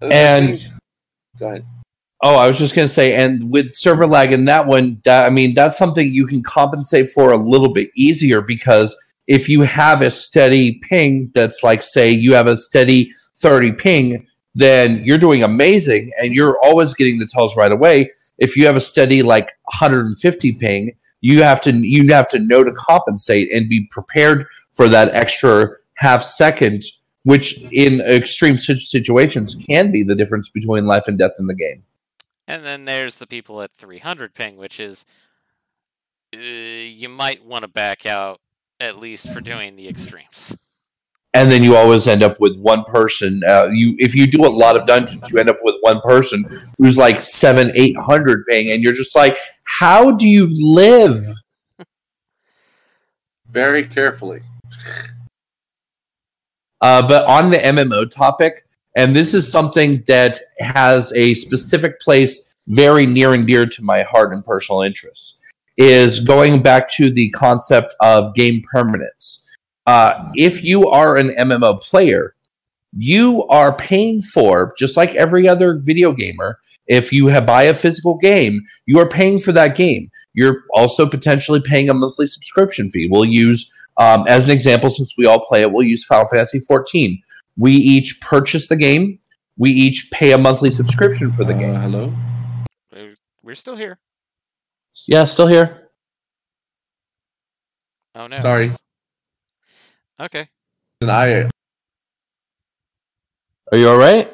And- 0.00 0.60
go 1.38 1.48
ahead. 1.48 1.64
Oh, 2.20 2.34
I 2.34 2.48
was 2.48 2.58
just 2.58 2.74
gonna 2.74 2.88
say, 2.88 3.14
and 3.14 3.48
with 3.48 3.74
server 3.74 4.06
lag 4.06 4.32
in 4.32 4.46
that 4.46 4.66
one, 4.66 5.00
that, 5.04 5.24
I 5.24 5.30
mean, 5.30 5.54
that's 5.54 5.78
something 5.78 6.12
you 6.12 6.26
can 6.26 6.42
compensate 6.42 7.10
for 7.10 7.30
a 7.30 7.36
little 7.36 7.72
bit 7.72 7.90
easier 7.94 8.40
because 8.40 8.96
if 9.28 9.48
you 9.48 9.60
have 9.60 10.02
a 10.02 10.10
steady 10.10 10.80
ping 10.82 11.30
that's 11.32 11.62
like, 11.62 11.80
say, 11.80 12.10
you 12.10 12.34
have 12.34 12.48
a 12.48 12.56
steady 12.56 13.12
30 13.36 13.72
ping, 13.72 14.26
then 14.54 15.02
you're 15.04 15.18
doing 15.18 15.42
amazing 15.42 16.12
and 16.18 16.34
you're 16.34 16.58
always 16.62 16.94
getting 16.94 17.18
the 17.18 17.26
tells 17.26 17.56
right 17.56 17.72
away. 17.72 18.10
If 18.38 18.56
you 18.56 18.66
have 18.66 18.76
a 18.76 18.80
steady 18.80 19.22
like 19.22 19.46
150 19.64 20.52
ping, 20.54 20.96
you 21.20 21.42
have 21.42 21.60
to 21.62 21.72
you 21.72 22.12
have 22.12 22.28
to 22.28 22.38
know 22.38 22.62
to 22.62 22.72
compensate 22.72 23.52
and 23.52 23.68
be 23.68 23.86
prepared 23.90 24.46
for 24.72 24.88
that 24.88 25.14
extra 25.14 25.70
half 25.94 26.22
second, 26.22 26.82
which 27.24 27.60
in 27.72 28.00
extreme 28.00 28.56
situations 28.56 29.56
can 29.68 29.90
be 29.90 30.02
the 30.02 30.14
difference 30.14 30.48
between 30.48 30.86
life 30.86 31.08
and 31.08 31.18
death 31.18 31.32
in 31.38 31.46
the 31.46 31.54
game. 31.54 31.82
And 32.46 32.64
then 32.64 32.84
there's 32.84 33.18
the 33.18 33.26
people 33.26 33.60
at 33.60 33.72
300 33.76 34.34
ping, 34.34 34.56
which 34.56 34.80
is 34.80 35.04
uh, 36.34 36.38
you 36.38 37.08
might 37.08 37.44
want 37.44 37.62
to 37.62 37.68
back 37.68 38.06
out 38.06 38.40
at 38.80 38.98
least 38.98 39.28
for 39.30 39.40
doing 39.40 39.76
the 39.76 39.88
extremes. 39.88 40.56
And 41.34 41.50
then 41.50 41.62
you 41.62 41.76
always 41.76 42.06
end 42.06 42.22
up 42.22 42.40
with 42.40 42.56
one 42.58 42.84
person. 42.84 43.42
Uh, 43.46 43.68
you 43.70 43.94
if 43.98 44.14
you 44.14 44.26
do 44.26 44.46
a 44.46 44.48
lot 44.48 44.76
of 44.76 44.86
dungeons, 44.86 45.30
you 45.30 45.38
end 45.38 45.48
up 45.48 45.58
with 45.62 45.76
one 45.80 46.00
person 46.00 46.44
who's 46.78 46.96
like 46.96 47.20
seven, 47.20 47.70
eight 47.74 47.96
hundred 47.96 48.44
ping, 48.46 48.72
and 48.72 48.82
you're 48.82 48.94
just 48.94 49.14
like, 49.14 49.38
how 49.64 50.10
do 50.10 50.28
you 50.28 50.48
live? 50.52 51.22
Very 53.50 53.84
carefully. 53.84 54.40
Uh, 56.80 57.06
but 57.06 57.24
on 57.26 57.50
the 57.50 57.58
MMO 57.58 58.08
topic, 58.08 58.64
and 58.96 59.14
this 59.14 59.34
is 59.34 59.50
something 59.50 60.02
that 60.06 60.38
has 60.60 61.12
a 61.12 61.34
specific 61.34 62.00
place 62.00 62.54
very 62.68 63.06
near 63.06 63.34
and 63.34 63.46
dear 63.46 63.66
to 63.66 63.82
my 63.82 64.02
heart 64.02 64.32
and 64.32 64.44
personal 64.44 64.82
interests, 64.82 65.42
is 65.76 66.20
going 66.20 66.62
back 66.62 66.88
to 66.90 67.10
the 67.10 67.30
concept 67.30 67.94
of 68.00 68.34
game 68.34 68.62
permanence. 68.70 69.47
Uh, 69.88 70.30
if 70.34 70.62
you 70.62 70.86
are 70.86 71.16
an 71.16 71.30
MMO 71.30 71.80
player, 71.80 72.34
you 72.94 73.44
are 73.46 73.74
paying 73.74 74.20
for, 74.20 74.74
just 74.76 74.98
like 74.98 75.14
every 75.14 75.48
other 75.48 75.78
video 75.78 76.12
gamer, 76.12 76.58
if 76.86 77.10
you 77.10 77.28
have, 77.28 77.46
buy 77.46 77.62
a 77.62 77.72
physical 77.74 78.18
game, 78.18 78.60
you 78.84 78.98
are 78.98 79.08
paying 79.08 79.38
for 79.38 79.50
that 79.52 79.76
game. 79.76 80.10
You're 80.34 80.64
also 80.74 81.06
potentially 81.06 81.60
paying 81.64 81.88
a 81.88 81.94
monthly 81.94 82.26
subscription 82.26 82.90
fee. 82.90 83.08
We'll 83.10 83.24
use, 83.24 83.72
um, 83.96 84.26
as 84.28 84.44
an 84.44 84.50
example, 84.50 84.90
since 84.90 85.14
we 85.16 85.24
all 85.24 85.40
play 85.40 85.62
it, 85.62 85.72
we'll 85.72 85.86
use 85.86 86.04
Final 86.04 86.26
Fantasy 86.28 86.60
14. 86.60 87.22
We 87.56 87.72
each 87.72 88.20
purchase 88.20 88.68
the 88.68 88.76
game. 88.76 89.18
We 89.56 89.70
each 89.70 90.10
pay 90.10 90.32
a 90.32 90.38
monthly 90.38 90.70
subscription 90.70 91.32
for 91.32 91.44
the 91.44 91.54
Uh, 91.54 91.58
game. 91.58 91.74
hello. 91.76 92.12
We're, 92.92 93.14
we're 93.42 93.54
still 93.54 93.76
here. 93.76 93.98
Yeah, 95.06 95.24
still 95.24 95.46
here. 95.46 95.88
Oh 98.14 98.26
no. 98.26 98.36
Sorry. 98.36 98.70
Okay. 100.20 100.48
And 101.00 101.10
I, 101.10 101.48
Are 103.72 103.78
you 103.78 103.88
all 103.88 103.96
right? 103.96 104.32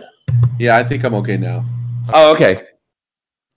yeah, 0.59 0.76
I 0.76 0.85
think 0.85 1.05
I'm 1.05 1.14
okay 1.16 1.37
now. 1.37 1.64
Oh, 2.12 2.32
okay. 2.35 2.62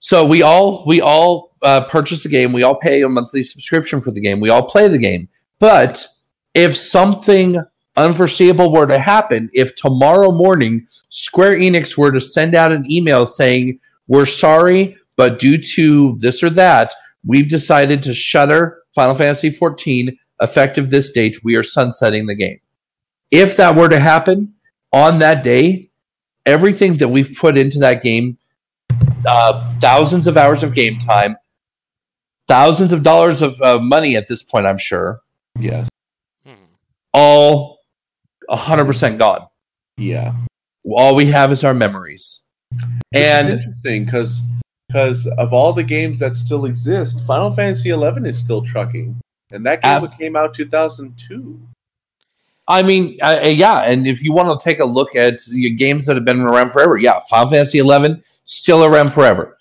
So 0.00 0.26
we 0.26 0.42
all 0.42 0.84
we 0.86 1.00
all 1.00 1.56
uh, 1.62 1.84
purchase 1.84 2.22
the 2.22 2.28
game. 2.28 2.52
We 2.52 2.62
all 2.62 2.76
pay 2.76 3.02
a 3.02 3.08
monthly 3.08 3.42
subscription 3.44 4.00
for 4.00 4.10
the 4.10 4.20
game. 4.20 4.40
We 4.40 4.50
all 4.50 4.62
play 4.62 4.88
the 4.88 4.98
game. 4.98 5.28
But 5.58 6.06
if 6.54 6.76
something 6.76 7.62
unforeseeable 7.96 8.72
were 8.72 8.86
to 8.86 8.98
happen, 8.98 9.50
if 9.52 9.74
tomorrow 9.74 10.30
morning 10.30 10.86
Square 11.08 11.56
Enix 11.56 11.96
were 11.96 12.12
to 12.12 12.20
send 12.20 12.54
out 12.54 12.72
an 12.72 12.90
email 12.90 13.26
saying, 13.26 13.80
"We're 14.06 14.26
sorry, 14.26 14.96
but 15.16 15.38
due 15.38 15.58
to 15.58 16.16
this 16.20 16.42
or 16.42 16.50
that, 16.50 16.92
we've 17.26 17.48
decided 17.48 18.02
to 18.04 18.14
shutter 18.14 18.82
Final 18.94 19.14
Fantasy 19.14 19.50
14 19.50 20.16
effective 20.40 20.90
this 20.90 21.12
date. 21.12 21.38
We 21.44 21.56
are 21.56 21.62
sunsetting 21.62 22.26
the 22.26 22.34
game." 22.34 22.60
If 23.30 23.56
that 23.56 23.76
were 23.76 23.88
to 23.88 24.00
happen 24.00 24.54
on 24.92 25.18
that 25.18 25.44
day, 25.44 25.90
everything 26.46 26.96
that 26.96 27.08
we've 27.08 27.36
put 27.38 27.58
into 27.58 27.78
that 27.80 28.02
game 28.02 28.38
uh, 29.26 29.74
thousands 29.80 30.26
of 30.26 30.36
hours 30.36 30.62
of 30.62 30.74
game 30.74 30.98
time, 30.98 31.36
thousands 32.46 32.92
of 32.92 33.02
dollars 33.02 33.42
of 33.42 33.60
uh, 33.60 33.78
money 33.78 34.16
at 34.16 34.28
this 34.28 34.42
point, 34.42 34.66
I'm 34.66 34.78
sure, 34.78 35.20
Yes. 35.58 35.88
Hmm. 36.44 36.54
all 37.12 37.80
100% 38.50 39.18
gone. 39.18 39.46
Yeah. 39.96 40.34
All 40.88 41.14
we 41.14 41.26
have 41.26 41.52
is 41.52 41.64
our 41.64 41.74
memories. 41.74 42.44
Which 42.70 42.84
And 43.12 43.50
interesting 43.50 44.04
because 44.04 44.40
because 44.88 45.26
of 45.26 45.52
all 45.52 45.74
the 45.74 45.84
games 45.84 46.18
that 46.20 46.34
still 46.34 46.64
exist, 46.64 47.26
Final 47.26 47.54
Fantasy 47.54 47.90
XI 47.90 48.26
is 48.26 48.38
still 48.38 48.62
trucking, 48.62 49.20
and 49.50 49.64
that 49.66 49.82
game 49.82 50.04
Ab- 50.04 50.18
came 50.18 50.36
out 50.36 50.54
2002. 50.54 51.60
I 52.70 52.82
mean, 52.82 53.18
uh, 53.22 53.40
yeah, 53.44 53.80
and 53.80 54.06
if 54.06 54.22
you 54.22 54.32
want 54.32 54.58
to 54.58 54.62
take 54.62 54.78
a 54.78 54.84
look 54.84 55.16
at 55.16 55.40
the 55.50 55.70
games 55.70 56.04
that 56.06 56.16
have 56.16 56.26
been 56.26 56.40
around 56.40 56.70
forever, 56.70 56.98
yeah, 56.98 57.20
Final 57.30 57.50
Fantasy 57.50 57.78
11 57.78 58.22
still 58.44 58.84
around 58.84 59.12
forever. 59.12 59.56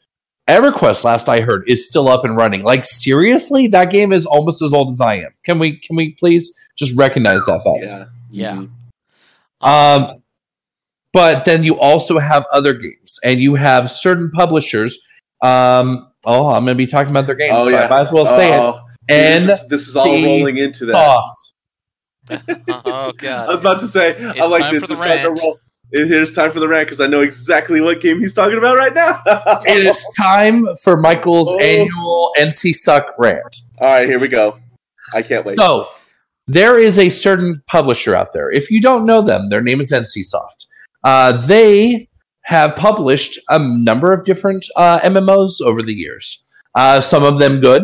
EverQuest, 0.50 1.04
last 1.04 1.30
I 1.30 1.42
heard, 1.42 1.64
is 1.68 1.88
still 1.88 2.08
up 2.08 2.26
and 2.26 2.36
running. 2.36 2.64
Like 2.64 2.86
seriously, 2.86 3.68
that 3.68 3.92
game 3.92 4.12
is 4.14 4.26
almost 4.26 4.62
as 4.62 4.74
old 4.74 4.92
as 4.92 5.02
I 5.02 5.16
am. 5.16 5.32
Can 5.46 5.60
we 5.60 5.78
can 5.78 5.96
we 5.96 6.14
please 6.14 6.54
just 6.78 6.96
recognize 6.96 7.44
that 7.46 7.62
fact? 7.64 7.92
Yeah. 7.92 8.06
Yeah. 8.32 8.66
Mhm. 9.62 9.68
Um, 9.68 10.24
but 11.12 11.46
then 11.46 11.64
you 11.64 11.80
also 11.80 12.20
have 12.20 12.46
other 12.52 12.74
games, 12.74 13.20
and 13.24 13.42
you 13.42 13.56
have 13.56 13.92
certain 13.92 14.32
publishers. 14.32 14.98
Um, 15.42 16.12
oh, 16.26 16.48
I'm 16.48 16.64
going 16.64 16.76
to 16.76 16.76
be 16.76 16.88
talking 16.88 17.12
about 17.12 17.26
their 17.26 17.36
games. 17.36 17.56
Oh 17.56 17.66
so 17.66 17.72
yeah. 17.72 17.86
I 17.86 17.90
might 17.90 18.02
as 18.02 18.12
well 18.12 18.26
say 18.26 18.54
it. 18.54 18.76
And 19.10 19.48
this 19.48 19.62
is, 19.62 19.68
this 19.70 19.88
is 19.88 19.96
all 19.96 20.06
rolling 20.22 20.58
into 20.58 20.86
that. 20.88 20.94
Soft. 20.94 21.54
oh 22.86 23.12
god. 23.18 23.48
I 23.50 23.52
was 23.52 23.60
about 23.62 23.80
to 23.80 23.88
say, 23.88 24.12
It's 24.18 24.40
I'm 24.42 24.52
like, 24.52 24.62
time 24.64 24.74
this 24.74 24.82
for 24.84 24.88
the 24.88 24.94
is 24.94 25.00
time 25.00 25.18
to 25.20 25.30
rant. 25.30 25.42
roll. 25.42 25.60
Here's 25.94 26.34
time 26.34 26.52
for 26.52 26.60
the 26.60 26.68
rant 26.68 26.88
because 26.88 27.00
I 27.00 27.08
know 27.08 27.22
exactly 27.22 27.80
what 27.80 28.02
game 28.02 28.20
he's 28.20 28.34
talking 28.34 28.58
about 28.58 28.76
right 28.76 28.94
now. 28.94 29.22
It 29.66 29.86
is 29.86 30.04
time 30.20 30.68
for 30.84 30.98
Michael's 30.98 31.48
Oh. 31.50 31.60
annual 31.60 32.32
NC 32.38 32.76
Suck 32.76 33.14
rant. 33.18 33.56
All 33.80 33.88
right, 33.88 34.08
here 34.08 34.20
we 34.20 34.28
go. 34.28 34.60
I 35.14 35.22
can't 35.22 35.46
wait. 35.46 35.58
So 35.58 35.88
there 36.48 36.78
is 36.78 37.00
a 37.00 37.08
certain 37.08 37.62
publisher 37.68 38.14
out 38.16 38.34
there. 38.34 38.52
If 38.52 38.70
you 38.70 38.82
don't 38.82 39.06
know 39.06 39.22
them, 39.22 39.48
their 39.50 39.62
name 39.62 39.80
is 39.80 39.92
NCSoft. 39.94 40.66
Uh, 41.06 41.38
they 41.38 42.10
have 42.42 42.76
published 42.76 43.40
a 43.50 43.58
number 43.60 44.12
of 44.12 44.26
different 44.26 44.66
uh, 44.76 45.00
MMOs 45.00 45.62
over 45.62 45.82
the 45.82 45.94
years. 45.94 46.44
Uh, 46.76 47.00
some 47.00 47.24
of 47.24 47.40
them 47.40 47.62
good, 47.62 47.84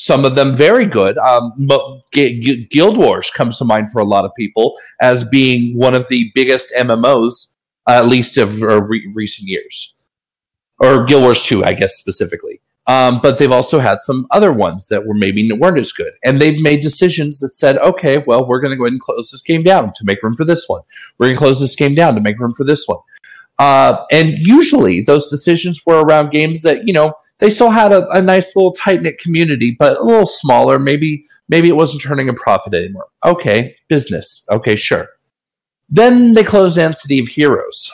some 0.00 0.24
of 0.24 0.34
them 0.34 0.56
very 0.56 0.86
good. 0.86 1.18
Um, 1.18 1.52
but 1.58 1.82
G- 2.14 2.40
G- 2.40 2.64
Guild 2.70 2.96
Wars 2.96 3.30
comes 3.30 3.58
to 3.58 3.66
mind 3.66 3.90
for 3.90 4.00
a 4.00 4.04
lot 4.04 4.24
of 4.24 4.30
people 4.34 4.72
as 5.02 5.24
being 5.24 5.76
one 5.76 5.94
of 5.94 6.08
the 6.08 6.32
biggest 6.34 6.72
MMOs, 6.74 7.52
at 7.86 8.06
least 8.06 8.38
of 8.38 8.62
uh, 8.62 8.80
re- 8.80 9.12
recent 9.14 9.46
years, 9.46 9.94
or 10.78 11.04
Guild 11.04 11.22
Wars 11.22 11.42
Two, 11.42 11.62
I 11.64 11.74
guess 11.74 11.96
specifically. 11.96 12.62
Um, 12.86 13.20
but 13.22 13.36
they've 13.36 13.52
also 13.52 13.78
had 13.78 13.98
some 14.00 14.26
other 14.30 14.54
ones 14.54 14.88
that 14.88 15.06
were 15.06 15.14
maybe 15.14 15.52
weren't 15.52 15.78
as 15.78 15.92
good, 15.92 16.14
and 16.24 16.40
they've 16.40 16.60
made 16.62 16.80
decisions 16.80 17.38
that 17.40 17.54
said, 17.54 17.76
"Okay, 17.76 18.24
well, 18.26 18.48
we're 18.48 18.60
going 18.60 18.70
to 18.70 18.78
go 18.78 18.84
ahead 18.84 18.92
and 18.92 19.02
close 19.02 19.30
this 19.30 19.42
game 19.42 19.62
down 19.62 19.92
to 19.96 20.04
make 20.04 20.22
room 20.22 20.34
for 20.34 20.46
this 20.46 20.66
one. 20.66 20.80
We're 21.18 21.26
going 21.26 21.36
to 21.36 21.40
close 21.40 21.60
this 21.60 21.76
game 21.76 21.94
down 21.94 22.14
to 22.14 22.22
make 22.22 22.38
room 22.38 22.54
for 22.54 22.64
this 22.64 22.88
one." 22.88 23.00
Uh, 23.58 24.06
and 24.10 24.30
usually, 24.38 25.02
those 25.02 25.28
decisions 25.28 25.82
were 25.84 26.00
around 26.00 26.30
games 26.30 26.62
that 26.62 26.86
you 26.86 26.94
know 26.94 27.12
they 27.40 27.50
still 27.50 27.70
had 27.70 27.92
a, 27.92 28.08
a 28.10 28.22
nice 28.22 28.54
little 28.54 28.72
tight 28.72 29.02
knit 29.02 29.18
community, 29.18 29.74
but 29.78 29.98
a 29.98 30.04
little 30.04 30.26
smaller. 30.26 30.78
Maybe 30.78 31.24
maybe 31.48 31.68
it 31.68 31.76
wasn't 31.76 32.02
turning 32.02 32.28
a 32.28 32.34
profit 32.34 32.74
anymore. 32.74 33.08
Okay, 33.24 33.76
business. 33.88 34.44
Okay, 34.50 34.76
sure. 34.76 35.08
Then 35.88 36.34
they 36.34 36.44
closed 36.44 36.76
down 36.76 36.92
City 36.92 37.18
of 37.18 37.28
Heroes, 37.28 37.90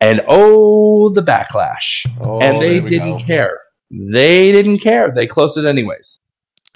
and 0.00 0.20
oh, 0.28 1.08
the 1.10 1.22
backlash! 1.22 2.06
Oh, 2.24 2.40
and 2.40 2.62
they 2.62 2.80
didn't 2.80 3.18
go. 3.18 3.24
care. 3.24 3.58
They 3.90 4.52
didn't 4.52 4.78
care. 4.78 5.12
They 5.12 5.26
closed 5.26 5.58
it 5.58 5.64
anyways. 5.64 6.18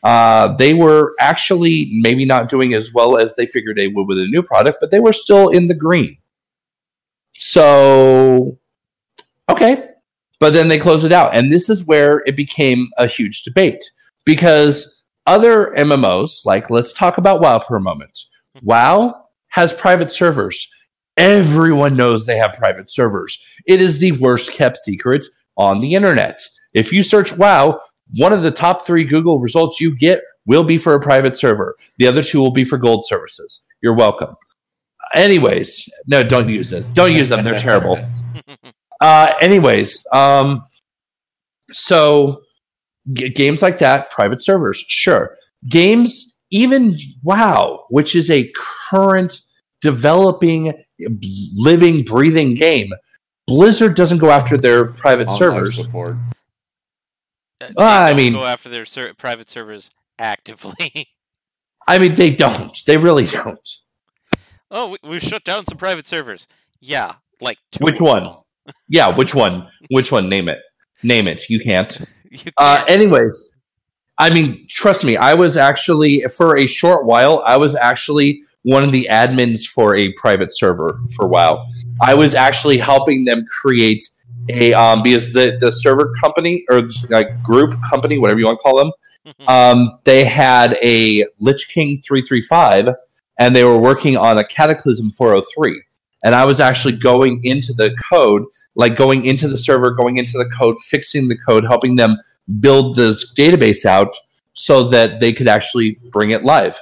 Uh, 0.03 0.55
they 0.57 0.74
were 0.74 1.14
actually 1.18 1.91
maybe 1.93 2.24
not 2.24 2.49
doing 2.49 2.74
as 2.74 2.93
well 2.93 3.16
as 3.16 3.37
they 3.37 3.47
figured 3.47 3.77
they 3.77 3.89
would 3.89 4.07
with 4.07 4.18
a 4.18 4.27
new 4.27 4.43
product, 4.43 4.79
but 4.81 4.91
they 4.91 5.01
were 5.01 5.12
still 5.12 5.49
in 5.49 5.68
the 5.68 5.74
green. 5.74 6.18
So, 7.37 8.59
okay. 9.49 9.89
But 10.39 10.53
then 10.53 10.68
they 10.68 10.78
closed 10.78 11.05
it 11.05 11.12
out. 11.12 11.34
And 11.34 11.51
this 11.51 11.70
is 11.70 11.87
where 11.87 12.22
it 12.26 12.37
became 12.37 12.89
a 12.99 13.07
huge 13.07 13.43
debate 13.43 13.82
because 14.24 15.03
other 15.26 15.72
MMOs, 15.76 16.45
like 16.45 16.70
let's 16.70 16.93
talk 16.93 17.18
about 17.18 17.41
WoW 17.41 17.59
for 17.59 17.76
a 17.76 17.80
moment. 17.80 18.18
WoW 18.62 19.14
has 19.49 19.72
private 19.72 20.12
servers. 20.12 20.68
Everyone 21.16 21.97
knows 21.97 22.26
they 22.26 22.37
have 22.37 22.53
private 22.53 22.91
servers. 22.91 23.43
It 23.66 23.80
is 23.80 23.99
the 23.99 24.12
worst 24.12 24.53
kept 24.53 24.76
secret 24.76 25.24
on 25.57 25.80
the 25.80 25.95
internet. 25.95 26.41
If 26.74 26.93
you 26.93 27.03
search 27.03 27.37
WoW, 27.37 27.80
one 28.14 28.32
of 28.32 28.43
the 28.43 28.51
top 28.51 28.87
three 28.87 29.05
Google 29.05 29.41
results 29.41 29.80
you 29.80 29.97
get 29.97 30.20
will 30.45 30.64
be 30.64 30.76
for 30.76 30.95
a 30.95 31.01
private 31.01 31.37
server. 31.37 31.74
The 31.97 32.07
other 32.07 32.22
two 32.22 32.39
will 32.41 32.51
be 32.53 32.64
for 32.64 32.76
gold 32.76 33.07
services. 33.07 33.66
You're 33.80 33.95
welcome. 33.95 34.34
Anyways, 35.14 35.89
no, 36.07 36.22
don't 36.22 36.49
use 36.49 36.72
it. 36.72 36.93
Don't 36.93 37.12
use 37.12 37.28
them. 37.28 37.45
They're 37.45 37.59
terrible. 37.59 37.97
Uh, 39.01 39.32
anyways, 39.40 40.07
um, 40.12 40.61
so 41.70 42.42
g- 43.12 43.28
games 43.30 43.62
like 43.62 43.78
that, 43.78 44.11
private 44.11 44.42
servers, 44.42 44.78
sure. 44.88 45.36
Games, 45.70 46.36
even 46.51 46.99
WoW, 47.22 47.84
which 47.90 48.14
is 48.16 48.30
a 48.30 48.51
current 48.88 49.40
developing, 49.80 50.72
living, 51.57 52.03
breathing 52.05 52.55
game, 52.55 52.90
Blizzard 53.47 53.94
doesn't 53.94 54.18
go 54.18 54.30
after 54.30 54.57
their 54.57 54.86
private 54.92 55.28
Online 55.28 55.38
servers. 55.38 55.76
support. 55.76 56.16
Uh, 57.61 57.68
they 57.76 57.82
I 57.82 58.09
don't 58.09 58.16
mean- 58.16 58.32
go 58.34 58.44
after 58.44 58.68
their 58.68 58.84
ser- 58.84 59.14
private 59.14 59.49
servers 59.51 59.90
actively. 60.18 61.09
I 61.88 61.99
mean, 61.99 62.14
they 62.16 62.34
don't. 62.34 62.76
They 62.86 62.97
really 62.97 63.24
don't. 63.26 63.68
oh, 64.70 64.90
we, 65.03 65.09
we 65.09 65.20
shut 65.20 65.44
down 65.44 65.64
some 65.66 65.78
private 65.78 66.07
servers. 66.07 66.49
Yeah, 66.80 67.14
like 67.40 67.59
two 67.70 67.84
Which 67.84 68.01
of 68.01 68.07
one? 68.07 68.36
Yeah, 68.88 69.08
which 69.08 69.34
one? 69.34 69.68
Which 69.90 70.10
one? 70.12 70.28
Name 70.28 70.48
it. 70.48 70.58
Name 71.02 71.28
it. 71.28 71.48
You 71.48 71.60
can't. 71.60 71.96
You 72.30 72.50
Uh, 72.58 72.78
can't. 72.78 72.90
anyways, 72.90 73.54
I 74.18 74.30
mean, 74.30 74.66
trust 74.68 75.04
me, 75.04 75.16
I 75.16 75.32
was 75.34 75.56
actually 75.56 76.22
for 76.36 76.56
a 76.58 76.66
short 76.66 77.06
while, 77.06 77.42
I 77.46 77.56
was 77.56 77.74
actually 77.76 78.42
one 78.62 78.82
of 78.82 78.90
the 78.92 79.06
admins 79.10 79.64
for 79.64 79.94
a 79.94 80.12
private 80.14 80.54
server 80.56 81.00
for 81.14 81.28
WoW. 81.28 81.64
I 82.02 82.14
was 82.14 82.34
actually 82.34 82.78
helping 82.78 83.24
them 83.24 83.44
create 83.48 84.02
a 84.50 84.74
um 84.74 85.02
because 85.02 85.32
the 85.32 85.56
the 85.60 85.70
server 85.70 86.12
company 86.20 86.64
or 86.68 86.82
like 87.10 87.42
group 87.42 87.74
company, 87.88 88.18
whatever 88.18 88.40
you 88.40 88.46
want 88.46 88.58
to 88.58 88.62
call 88.62 88.76
them, 88.76 88.92
um, 89.48 89.98
they 90.04 90.24
had 90.24 90.76
a 90.82 91.24
Lich 91.38 91.68
King 91.68 92.02
335 92.06 92.88
and 93.38 93.54
they 93.54 93.64
were 93.64 93.78
working 93.78 94.16
on 94.16 94.38
a 94.38 94.44
Cataclysm 94.44 95.10
403. 95.12 95.82
And 96.24 96.34
I 96.34 96.44
was 96.44 96.60
actually 96.60 96.96
going 96.96 97.40
into 97.44 97.72
the 97.72 97.94
code, 98.10 98.44
like 98.74 98.96
going 98.96 99.26
into 99.26 99.48
the 99.48 99.56
server, 99.56 99.90
going 99.90 100.16
into 100.16 100.38
the 100.38 100.46
code, 100.46 100.80
fixing 100.80 101.28
the 101.28 101.36
code, 101.36 101.64
helping 101.64 101.96
them 101.96 102.16
build 102.60 102.96
this 102.96 103.32
database 103.34 103.84
out 103.84 104.14
so 104.54 104.84
that 104.84 105.20
they 105.20 105.32
could 105.32 105.48
actually 105.48 105.98
bring 106.10 106.30
it 106.30 106.44
live. 106.44 106.78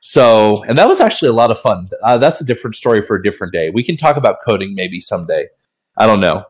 So, 0.00 0.62
and 0.64 0.78
that 0.78 0.86
was 0.86 1.00
actually 1.00 1.30
a 1.30 1.32
lot 1.32 1.50
of 1.50 1.58
fun. 1.58 1.88
Uh, 2.04 2.18
that's 2.18 2.40
a 2.40 2.44
different 2.44 2.76
story 2.76 3.02
for 3.02 3.16
a 3.16 3.22
different 3.22 3.52
day. 3.52 3.70
We 3.70 3.82
can 3.82 3.96
talk 3.96 4.16
about 4.16 4.36
coding 4.44 4.74
maybe 4.74 5.00
someday. 5.00 5.48
I 5.96 6.06
don't 6.06 6.20
know. 6.20 6.44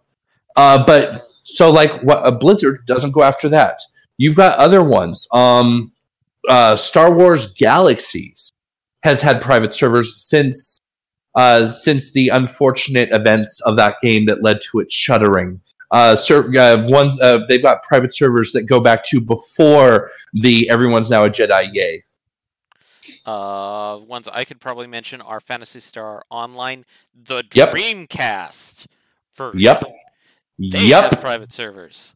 Uh, 0.56 0.84
but 0.84 1.18
so, 1.18 1.70
like, 1.70 2.02
what 2.02 2.26
a 2.26 2.32
Blizzard 2.32 2.80
doesn't 2.86 3.12
go 3.12 3.22
after 3.22 3.48
that. 3.50 3.78
You've 4.18 4.36
got 4.36 4.58
other 4.58 4.82
ones. 4.82 5.26
Um, 5.32 5.92
uh, 6.48 6.76
Star 6.76 7.14
Wars 7.14 7.52
Galaxies 7.52 8.50
has 9.02 9.22
had 9.22 9.40
private 9.40 9.74
servers 9.74 10.28
since 10.28 10.78
uh, 11.36 11.66
since 11.66 12.10
the 12.12 12.28
unfortunate 12.30 13.10
events 13.12 13.60
of 13.62 13.76
that 13.76 13.96
game 14.02 14.26
that 14.26 14.42
led 14.42 14.58
to 14.70 14.80
it 14.80 14.90
shuttering. 14.90 15.60
Uh, 15.92 16.16
ser- 16.16 16.50
uh, 16.58 16.84
ones 16.88 17.20
uh, 17.20 17.38
they've 17.48 17.62
got 17.62 17.80
private 17.84 18.12
servers 18.12 18.50
that 18.52 18.62
go 18.64 18.80
back 18.80 19.04
to 19.04 19.20
before 19.20 20.10
the 20.32 20.68
everyone's 20.68 21.08
now 21.08 21.24
a 21.24 21.30
Jedi. 21.30 21.68
Yay! 21.72 22.02
Uh, 23.24 23.98
ones 24.06 24.28
I 24.32 24.44
could 24.44 24.60
probably 24.60 24.86
mention 24.86 25.20
are 25.20 25.40
Phantasy 25.40 25.80
Star 25.80 26.24
Online, 26.30 26.84
the 27.14 27.44
Yep. 27.54 27.74
Dreamcast 27.74 28.86
version. 29.36 29.60
Yep, 29.60 29.84
They 30.58 30.86
yep, 30.86 31.12
have 31.12 31.20
private 31.20 31.52
servers. 31.52 32.14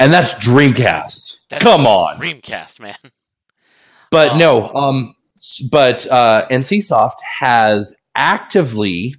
and 0.00 0.12
that's 0.12 0.32
Dreamcast. 0.34 1.36
That's 1.50 1.62
Come 1.62 1.86
on, 1.86 2.18
Dreamcast, 2.18 2.80
man. 2.80 2.96
but 4.10 4.32
Oh. 4.32 4.38
no, 4.38 4.72
um, 4.74 5.14
but 5.70 6.06
uh, 6.10 6.46
NCSoft 6.50 7.16
has 7.38 7.94
actively 8.14 9.14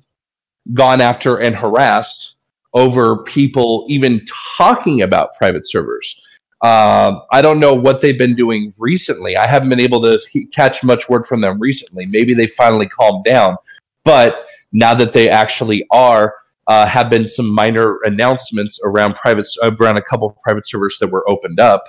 gone 0.73 1.01
after 1.01 1.37
and 1.37 1.55
harassed 1.55 2.35
over 2.73 3.23
people 3.23 3.85
even 3.87 4.21
talking 4.57 5.01
about 5.01 5.33
private 5.37 5.67
servers. 5.67 6.21
Um, 6.61 7.21
I 7.31 7.41
don't 7.41 7.59
know 7.59 7.75
what 7.75 8.01
they've 8.01 8.17
been 8.17 8.35
doing 8.35 8.73
recently. 8.77 9.37
I 9.37 9.47
haven't 9.47 9.69
been 9.69 9.79
able 9.79 10.01
to 10.01 10.19
catch 10.53 10.83
much 10.83 11.07
word 11.09 11.25
from 11.25 11.41
them 11.41 11.59
recently. 11.59 12.05
Maybe 12.05 12.33
they 12.33 12.47
finally 12.47 12.87
calmed 12.87 13.23
down, 13.23 13.57
but 14.03 14.45
now 14.71 14.93
that 14.95 15.13
they 15.13 15.29
actually 15.29 15.85
are, 15.91 16.35
uh, 16.67 16.85
have 16.87 17.09
been 17.09 17.27
some 17.27 17.53
minor 17.53 17.99
announcements 18.03 18.79
around 18.83 19.15
private 19.15 19.47
around 19.61 19.97
a 19.97 20.01
couple 20.01 20.29
of 20.29 20.35
private 20.41 20.67
servers 20.67 20.97
that 20.99 21.07
were 21.07 21.29
opened 21.29 21.59
up 21.59 21.83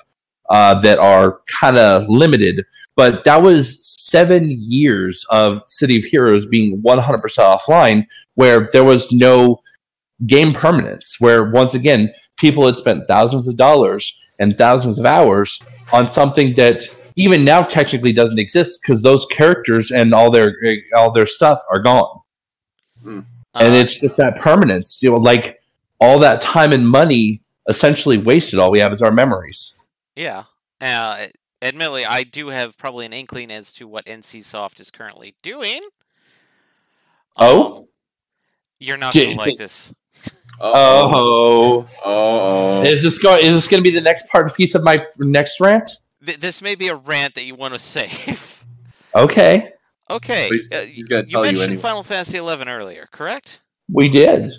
uh, 0.50 0.74
that 0.80 0.98
are 0.98 1.40
kind 1.46 1.76
of 1.76 2.08
limited. 2.08 2.64
But 2.94 3.24
that 3.24 3.42
was 3.42 3.78
seven 4.00 4.56
years 4.58 5.24
of 5.30 5.62
City 5.66 5.98
of 5.98 6.04
Heroes 6.04 6.46
being 6.46 6.82
100% 6.82 7.20
offline, 7.38 8.06
where 8.34 8.68
there 8.72 8.84
was 8.84 9.12
no 9.12 9.60
game 10.26 10.52
permanence. 10.52 11.16
Where 11.18 11.50
once 11.50 11.74
again, 11.74 12.12
people 12.36 12.66
had 12.66 12.76
spent 12.76 13.06
thousands 13.06 13.48
of 13.48 13.56
dollars 13.56 14.12
and 14.38 14.56
thousands 14.56 14.98
of 14.98 15.06
hours 15.06 15.60
on 15.92 16.06
something 16.06 16.54
that 16.54 16.82
even 17.16 17.44
now 17.44 17.62
technically 17.62 18.12
doesn't 18.12 18.38
exist 18.38 18.80
because 18.82 19.02
those 19.02 19.26
characters 19.26 19.90
and 19.90 20.12
all 20.14 20.30
their 20.30 20.54
all 20.94 21.10
their 21.10 21.26
stuff 21.26 21.58
are 21.70 21.80
gone 21.80 22.20
and 23.54 23.72
Uh, 23.72 23.76
it's 23.76 23.98
just 23.98 24.16
that 24.18 24.36
permanence 24.38 24.98
you 25.02 25.10
know 25.10 25.16
like 25.16 25.58
all 26.00 26.18
that 26.18 26.40
time 26.42 26.72
and 26.72 26.86
money 26.88 27.42
essentially 27.68 28.18
wasted 28.18 28.58
all 28.58 28.70
we 28.70 28.78
have 28.80 28.92
is 28.92 29.00
our 29.02 29.12
memories 29.12 29.74
yeah. 30.16 30.44
Uh, 30.80 31.26
admittedly, 31.62 32.04
I 32.04 32.24
do 32.24 32.48
have 32.48 32.76
probably 32.78 33.06
an 33.06 33.12
inkling 33.12 33.50
as 33.50 33.72
to 33.74 33.86
what 33.86 34.04
NCSoft 34.06 34.80
is 34.80 34.90
currently 34.90 35.34
doing. 35.42 35.80
Oh? 37.36 37.76
Um, 37.78 37.88
you're 38.78 38.96
not 38.96 39.14
going 39.14 39.30
to 39.30 39.36
like 39.36 39.56
this. 39.56 39.94
oh 40.60 41.86
Oh. 42.04 42.82
is 42.82 43.02
this 43.02 43.18
going 43.18 43.40
is 43.44 43.52
this 43.54 43.68
going 43.68 43.82
to 43.82 43.88
be 43.90 43.94
the 43.94 44.00
next 44.02 44.28
part 44.30 44.54
piece 44.54 44.74
of 44.74 44.82
my 44.82 45.04
next 45.18 45.60
rant 45.60 45.90
Th- 46.24 46.38
this 46.38 46.60
may 46.62 46.74
be 46.74 46.88
a 46.88 46.94
rant 46.94 47.34
that 47.34 47.44
you 47.44 47.54
want 47.54 47.74
to 47.74 47.78
save. 47.80 48.64
okay 49.14 49.70
okay. 50.10 50.48
He's- 50.48 50.68
uh, 50.72 50.80
he's 50.86 51.06
gonna 51.06 51.22
you 51.22 51.32
tell 51.32 51.40
you 51.44 51.52
mentioned 51.52 51.62
anyway. 51.72 51.82
Final 51.82 52.02
Fantasy 52.02 52.38
XI 52.38 52.68
earlier, 52.70 53.06
correct? 53.12 53.60
we 53.92 54.08
did 54.08 54.50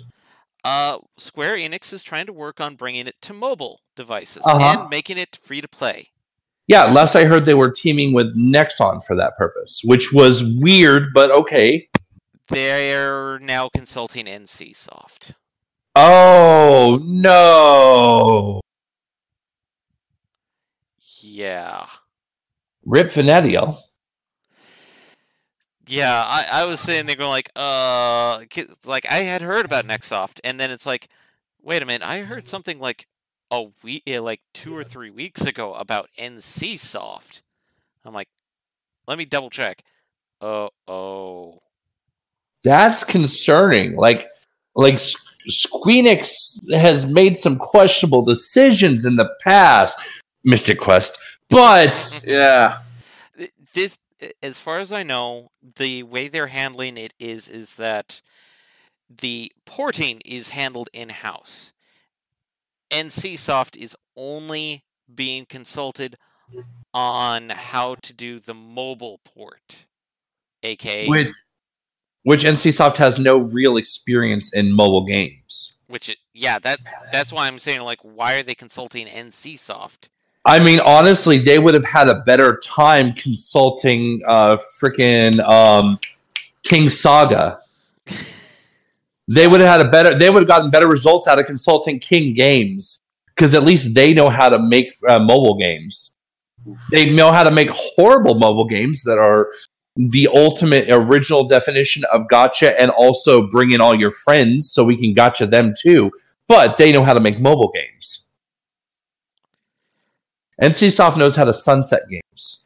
Uh, 0.70 0.98
Square 1.16 1.56
Enix 1.56 1.92
is 1.94 2.02
trying 2.02 2.26
to 2.26 2.32
work 2.32 2.60
on 2.60 2.74
bringing 2.74 3.06
it 3.06 3.14
to 3.22 3.32
mobile 3.32 3.80
devices 3.96 4.42
Uh-huh. 4.44 4.80
and 4.82 4.90
making 4.90 5.16
it 5.16 5.38
free 5.42 5.62
to 5.62 5.68
play. 5.68 6.08
yeah 6.66 6.84
last 6.84 7.16
i 7.16 7.24
heard 7.24 7.46
they 7.46 7.54
were 7.54 7.70
teaming 7.70 8.12
with 8.12 8.36
nexon 8.36 9.02
for 9.06 9.16
that 9.16 9.32
purpose 9.38 9.80
which 9.84 10.12
was 10.12 10.42
weird 10.66 11.04
but 11.14 11.30
okay 11.30 11.88
They're 12.48 13.38
now 13.40 13.68
consulting 13.80 14.26
NCSoft. 14.26 15.32
Oh 15.94 17.00
no! 17.04 18.60
Yeah. 21.20 21.86
Rip 22.84 23.08
Venetio. 23.08 23.76
Yeah, 25.88 26.22
I, 26.26 26.46
I 26.52 26.64
was 26.64 26.80
sitting 26.80 27.06
there 27.06 27.16
going 27.16 27.30
like, 27.30 27.50
uh, 27.56 28.44
like 28.84 29.06
I 29.10 29.18
had 29.18 29.42
heard 29.42 29.64
about 29.64 29.84
mm-hmm. 29.84 29.92
Nextsoft, 29.92 30.40
and 30.44 30.58
then 30.58 30.70
it's 30.70 30.86
like, 30.86 31.08
wait 31.62 31.82
a 31.82 31.86
minute, 31.86 32.06
I 32.06 32.20
heard 32.20 32.40
mm-hmm. 32.40 32.46
something 32.46 32.78
like 32.78 33.06
a 33.50 33.66
week, 33.82 34.02
eh, 34.06 34.20
like 34.20 34.40
two 34.54 34.76
or 34.76 34.84
three 34.84 35.10
weeks 35.10 35.42
ago 35.42 35.74
about 35.74 36.10
NCSoft. 36.18 37.42
I'm 38.04 38.14
like, 38.14 38.28
let 39.06 39.18
me 39.18 39.24
double 39.24 39.50
check. 39.50 39.82
Oh, 40.40 40.70
oh, 40.86 41.60
That's 42.62 43.02
concerning. 43.04 43.96
Like, 43.96 44.28
like 44.74 45.00
Squeenix 45.50 46.70
has 46.72 47.06
made 47.06 47.38
some 47.38 47.58
questionable 47.58 48.22
decisions 48.22 49.04
in 49.04 49.16
the 49.16 49.30
past, 49.42 49.98
Mystic 50.44 50.78
Quest, 50.78 51.18
but 51.50 52.20
Yeah. 52.26 52.80
This, 53.72 53.98
as 54.42 54.58
far 54.58 54.78
as 54.78 54.92
I 54.92 55.02
know, 55.02 55.50
the 55.76 56.02
way 56.02 56.28
they're 56.28 56.48
handling 56.48 56.96
it 56.96 57.14
is 57.18 57.48
is 57.48 57.76
that 57.76 58.20
the 59.08 59.52
porting 59.64 60.20
is 60.24 60.50
handled 60.50 60.88
in 60.92 61.08
house. 61.08 61.72
NCSoft 62.90 63.76
is 63.76 63.96
only 64.16 64.84
being 65.12 65.46
consulted 65.46 66.16
on 66.94 67.50
how 67.50 67.96
to 67.96 68.12
do 68.12 68.38
the 68.38 68.54
mobile 68.54 69.20
port, 69.24 69.86
aka 70.62 71.06
which 71.06 71.34
which 72.22 72.44
NCSoft 72.44 72.96
has 72.96 73.18
no 73.18 73.38
real 73.38 73.76
experience 73.76 74.52
in 74.52 74.72
mobile 74.72 75.04
games. 75.04 75.80
which 75.86 76.16
yeah 76.32 76.58
that 76.58 76.80
that's 77.12 77.32
why 77.32 77.46
I'm 77.46 77.58
saying 77.58 77.82
like 77.82 78.00
why 78.02 78.34
are 78.34 78.42
they 78.42 78.54
consulting 78.54 79.06
NCSoft? 79.06 80.08
I 80.48 80.60
mean, 80.60 80.80
honestly, 80.80 81.36
they 81.36 81.58
would 81.58 81.74
have 81.74 81.84
had 81.84 82.08
a 82.08 82.20
better 82.20 82.58
time 82.64 83.12
consulting 83.12 84.22
uh 84.26 84.56
freaking 84.80 85.40
um 85.40 85.98
King 86.62 86.88
Saga. 86.88 87.60
They 89.28 89.46
would 89.46 89.60
have 89.60 89.78
had 89.78 89.86
a 89.86 89.90
better 89.90 90.18
they 90.18 90.30
would 90.30 90.40
have 90.40 90.48
gotten 90.48 90.70
better 90.70 90.88
results 90.88 91.28
out 91.28 91.38
of 91.38 91.44
consulting 91.44 91.98
King 91.98 92.32
Games 92.32 92.98
because 93.36 93.52
at 93.52 93.62
least 93.62 93.94
they 93.94 94.14
know 94.14 94.30
how 94.30 94.48
to 94.48 94.58
make 94.58 94.94
uh, 95.06 95.18
mobile 95.18 95.58
games. 95.58 96.16
They 96.90 97.10
know 97.10 97.30
how 97.30 97.42
to 97.44 97.50
make 97.50 97.68
horrible 97.70 98.36
mobile 98.36 98.66
games 98.66 99.02
that 99.02 99.18
are 99.18 99.50
the 99.96 100.30
ultimate 100.34 100.86
original 100.88 101.46
definition 101.46 102.04
of 102.10 102.26
gotcha 102.30 102.80
and 102.80 102.90
also 102.90 103.48
bring 103.48 103.72
in 103.72 103.82
all 103.82 103.94
your 103.94 104.10
friends 104.10 104.72
so 104.72 104.82
we 104.82 104.96
can 104.96 105.12
gotcha 105.12 105.44
them 105.46 105.74
too. 105.78 106.10
But 106.46 106.78
they 106.78 106.90
know 106.90 107.02
how 107.04 107.12
to 107.12 107.20
make 107.20 107.38
mobile 107.38 107.70
games. 107.70 108.27
NCSoft 110.60 111.16
knows 111.16 111.36
how 111.36 111.44
to 111.44 111.52
sunset 111.52 112.02
games. 112.10 112.64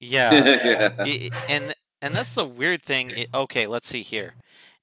Yeah, 0.00 0.32
yeah. 1.04 1.28
And 1.48 1.74
and 2.02 2.14
that's 2.14 2.34
the 2.34 2.44
weird 2.44 2.82
thing. 2.82 3.12
okay, 3.34 3.66
let's 3.66 3.88
see 3.88 4.02
here. 4.02 4.34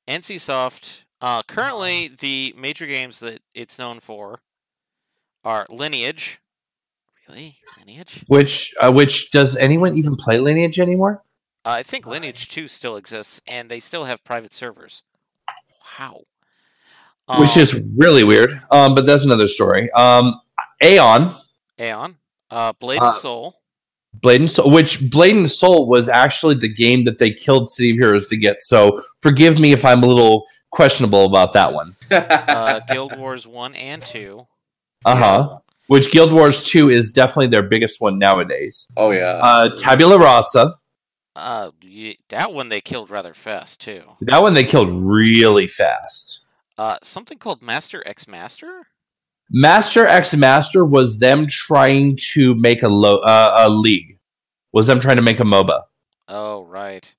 NCSoft 0.08 1.04
uh, 1.24 1.42
currently 1.44 2.10
the 2.10 2.54
major 2.58 2.86
games 2.86 3.20
that 3.20 3.40
it's 3.54 3.80
known 3.80 4.02
for 4.02 4.42
are 5.46 5.66
Lineage. 5.70 6.40
Really, 7.30 7.56
Lineage? 7.80 8.26
Which 8.28 8.74
uh, 8.82 8.92
which 8.92 9.32
does 9.32 9.56
anyone 9.56 9.98
even 9.98 10.18
play 10.18 10.38
Lineage 10.38 10.80
anymore? 10.80 11.24
Uh, 11.64 11.76
I 11.78 11.84
think 11.84 12.06
Lineage 12.06 12.50
Two 12.50 12.68
still 12.68 12.98
exists, 12.98 13.40
and 13.48 13.72
they 13.72 13.80
still 13.80 14.04
have 14.04 14.24
private 14.26 14.54
servers. 14.54 15.04
Wow. 15.98 16.24
which 17.40 17.56
Um, 17.56 17.62
is 17.62 17.82
really 17.96 18.26
weird. 18.26 18.62
Um, 18.70 18.94
but 18.94 19.06
that's 19.06 19.24
another 19.24 19.48
story. 19.48 19.90
Um, 19.92 20.42
Aion, 20.82 21.34
Aion, 21.80 22.16
uh, 22.54 22.74
Blade 22.74 23.01
Uh, 23.01 23.08
and 23.08 23.16
Soul. 23.16 23.56
Blade 24.22 24.41
and 24.41 24.51
Soul, 24.51 24.70
which 24.72 25.10
Blade 25.10 25.36
and 25.36 25.49
Soul 25.49 25.88
was 25.88 26.08
actually 26.08 26.56
the 26.56 26.72
game 26.72 27.04
that 27.06 27.18
they 27.18 27.32
killed 27.32 27.70
City 27.70 27.91
of 27.91 27.97
Heroes 27.97 28.28
to 28.28 28.38
get. 28.38 28.62
So 28.62 29.01
forgive 29.22 29.60
me 29.60 29.72
if 29.72 29.84
I'm 29.84 30.04
a 30.04 30.08
little 30.08 30.45
questionable 30.70 31.26
about 31.26 31.54
that 31.54 31.74
one. 31.74 31.95
uh, 32.12 32.80
Guild 32.82 33.18
Wars 33.18 33.47
One 33.47 33.74
and 33.76 34.01
Two. 34.01 34.45
Uh 35.06 35.16
huh. 35.16 35.58
Which 35.88 36.12
Guild 36.12 36.32
Wars 36.32 36.62
Two 36.64 36.89
is 36.89 37.12
definitely 37.12 37.47
their 37.47 37.64
biggest 37.64 37.99
one 37.99 38.20
nowadays. 38.20 38.89
oh 38.95 39.12
yeah. 39.12 39.39
Uh, 39.43 39.76
Tabula 39.76 40.18
Rasa, 40.20 40.76
Uh, 41.36 41.72
that 42.30 42.54
one 42.54 42.70
they 42.70 42.82
killed 42.82 43.10
rather 43.10 43.34
fast 43.34 43.82
too. 43.82 44.04
that 44.22 44.41
one 44.43 44.54
they 44.54 44.64
killed 44.64 44.89
really 44.91 45.66
fast. 45.68 46.45
Uh, 46.78 46.97
something 47.04 47.38
called 47.39 47.62
Master 47.64 48.04
X 48.06 48.28
Master. 48.28 48.88
Master 49.54 50.08
X 50.08 50.36
Master 50.36 50.84
was 50.84 51.20
them 51.20 51.45
trying 51.47 52.18
to 52.34 52.56
make 52.56 52.82
a 52.82 52.88
lo- 52.88 53.20
uh, 53.20 53.54
a 53.58 53.70
league. 53.70 54.18
Was 54.72 54.88
them 54.88 54.99
trying 54.99 55.18
to 55.18 55.22
make 55.22 55.39
a 55.39 55.43
MOBA. 55.43 55.82
Oh 56.28 56.64
right. 56.64 57.14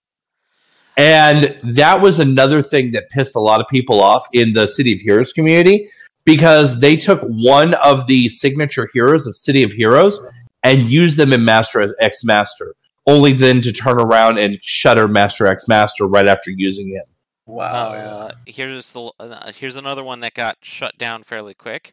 And 0.97 1.57
that 1.63 2.01
was 2.01 2.19
another 2.19 2.63
thing 2.63 2.93
that 2.93 3.09
pissed 3.11 3.37
a 3.37 3.41
lot 3.41 3.61
of 3.61 3.69
people 3.69 4.01
off 4.01 4.27
in 4.33 4.53
the 4.53 4.67
City 4.67 4.93
of 4.93 5.01
Heroes 5.01 5.33
community 5.33 5.89
because 6.25 6.81
they 6.81 6.97
took 6.97 7.21
one 7.23 7.75
of 7.75 8.07
the 8.07 8.29
signature 8.29 8.89
heroes 8.93 9.27
of 9.27 9.37
City 9.37 9.63
of 9.63 9.73
Heroes 9.73 10.21
and 10.63 10.83
used 10.83 11.17
them 11.17 11.33
in 11.33 11.45
Master 11.45 11.89
X 12.01 12.25
Master, 12.25 12.75
only 13.07 13.33
then 13.33 13.61
to 13.61 13.73
turn 13.73 14.01
around 14.01 14.39
and 14.39 14.59
shutter 14.63 15.07
Master 15.07 15.47
X 15.47 15.69
Master 15.69 16.07
right 16.07 16.27
after 16.27 16.51
using 16.51 16.91
it. 16.91 17.09
wow. 17.47 17.65
uh, 17.65 18.33
here's 18.47 18.93
the 18.93 19.13
uh, 19.21 19.53
here's 19.53 19.77
another 19.77 20.03
one 20.03 20.21
that 20.21 20.35
got 20.35 20.57
shut 20.63 20.97
down 20.99 21.23
fairly 21.23 21.55
quick. 21.55 21.93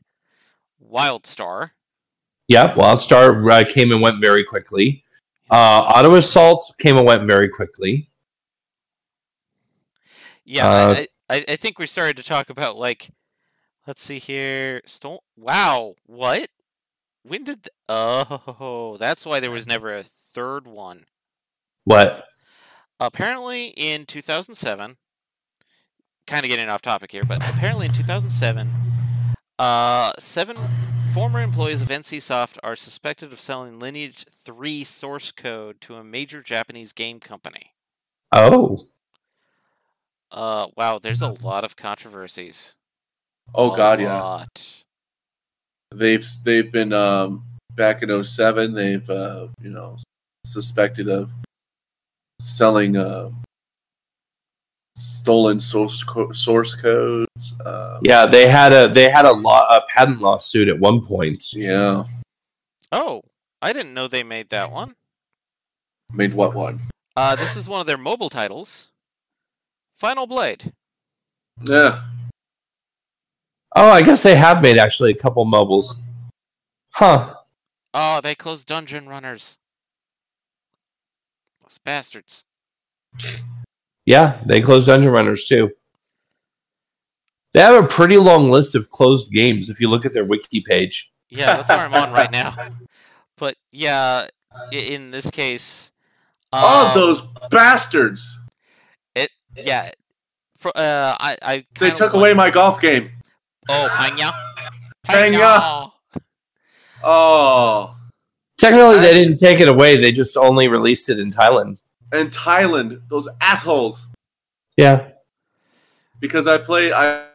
Wildstar. 0.90 1.72
Yeah, 2.48 2.74
Wildstar 2.76 3.50
uh, 3.52 3.64
came 3.70 3.92
and 3.92 4.02
went 4.02 4.20
very 4.20 4.44
quickly. 4.44 5.04
Uh, 5.50 5.82
Auto 5.96 6.16
Assault 6.16 6.74
came 6.80 6.98
and 6.98 7.06
went 7.06 7.26
very 7.28 7.50
quickly. 7.50 8.10
Yeah, 10.44 10.68
Uh, 10.68 10.96
I, 10.98 11.08
I 11.30 11.46
I 11.50 11.56
think 11.56 11.80
we 11.80 11.88
started 11.88 12.18
to 12.18 12.24
talk 12.24 12.50
about 12.50 12.78
like, 12.78 13.12
let's 13.88 14.04
see 14.04 14.20
here. 14.20 14.82
Stole. 14.86 15.24
Wow, 15.38 15.96
what? 16.06 16.50
When 17.24 17.44
did? 17.44 17.64
th- 17.64 17.74
oh, 17.88 18.98
that's 19.00 19.26
why 19.26 19.40
there 19.40 19.52
was 19.52 19.68
never 19.68 19.94
a 19.94 20.04
third 20.04 20.68
one. 20.68 21.06
What? 21.84 22.26
Apparently, 23.00 23.68
in 23.78 24.06
2007, 24.06 24.98
kind 26.28 26.46
of 26.46 26.50
getting 26.50 26.70
off 26.70 26.82
topic 26.82 27.12
here, 27.12 27.24
but 27.24 27.38
apparently 27.50 27.88
in 27.88 27.94
2007, 27.94 28.70
uh, 29.62 30.12
seven 30.18 30.58
former 31.14 31.40
employees 31.40 31.84
of 31.84 31.90
NCSoft 31.90 32.58
are 32.64 32.76
suspected 32.76 33.32
of 33.32 33.40
selling 33.40 33.78
Lineage 33.78 34.26
3 34.44 34.84
source 34.84 35.32
code 35.32 35.80
to 35.82 35.96
a 35.96 36.04
major 36.04 36.42
Japanese 36.42 36.92
game 36.92 37.20
company. 37.20 37.74
Oh, 38.34 38.88
Uh, 40.32 40.68
wow, 40.76 40.98
there's 40.98 41.22
a 41.22 41.28
lot 41.44 41.64
of 41.64 41.76
controversies. 41.76 42.76
oh 43.54 43.74
A 43.74 43.78
god, 43.78 44.00
yeah. 44.00 44.46
They've 45.94 46.26
they've 46.44 46.72
been 46.72 46.94
um 46.94 47.44
back 47.76 48.02
in 48.02 48.24
07, 48.24 48.74
they've 48.74 49.10
uh 49.10 49.48
you 49.62 49.70
know 49.70 49.98
suspected 50.46 51.08
of 51.10 51.32
selling 52.40 52.96
uh 52.98 53.30
stolen 54.96 55.60
source 55.60 56.04
co- 56.04 56.32
source 56.32 56.76
codes. 56.76 57.60
Uh, 57.66 58.00
yeah. 58.04 58.26
They 58.26 58.48
had 58.48 58.72
a 58.72 58.88
they 58.88 59.10
had 59.10 59.26
a, 59.26 59.32
law, 59.32 59.68
a 59.70 59.82
patent 59.94 60.22
lawsuit 60.22 60.68
at 60.68 60.80
one 60.80 61.04
point. 61.06 61.54
yeah. 61.54 62.04
Oh, 62.92 63.22
I 63.62 63.74
didn't 63.74 63.94
know 63.94 64.08
they 64.08 64.24
made 64.24 64.50
that 64.50 64.72
one. 64.72 64.96
Made 66.14 66.34
what 66.34 66.54
one? 66.54 66.82
Uh, 67.16 67.36
this 67.36 67.56
is 67.56 67.68
one 67.68 67.80
of 67.80 67.88
their 67.88 67.98
mobile 67.98 68.30
titles. 68.30 68.88
Final 69.98 70.28
Blade. 70.28 70.74
Yeah. 71.68 72.04
Oh, 73.76 73.90
I 73.90 74.02
guess 74.02 74.24
they 74.24 74.36
have 74.36 74.62
made 74.62 74.78
actually 74.78 75.12
a 75.12 75.16
couple 75.16 75.46
mobiles. 75.46 75.96
Huh. 76.94 77.36
Oh, 77.94 78.20
they 78.22 78.36
closed 78.36 78.68
Dungeon 78.68 79.08
Runners. 79.08 79.58
Those 81.62 81.78
bastards. 81.78 82.44
Yeah, 84.06 84.42
they 84.46 84.62
closed 84.62 84.88
Dungeon 84.88 85.12
Runners 85.12 85.46
too. 85.48 85.72
They 87.54 87.62
have 87.62 87.84
a 87.84 87.88
pretty 87.88 88.18
long 88.18 88.50
list 88.50 88.76
of 88.76 88.90
closed 88.90 89.32
games 89.32 89.70
if 89.70 89.80
you 89.80 89.90
look 89.90 90.06
at 90.06 90.14
their 90.14 90.26
wiki 90.26 90.64
page. 90.66 91.12
Yeah, 91.30 91.58
that's 91.58 91.70
where 91.70 91.80
I'm 91.80 91.94
on 91.94 92.12
right 92.12 92.32
now. 92.32 92.56
But 93.38 93.56
yeah, 93.72 94.28
in 94.72 95.10
this 95.10 95.32
case, 95.32 95.92
oh, 96.54 96.90
um, 96.90 96.94
those 96.94 97.24
bastards! 97.50 98.38
It 99.16 99.32
yeah. 99.56 99.90
For, 100.58 100.72
uh, 100.78 101.18
I, 101.20 101.38
I 101.42 101.66
They 101.80 101.90
took 101.90 102.14
away 102.14 102.36
my 102.36 102.52
golf 102.52 102.80
game. 102.80 103.10
Oh, 103.68 103.90
Pangya. 103.94 104.32
Pangya. 105.08 105.92
Oh. 107.04 107.96
Technically, 108.60 109.00
they 109.00 109.16
didn't 109.16 109.38
take 109.38 109.60
it 109.60 109.68
away. 109.68 109.98
They 109.98 110.12
just 110.12 110.38
only 110.38 110.68
released 110.68 111.10
it 111.10 111.20
in 111.20 111.32
Thailand. 111.32 111.80
And 112.12 112.32
Thailand, 112.32 113.02
those 113.08 113.28
assholes. 113.40 114.08
Yeah. 114.78 115.12
Because 116.20 116.48
I 116.48 116.58
play 116.58 116.92
I 116.92 117.28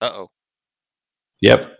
Uh 0.00 0.10
oh. 0.12 0.30
Yep. 1.40 1.78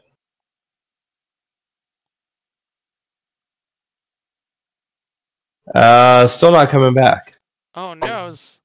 Uh, 5.74 6.26
still 6.26 6.52
not 6.52 6.68
coming 6.68 6.94
back. 6.94 7.38
Oh 7.74 7.94
no, 7.94 8.06
I 8.06 8.26
was 8.26 8.58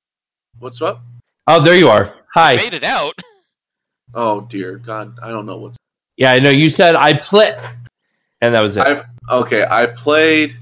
What's 0.60 0.82
up? 0.82 1.02
Oh, 1.46 1.62
there 1.62 1.76
you 1.76 1.88
are. 1.88 2.16
Hi. 2.34 2.56
made 2.56 2.74
it 2.74 2.84
out. 2.84 3.14
Oh 4.14 4.42
dear 4.42 4.78
God, 4.78 5.20
I 5.22 5.32
don't 5.32 5.46
know 5.46 5.58
what's. 5.58 5.76
Yeah, 6.16 6.32
I 6.32 6.40
know 6.40 6.50
you 6.50 6.70
said 6.70 6.96
I 6.96 7.16
play, 7.16 7.58
and 8.40 8.56
that 8.56 8.62
was 8.62 8.78
it. 8.78 8.88
I 8.88 9.04
okay. 9.30 9.68
I 9.70 9.86
played 9.86 10.58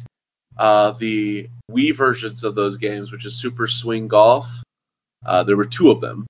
uh, 0.58 0.92
the 0.92 1.50
Wii 1.72 1.96
versions 1.96 2.44
of 2.44 2.56
those 2.56 2.78
games, 2.78 3.12
which 3.12 3.26
is 3.26 3.36
Super 3.36 3.68
Swing 3.68 4.08
Golf. 4.08 4.48
Uh, 5.26 5.44
there 5.44 5.58
were 5.58 5.66
two 5.66 5.90
of 5.90 6.02
them, 6.02 6.26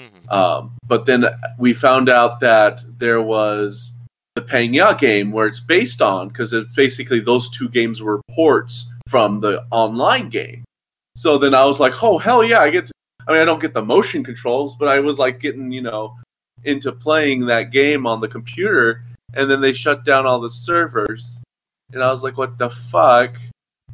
Mhm. 0.00 0.32
um, 0.32 0.72
but 0.86 1.04
then 1.06 1.26
we 1.58 1.72
found 1.74 2.08
out 2.08 2.40
that 2.40 2.82
there 2.98 3.20
was 3.20 3.92
the 4.36 4.42
Pangya 4.42 4.98
game 4.98 5.32
where 5.32 5.46
it's 5.46 5.60
based 5.60 6.00
on 6.02 6.28
because 6.28 6.52
it's 6.52 6.72
basically 6.74 7.20
those 7.20 7.48
two 7.50 7.68
games 7.68 8.02
were 8.02 8.20
ports 8.30 8.92
from 9.08 9.40
the 9.40 9.64
online 9.70 10.28
game. 10.28 10.62
So 11.16 11.38
then 11.38 11.54
I 11.54 11.64
was 11.64 11.80
like, 11.80 12.02
oh 12.02 12.18
hell 12.18 12.44
yeah, 12.44 12.60
I 12.60 12.70
get. 12.70 12.86
To, 12.86 12.92
I 13.26 13.32
mean, 13.32 13.40
I 13.40 13.44
don't 13.44 13.60
get 13.60 13.74
the 13.74 13.82
motion 13.82 14.22
controls, 14.22 14.76
but 14.76 14.88
I 14.88 15.00
was 15.00 15.18
like 15.18 15.40
getting 15.40 15.72
you 15.72 15.80
know 15.82 16.14
into 16.64 16.92
playing 16.92 17.46
that 17.46 17.70
game 17.72 18.06
on 18.06 18.20
the 18.20 18.28
computer, 18.28 19.02
and 19.34 19.50
then 19.50 19.60
they 19.60 19.72
shut 19.72 20.04
down 20.04 20.26
all 20.26 20.38
the 20.40 20.50
servers, 20.50 21.40
and 21.92 22.02
I 22.02 22.10
was 22.10 22.22
like, 22.22 22.36
what 22.36 22.58
the 22.58 22.70
fuck? 22.70 23.36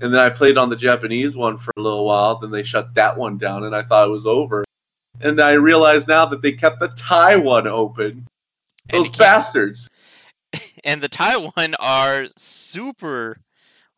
And 0.00 0.12
then 0.12 0.20
I 0.20 0.30
played 0.30 0.58
on 0.58 0.68
the 0.68 0.76
Japanese 0.76 1.36
one 1.36 1.56
for 1.58 1.72
a 1.76 1.80
little 1.80 2.04
while. 2.04 2.36
Then 2.38 2.50
they 2.50 2.62
shut 2.62 2.94
that 2.94 3.16
one 3.16 3.38
down, 3.38 3.64
and 3.64 3.74
I 3.76 3.82
thought 3.82 4.08
it 4.08 4.10
was 4.10 4.26
over. 4.26 4.64
And 5.20 5.40
I 5.40 5.52
realize 5.52 6.08
now 6.08 6.26
that 6.26 6.42
they 6.42 6.52
kept 6.52 6.80
the 6.80 6.88
Thai 6.88 7.36
one 7.36 7.66
open. 7.66 8.26
Those 8.90 9.06
you 9.06 9.12
can't- 9.12 9.18
bastards. 9.18 9.88
and 10.84 11.00
the 11.00 11.08
Taiwan 11.08 11.74
are 11.78 12.26
super 12.36 13.38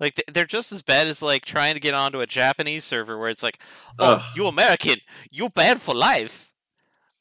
like 0.00 0.22
they're 0.32 0.44
just 0.44 0.70
as 0.72 0.82
bad 0.82 1.06
as 1.06 1.22
like 1.22 1.44
trying 1.44 1.74
to 1.74 1.80
get 1.80 1.94
onto 1.94 2.20
a 2.20 2.26
Japanese 2.26 2.84
server 2.84 3.18
where 3.18 3.28
it's 3.30 3.42
like, 3.42 3.58
"Oh, 3.98 4.14
Ugh. 4.14 4.22
you 4.36 4.46
American, 4.46 4.96
you 5.30 5.48
banned 5.48 5.82
for 5.82 5.94
life." 5.94 6.52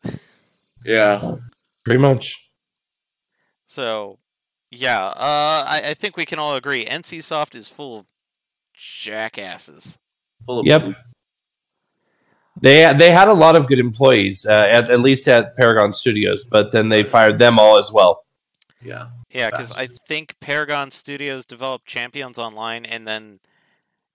Yeah. 0.86 1.36
Pretty 1.86 2.00
much. 2.00 2.50
So, 3.66 4.20
yeah, 4.70 5.06
uh 5.06 5.64
I, 5.66 5.82
I 5.86 5.94
think 5.94 6.18
we 6.18 6.26
can 6.26 6.40
all 6.40 6.56
agree 6.58 6.86
NCSoft 6.86 7.56
is 7.56 7.70
full 7.70 8.00
of 8.00 8.08
jackasses. 9.02 9.98
Full 10.46 10.60
of 10.60 10.66
Yep. 10.66 10.96
They 12.62 12.94
they 12.94 13.12
had 13.12 13.30
a 13.30 13.34
lot 13.34 13.56
of 13.56 13.68
good 13.68 13.80
employees, 13.80 14.46
uh, 14.46 14.68
at, 14.70 14.90
at 14.90 15.00
least 15.00 15.28
at 15.28 15.56
Paragon 15.58 15.92
Studios, 15.92 16.46
but 16.46 16.72
then 16.72 16.90
they 16.90 17.04
fired 17.04 17.40
them 17.40 17.58
all 17.58 17.78
as 17.78 17.92
well. 17.92 18.26
Yeah. 18.82 19.08
Yeah, 19.32 19.50
because 19.50 19.72
I 19.72 19.88
think 19.88 20.36
Paragon 20.40 20.92
Studios 20.92 21.46
developed 21.48 21.88
Champions 21.88 22.38
Online, 22.38 22.86
and 22.86 23.08
then 23.08 23.40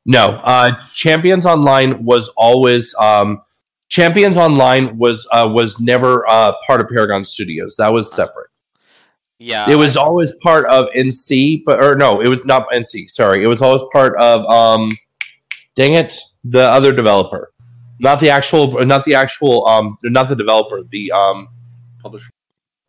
No, 0.07 0.41
uh, 0.45 0.79
Champions 0.95 1.45
Online 1.45 2.05
was 2.05 2.29
always 2.37 2.95
um, 2.95 3.43
Champions 3.89 4.37
Online 4.37 4.97
was 4.97 5.27
uh, 5.33 5.51
was 5.53 5.81
never 5.81 6.29
uh, 6.31 6.53
part 6.65 6.81
of 6.81 6.89
Paragon 6.89 7.25
Studios. 7.25 7.75
That 7.77 7.93
was 7.93 8.13
separate. 8.13 8.51
Yeah, 9.39 9.69
It 9.71 9.77
was 9.77 9.97
always 9.97 10.35
part 10.43 10.67
of 10.67 10.87
NC, 10.97 11.63
but 11.65 11.83
or 11.83 11.95
no, 11.97 12.21
it 12.21 12.29
was 12.29 12.45
not 12.45 12.69
NC. 12.71 13.09
Sorry, 13.11 13.43
it 13.43 13.49
was 13.49 13.63
always 13.63 13.83
part 13.93 14.17
of 14.21 14.45
um, 14.47 14.93
dang 15.75 15.95
it, 15.95 16.15
the 16.45 16.63
other 16.63 16.93
developer, 16.93 17.53
not 18.01 18.21
the 18.21 18.31
actual, 18.31 18.85
not 18.85 19.05
the 19.05 19.15
actual, 19.15 19.67
um, 19.67 19.97
not 20.05 20.29
the 20.29 20.37
developer. 20.37 20.83
The 20.89 21.13
um, 21.13 21.49
Publisher. 22.03 22.31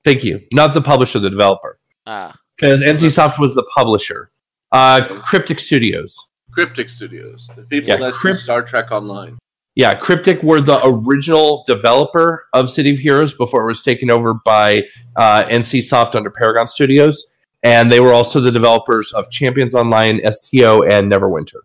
thank 0.04 0.24
you, 0.24 0.42
not 0.54 0.74
the 0.74 0.82
publisher, 0.82 1.20
the 1.20 1.30
developer, 1.30 1.80
ah 2.06 2.36
because 2.56 2.82
NCSoft 2.82 3.40
was 3.40 3.56
the 3.56 3.64
publisher. 3.74 4.30
Uh, 4.72 5.02
Cryptic 5.24 5.60
Studios. 5.60 6.16
Cryptic 6.52 6.90
Studios. 6.90 7.50
The 7.56 7.64
people 7.64 7.90
Yeah, 7.90 7.96
that 7.98 8.12
do 8.12 8.18
Crypt- 8.18 8.40
Star 8.40 8.62
Trek 8.62 8.92
Online. 8.92 9.39
Yeah, 9.80 9.96
Cryptic 9.96 10.44
were 10.44 10.60
the 10.60 10.78
original 10.84 11.64
developer 11.66 12.50
of 12.52 12.70
City 12.70 12.92
of 12.92 13.00
Heroes 13.00 13.34
before 13.34 13.64
it 13.64 13.68
was 13.68 13.82
taken 13.82 14.12
over 14.12 14.34
by 14.34 14.84
uh, 15.16 15.46
NCSoft 15.46 16.16
under 16.16 16.30
Paragon 16.30 16.68
Studios, 16.68 17.38
and 17.64 17.90
they 17.90 18.02
were 18.02 18.12
also 18.12 18.42
the 18.42 18.52
developers 18.52 19.14
of 19.14 19.32
Champions 19.32 19.76
Online, 19.76 20.20
STO, 20.30 20.84
and 20.84 21.10
Neverwinter. 21.10 21.62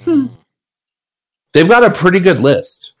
mm. 0.00 0.28
They've 1.52 1.68
got 1.68 1.84
a 1.84 1.90
pretty 1.92 2.18
good 2.18 2.40
list. 2.40 3.00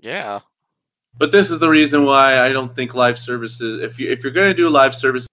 yeah, 0.00 0.40
But 1.18 1.32
this 1.32 1.50
is 1.50 1.58
the 1.58 1.68
reason 1.68 2.06
why 2.06 2.40
I 2.40 2.48
don't 2.48 2.74
think 2.74 2.94
live 2.94 3.18
services. 3.18 3.82
If 3.82 3.98
you 3.98 4.10
if 4.10 4.22
you're 4.22 4.32
going 4.32 4.48
to 4.48 4.56
do 4.56 4.68
a 4.68 4.70
live 4.70 4.94
service 4.94 5.26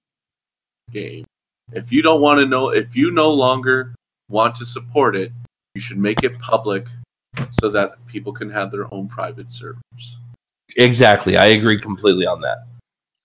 game, 0.92 1.24
if 1.72 1.94
you 1.94 2.02
don't 2.02 2.20
want 2.20 2.40
to 2.42 2.46
know, 2.46 2.72
if 2.72 2.94
you 2.94 3.12
no 3.12 3.32
longer 3.32 3.96
want 4.32 4.56
to 4.56 4.66
support 4.66 5.16
it, 5.16 5.32
you 5.76 5.82
should 5.82 5.98
make 5.98 6.24
it 6.24 6.38
public 6.40 6.88
so 7.62 7.70
that 7.70 8.06
people 8.08 8.34
can 8.34 8.50
have 8.50 8.72
their 8.72 8.92
own 8.94 9.08
private 9.08 9.52
servers. 9.52 10.18
Exactly, 10.78 11.38
I 11.38 11.48
agree 11.48 11.80
completely 11.80 12.26
on 12.26 12.42
that. 12.42 12.60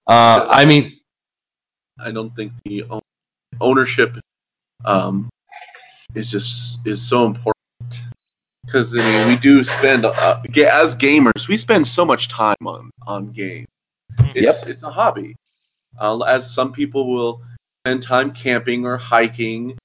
Uh, 0.07 0.47
I 0.51 0.65
mean, 0.65 0.99
I 1.99 2.11
don't 2.11 2.35
think 2.35 2.53
the 2.65 2.85
ownership 3.61 4.19
um, 4.85 5.29
is 6.15 6.31
just 6.31 6.87
is 6.87 7.07
so 7.07 7.27
important 7.27 7.55
because 8.65 8.95
I 8.97 8.99
mean 8.99 9.29
we 9.29 9.37
do 9.37 9.65
spend 9.65 10.05
uh, 10.05 10.43
as 10.71 10.95
gamers 10.95 11.49
we 11.49 11.57
spend 11.57 11.87
so 11.87 12.05
much 12.05 12.29
time 12.29 12.57
on 12.65 12.91
on 13.07 13.33
games. 13.33 13.67
It's 14.35 14.65
it's 14.65 14.83
a 14.83 14.91
hobby. 14.91 15.37
Uh, 15.99 16.19
as 16.21 16.53
some 16.53 16.73
people 16.73 17.07
will 17.13 17.43
spend 17.85 18.03
time 18.03 18.33
camping 18.33 18.85
or 18.85 18.97
hiking, 18.99 19.79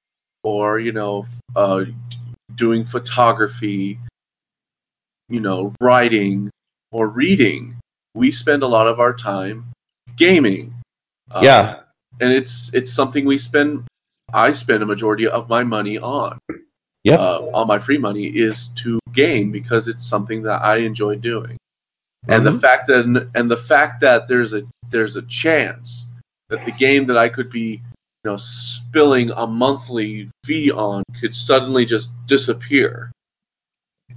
or 0.43 0.79
you 0.79 0.91
know, 0.91 1.25
uh, 1.55 1.85
doing 2.55 2.85
photography, 2.85 3.99
you 5.29 5.39
know, 5.39 5.73
writing 5.79 6.49
or 6.91 7.07
reading. 7.07 7.75
We 8.13 8.31
spend 8.31 8.63
a 8.63 8.67
lot 8.67 8.87
of 8.87 8.99
our 8.99 9.13
time 9.13 9.71
gaming. 10.17 10.73
Um, 11.31 11.43
yeah, 11.45 11.79
and 12.19 12.31
it's 12.31 12.73
it's 12.73 12.91
something 12.91 13.25
we 13.25 13.37
spend. 13.37 13.85
I 14.33 14.51
spend 14.53 14.83
a 14.83 14.85
majority 14.85 15.27
of 15.27 15.49
my 15.49 15.63
money 15.63 15.97
on. 15.97 16.39
yeah 17.03 17.15
Uh, 17.15 17.39
all 17.53 17.65
my 17.65 17.79
free 17.79 17.97
money 17.97 18.25
is 18.27 18.69
to 18.69 18.99
game 19.13 19.51
because 19.51 19.87
it's 19.87 20.05
something 20.07 20.43
that 20.43 20.61
I 20.61 20.77
enjoy 20.77 21.15
doing. 21.15 21.57
And 22.27 22.45
the 22.45 22.51
Mhm. 22.51 22.61
fact 22.61 22.87
that 22.87 23.29
and 23.35 23.49
the 23.51 23.57
fact 23.57 24.01
that 24.01 24.27
there's 24.27 24.53
a 24.53 24.63
there's 24.89 25.15
a 25.15 25.23
chance 25.23 26.05
that 26.49 26.63
the 26.65 26.71
game 26.73 27.07
that 27.07 27.17
I 27.17 27.29
could 27.29 27.49
be 27.49 27.81
know 28.23 28.37
spilling 28.37 29.31
a 29.31 29.47
monthly 29.47 30.29
fee 30.45 30.71
on 30.71 31.03
could 31.19 31.35
suddenly 31.35 31.85
just 31.85 32.13
disappear. 32.27 33.11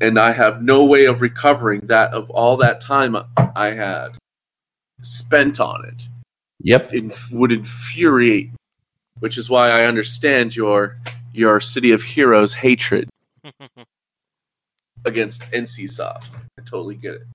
And 0.01 0.19
I 0.19 0.33
have 0.33 0.63
no 0.63 0.85
way 0.85 1.05
of 1.05 1.21
recovering 1.21 1.81
that 1.87 2.13
of 2.13 2.29
all 2.31 2.57
that 2.59 2.81
time 2.81 3.17
I 3.55 3.71
had 3.71 4.09
spent 5.03 5.61
on 5.61 5.85
it 5.85 6.09
yep, 6.65 6.93
inf- 6.93 7.31
would 7.31 7.53
infuriate, 7.53 8.51
which 9.21 9.39
is 9.39 9.49
why 9.49 9.71
I 9.71 9.85
understand 9.85 10.57
your 10.57 10.99
your 11.33 11.61
City 11.61 11.93
of 11.93 12.03
Heroes 12.03 12.55
hatred 12.55 13.09
against 15.05 15.43
NCSoft. 15.53 16.37
I 16.59 16.63
totally 16.65 16.97
get 16.97 17.15
it. 17.15 17.27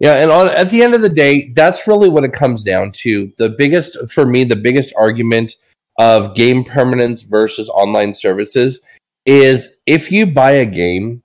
Yeah, 0.00 0.14
and 0.14 0.30
on, 0.30 0.48
at 0.48 0.70
the 0.70 0.82
end 0.82 0.94
of 0.94 1.00
the 1.00 1.08
day, 1.08 1.52
that's 1.54 1.88
really 1.88 2.08
what 2.08 2.24
it 2.24 2.32
comes 2.32 2.62
down 2.62 2.92
to. 2.92 3.32
The 3.36 3.50
biggest, 3.50 3.96
for 4.10 4.24
me, 4.24 4.44
the 4.44 4.56
biggest 4.56 4.94
argument 4.96 5.54
of 5.98 6.36
game 6.36 6.62
permanence 6.62 7.22
versus 7.22 7.68
online 7.68 8.14
services 8.14 8.84
is 9.26 9.76
if 9.86 10.12
you 10.12 10.26
buy 10.26 10.52
a 10.52 10.64
game, 10.64 11.22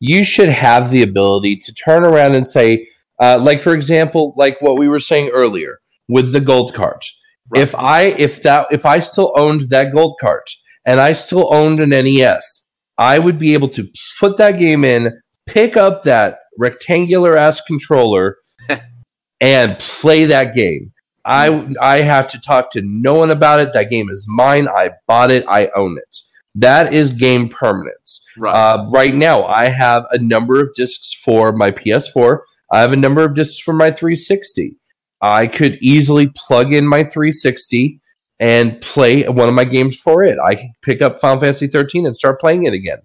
you 0.00 0.24
should 0.24 0.48
have 0.48 0.90
the 0.90 1.02
ability 1.02 1.56
to 1.56 1.72
turn 1.72 2.04
around 2.04 2.34
and 2.34 2.46
say, 2.46 2.88
uh, 3.20 3.38
like 3.40 3.60
for 3.60 3.72
example, 3.72 4.34
like 4.36 4.60
what 4.60 4.78
we 4.78 4.88
were 4.88 5.00
saying 5.00 5.30
earlier 5.32 5.78
with 6.08 6.32
the 6.32 6.40
gold 6.40 6.74
card. 6.74 7.02
Right. 7.48 7.62
If 7.62 7.74
I 7.76 8.02
if 8.02 8.42
that 8.42 8.66
if 8.70 8.84
I 8.84 8.98
still 8.98 9.32
owned 9.36 9.70
that 9.70 9.92
gold 9.92 10.16
card 10.20 10.42
and 10.84 11.00
I 11.00 11.12
still 11.12 11.52
owned 11.54 11.80
an 11.80 11.90
NES, 11.90 12.66
I 12.98 13.18
would 13.18 13.38
be 13.38 13.54
able 13.54 13.68
to 13.70 13.88
put 14.18 14.36
that 14.38 14.58
game 14.58 14.84
in, 14.84 15.20
pick 15.46 15.76
up 15.76 16.02
that 16.02 16.40
rectangular 16.58 17.36
ass 17.36 17.60
controller, 17.60 18.38
and 19.40 19.78
play 19.78 20.24
that 20.26 20.54
game. 20.54 20.92
I 21.24 21.74
I 21.80 21.98
have 21.98 22.28
to 22.28 22.40
talk 22.40 22.70
to 22.72 22.82
no 22.84 23.14
one 23.14 23.30
about 23.30 23.60
it. 23.60 23.72
That 23.72 23.90
game 23.90 24.08
is 24.10 24.26
mine. 24.28 24.68
I 24.68 24.90
bought 25.06 25.30
it. 25.30 25.44
I 25.48 25.70
own 25.74 25.98
it. 25.98 26.18
That 26.54 26.94
is 26.94 27.10
game 27.10 27.48
permanence. 27.48 28.24
Right. 28.38 28.54
Uh, 28.54 28.86
right 28.90 29.14
now, 29.14 29.44
I 29.44 29.66
have 29.66 30.06
a 30.10 30.18
number 30.18 30.60
of 30.60 30.72
discs 30.74 31.12
for 31.12 31.52
my 31.52 31.70
PS4. 31.70 32.38
I 32.72 32.80
have 32.80 32.92
a 32.92 32.96
number 32.96 33.22
of 33.22 33.34
discs 33.34 33.58
for 33.60 33.74
my 33.74 33.90
360. 33.90 34.76
I 35.20 35.46
could 35.48 35.76
easily 35.82 36.30
plug 36.34 36.72
in 36.72 36.86
my 36.86 37.04
360 37.04 38.00
and 38.40 38.80
play 38.80 39.28
one 39.28 39.48
of 39.48 39.54
my 39.54 39.64
games 39.64 39.98
for 39.98 40.22
it. 40.24 40.38
I 40.44 40.54
can 40.54 40.72
pick 40.82 41.02
up 41.02 41.20
Final 41.20 41.40
Fantasy 41.40 41.66
13 41.66 42.06
and 42.06 42.16
start 42.16 42.40
playing 42.40 42.64
it 42.64 42.72
again. 42.72 42.98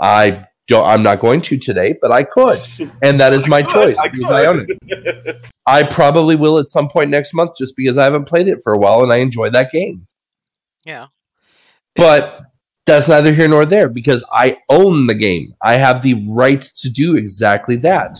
I 0.00 0.46
I'm 0.72 1.02
not 1.02 1.20
going 1.20 1.40
to 1.42 1.58
today, 1.58 1.94
but 2.00 2.10
I 2.10 2.22
could, 2.22 2.58
and 3.02 3.20
that 3.20 3.32
is 3.32 3.46
my 3.48 3.62
choice 3.62 3.98
I 3.98 4.08
because 4.08 4.30
I 4.30 4.46
own 4.46 4.66
it. 4.68 5.46
I 5.66 5.82
probably 5.82 6.36
will 6.36 6.58
at 6.58 6.68
some 6.68 6.88
point 6.88 7.10
next 7.10 7.34
month, 7.34 7.52
just 7.56 7.76
because 7.76 7.98
I 7.98 8.04
haven't 8.04 8.24
played 8.24 8.48
it 8.48 8.62
for 8.62 8.72
a 8.72 8.78
while 8.78 9.02
and 9.02 9.12
I 9.12 9.16
enjoy 9.16 9.50
that 9.50 9.72
game. 9.72 10.06
Yeah. 10.84 11.08
But 11.96 12.40
that's 12.86 13.08
neither 13.08 13.32
here 13.32 13.48
nor 13.48 13.64
there 13.64 13.88
because 13.88 14.24
I 14.32 14.58
own 14.68 15.06
the 15.06 15.14
game. 15.14 15.54
I 15.62 15.74
have 15.74 16.02
the 16.02 16.22
right 16.28 16.60
to 16.60 16.90
do 16.90 17.16
exactly 17.16 17.76
that. 17.76 18.18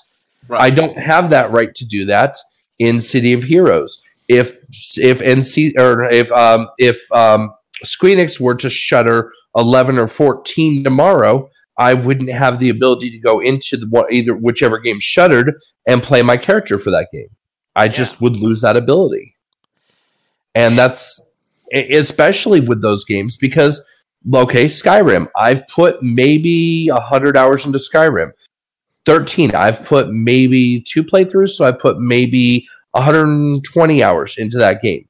Right. 0.49 0.63
I 0.63 0.71
don't 0.71 0.97
have 0.97 1.31
that 1.31 1.51
right 1.51 1.75
to 1.75 1.87
do 1.87 2.07
that 2.07 2.37
in 2.79 3.01
City 3.01 3.33
of 3.33 3.43
Heroes. 3.43 4.03
If 4.29 4.57
if 4.97 5.21
NC 5.21 5.79
or 5.79 6.05
if 6.05 6.33
um 6.33 6.69
if 6.79 7.01
um 7.13 7.51
Squeenix 7.85 8.41
were 8.41 8.55
to 8.55 8.71
shutter 8.71 9.31
eleven 9.55 9.99
or 9.99 10.09
fourteen 10.09 10.83
tomorrow, 10.83 11.51
I 11.77 11.95
wouldn't 11.95 12.31
have 12.31 12.59
the 12.59 12.69
ability 12.69 13.11
to 13.11 13.19
go 13.19 13.41
into 13.41 13.77
the 13.77 13.87
one 13.89 14.07
either 14.11 14.35
whichever 14.35 14.79
game 14.79 15.01
shuttered 15.01 15.55
and 15.87 16.03
play 16.03 16.23
my 16.23 16.37
character 16.37 16.79
for 16.79 16.91
that 16.91 17.09
game. 17.13 17.29
I 17.77 17.89
just 17.89 18.21
would 18.21 18.37
lose 18.37 18.61
that 18.61 18.77
ability, 18.77 19.35
and 20.55 20.79
that's 20.79 21.21
especially 21.73 22.61
with 22.61 22.83
those 22.83 23.05
games 23.05 23.37
because 23.37 23.85
okay, 24.33 24.67
Skyrim. 24.67 25.29
I've 25.37 25.67
put 25.67 26.03
maybe 26.03 26.89
hundred 26.89 27.37
hours 27.37 27.67
into 27.67 27.79
Skyrim. 27.79 28.33
13 29.07 29.55
i've 29.55 29.85
put 29.85 30.11
maybe 30.11 30.81
two 30.81 31.05
playthroughs 31.05 31.51
so 31.51 31.67
i've 31.67 31.79
put 31.79 31.99
maybe 31.99 32.67
120 32.93 34.03
hours 34.03 34.37
into 34.39 34.59
that 34.59 34.81
game 34.81 35.07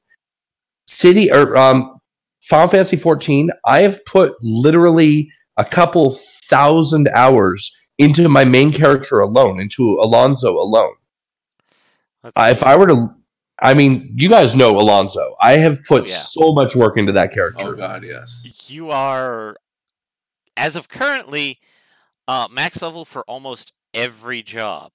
city 0.85 1.31
or 1.31 1.55
um 1.55 1.97
final 2.41 2.67
fantasy 2.67 2.97
14 2.97 3.51
i 3.65 3.81
have 3.81 4.03
put 4.05 4.33
literally 4.41 5.31
a 5.57 5.65
couple 5.65 6.17
thousand 6.49 7.09
hours 7.15 7.71
into 7.97 8.27
my 8.29 8.43
main 8.45 8.71
character 8.71 9.19
alone 9.19 9.59
into 9.59 9.97
alonzo 10.01 10.57
alone 10.57 10.93
Let's 12.23 12.33
I, 12.35 12.51
if 12.51 12.63
i 12.63 12.75
were 12.75 12.87
to 12.87 13.07
i 13.61 13.73
mean 13.73 14.13
you 14.15 14.29
guys 14.29 14.55
know 14.55 14.77
alonzo 14.79 15.35
i 15.41 15.53
have 15.57 15.79
put 15.87 16.03
Oh, 16.03 16.07
yeah. 16.07 16.15
so 16.15 16.53
much 16.53 16.75
work 16.75 16.97
into 16.97 17.11
that 17.13 17.33
character 17.33 17.67
oh 17.67 17.73
God, 17.75 18.03
yes. 18.03 18.41
you 18.69 18.89
are, 18.91 19.55
as 20.57 20.75
of 20.75 20.87
currently, 20.89 21.59
uh, 22.27 22.47
max 22.51 22.81
level 22.81 23.05
for 23.05 23.21
almost 23.23 23.71
every 23.93 24.41
job. 24.43 24.91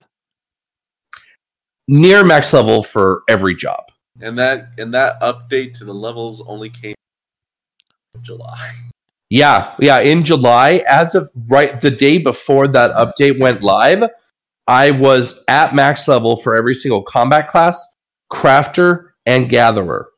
near 1.88 2.24
max 2.24 2.53
level 2.53 2.82
for 2.82 3.22
every 3.28 3.55
job 3.55 3.84
And 4.20 4.38
that 4.38 4.70
and 4.78 4.92
that 4.94 5.20
update 5.22 5.72
to 5.78 5.84
the 5.84 5.94
levels 5.94 6.42
only 6.46 6.68
came 6.70 6.94
July. 8.22 8.72
Yeah, 9.31 9.74
yeah. 9.78 10.01
In 10.01 10.24
July, 10.24 10.85
as 10.89 11.14
of 11.14 11.31
right 11.49 11.81
the 11.81 11.91
day 11.91 12.18
before 12.18 12.66
that 12.68 12.91
update 12.97 13.41
went 13.41 13.62
live, 13.62 14.03
I 14.66 14.91
was 14.91 15.39
at 15.49 15.74
max 15.74 16.07
level 16.09 16.37
for 16.37 16.57
every 16.57 16.74
single 16.74 17.03
combat 17.03 17.47
class, 17.47 17.81
crafter, 18.31 19.11
and 19.24 19.49
gatherer. 19.49 20.09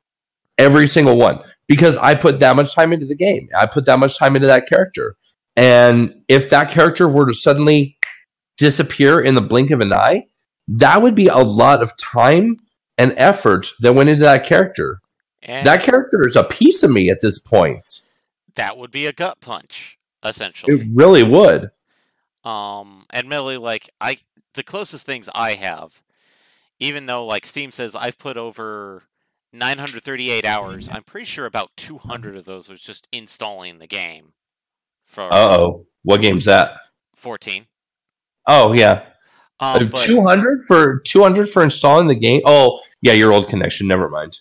Every 0.58 0.86
single 0.86 1.16
one. 1.16 1.40
Because 1.68 1.96
I 1.98 2.14
put 2.14 2.40
that 2.40 2.56
much 2.56 2.74
time 2.74 2.92
into 2.92 3.06
the 3.06 3.14
game. 3.14 3.48
I 3.56 3.66
put 3.66 3.84
that 3.84 3.98
much 3.98 4.18
time 4.18 4.34
into 4.34 4.48
that 4.48 4.68
character. 4.68 5.16
And 5.56 6.22
if 6.28 6.50
that 6.50 6.70
character 6.70 7.08
were 7.08 7.26
to 7.26 7.34
suddenly 7.34 7.96
disappear 8.58 9.20
in 9.20 9.34
the 9.34 9.40
blink 9.40 9.70
of 9.70 9.80
an 9.80 9.92
eye, 9.92 10.26
that 10.68 11.02
would 11.02 11.14
be 11.14 11.28
a 11.28 11.36
lot 11.36 11.82
of 11.82 11.96
time 11.96 12.56
and 12.98 13.14
effort 13.16 13.68
that 13.80 13.92
went 13.92 14.08
into 14.08 14.22
that 14.22 14.46
character. 14.46 15.00
And 15.42 15.66
That 15.66 15.82
character 15.82 16.26
is 16.26 16.36
a 16.36 16.44
piece 16.44 16.82
of 16.82 16.90
me 16.90 17.10
at 17.10 17.20
this 17.20 17.38
point. 17.38 17.88
That 18.56 18.76
would 18.76 18.90
be 18.90 19.06
a 19.06 19.12
gut 19.12 19.40
punch, 19.40 19.98
essentially. 20.24 20.74
It 20.74 20.86
really 20.92 21.22
would. 21.22 21.70
Um, 22.44 23.06
and 23.10 23.24
admittedly, 23.24 23.56
like 23.56 23.90
I, 24.00 24.18
the 24.54 24.62
closest 24.62 25.06
things 25.06 25.28
I 25.34 25.54
have, 25.54 26.02
even 26.78 27.06
though 27.06 27.24
like 27.24 27.46
Steam 27.46 27.70
says 27.70 27.94
I've 27.94 28.18
put 28.18 28.36
over 28.36 29.04
938 29.52 30.44
hours, 30.44 30.88
I'm 30.90 31.04
pretty 31.04 31.26
sure 31.26 31.46
about 31.46 31.70
200 31.76 32.36
of 32.36 32.44
those 32.44 32.68
was 32.68 32.80
just 32.80 33.06
installing 33.12 33.78
the 33.78 33.86
game. 33.86 34.32
For 35.06 35.24
Uh 35.24 35.28
oh. 35.32 35.86
What 36.04 36.20
game's 36.20 36.46
that? 36.46 36.72
14. 37.14 37.66
Oh 38.48 38.72
yeah. 38.72 39.04
Um, 39.60 39.90
but 39.90 40.04
Two 40.04 40.22
hundred 40.26 40.64
for 40.64 40.98
two 41.06 41.22
hundred 41.22 41.48
for 41.48 41.62
installing 41.62 42.08
the 42.08 42.16
game. 42.16 42.40
Oh 42.44 42.80
yeah, 43.00 43.12
your 43.12 43.32
old 43.32 43.48
connection. 43.48 43.86
Never 43.86 44.08
mind. 44.08 44.40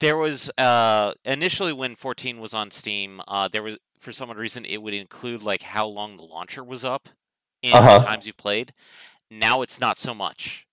There 0.00 0.16
was 0.16 0.50
uh 0.58 1.14
initially 1.24 1.72
when 1.72 1.96
14 1.96 2.40
was 2.40 2.54
on 2.54 2.70
Steam, 2.70 3.20
uh, 3.28 3.48
there 3.48 3.62
was 3.62 3.78
for 4.00 4.12
some 4.12 4.30
odd 4.30 4.36
reason 4.38 4.64
it 4.64 4.82
would 4.82 4.94
include 4.94 5.42
like 5.42 5.62
how 5.62 5.86
long 5.86 6.16
the 6.16 6.22
launcher 6.22 6.62
was 6.64 6.84
up 6.84 7.08
in 7.62 7.88
Uh-huh. 7.88 7.98
the 7.98 8.04
times 8.04 8.26
you've 8.26 8.36
played. 8.36 8.72
Now 9.30 9.62
it's 9.62 9.80
not 9.80 9.98
so 9.98 10.14
much. 10.14 10.66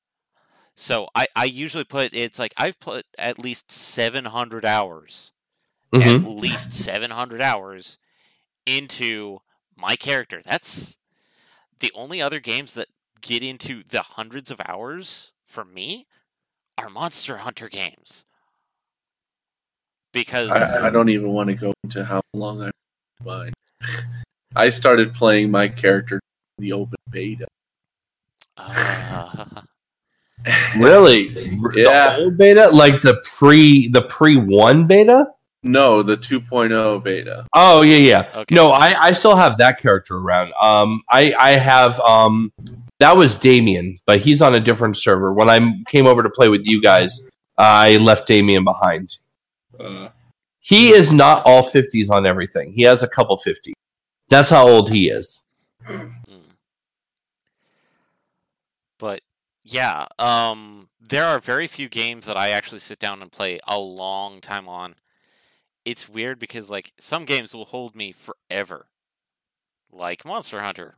So 0.76 1.08
I, 1.16 1.28
I 1.36 1.46
usually 1.46 1.84
put 1.86 2.16
it's 2.16 2.40
like 2.40 2.54
I've 2.58 2.80
put 2.80 3.06
at 3.18 3.40
least 3.40 3.72
700 3.72 4.66
hours 4.66 5.34
hmm 5.94 6.18
at 6.18 6.24
least 6.24 6.74
700 6.74 7.42
hours 7.42 7.98
into 8.66 9.40
my 9.78 9.96
character. 9.96 10.42
That's 10.44 10.98
the 11.80 11.92
only 11.96 12.22
other 12.22 12.40
games 12.40 12.74
that 12.74 12.88
get 13.22 13.44
into 13.44 13.84
the 13.88 14.02
hundreds 14.02 14.52
of 14.52 14.62
hours 14.68 15.32
for 15.44 15.66
me 15.66 16.08
are 16.78 16.90
Monster 16.90 17.38
Hunter 17.40 17.70
games. 17.70 18.26
Because 20.14 20.50
I, 20.50 20.88
I 20.88 20.90
don't 20.90 21.10
even 21.10 21.30
want 21.30 21.50
to 21.50 21.56
go 21.56 21.74
into 21.84 22.06
how 22.06 22.22
long 22.34 22.62
I 22.62 22.72
mine. 23.24 23.54
I 24.56 24.70
started 24.70 25.14
playing 25.14 25.50
my 25.52 25.68
character 25.68 26.20
in 26.58 26.64
the 26.64 26.74
open 26.74 26.96
beta. 27.12 27.48
uh, 28.58 29.46
Really? 30.78 31.50
Yeah. 31.76 32.18
The 32.18 32.24
old 32.26 32.38
beta, 32.38 32.70
like 32.70 33.02
the 33.02 33.24
pre 33.38 33.88
the 33.88 34.04
pre 34.04 34.36
one 34.36 34.86
beta. 34.86 35.28
No, 35.66 36.04
the 36.04 36.18
2.0 36.18 37.02
beta. 37.04 37.46
Oh 37.56 37.82
yeah, 37.82 37.96
yeah. 37.98 38.30
Okay. 38.42 38.54
No, 38.54 38.72
I 38.72 39.08
I 39.08 39.12
still 39.14 39.36
have 39.36 39.58
that 39.60 39.80
character 39.80 40.18
around. 40.18 40.52
Um, 40.62 41.02
I 41.10 41.34
I 41.40 41.52
have 41.52 42.00
um 42.02 42.52
that 43.00 43.16
was 43.16 43.38
Damien, 43.38 43.98
but 44.06 44.20
he's 44.20 44.42
on 44.42 44.54
a 44.56 44.60
different 44.60 44.98
server. 44.98 45.34
When 45.34 45.50
I 45.50 45.82
came 45.88 46.06
over 46.06 46.22
to 46.22 46.30
play 46.30 46.50
with 46.50 46.66
you 46.66 46.82
guys, 46.82 47.18
I 47.58 47.98
left 47.98 48.28
Damien 48.28 48.66
behind. 48.66 49.16
He 50.60 50.90
is 50.90 51.12
not 51.12 51.44
all 51.46 51.62
50s 51.62 52.10
on 52.10 52.26
everything. 52.26 52.72
He 52.72 52.84
has 52.84 53.04
a 53.04 53.08
couple 53.08 53.38
50. 53.38 53.74
That's 54.30 54.50
how 54.50 54.68
old 54.68 54.90
he 54.90 55.10
is. 55.10 55.46
mm. 55.86 56.12
But 58.98 59.22
yeah, 59.64 60.08
um 60.18 60.90
there 61.02 61.26
are 61.26 61.40
very 61.40 61.68
few 61.68 61.90
games 61.90 62.26
that 62.26 62.38
I 62.38 62.50
actually 62.50 62.80
sit 62.80 63.00
down 63.00 63.22
and 63.22 63.32
play 63.32 63.60
a 63.68 63.78
long 63.78 64.40
time 64.40 64.70
on. 64.70 64.96
It's 65.86 66.08
weird 66.08 66.40
because 66.40 66.70
like 66.70 66.94
some 67.00 67.26
games 67.26 67.54
will 67.54 67.66
hold 67.66 67.96
me 67.96 68.14
forever. 68.14 68.88
Like 69.92 70.26
Monster 70.26 70.62
Hunter 70.62 70.96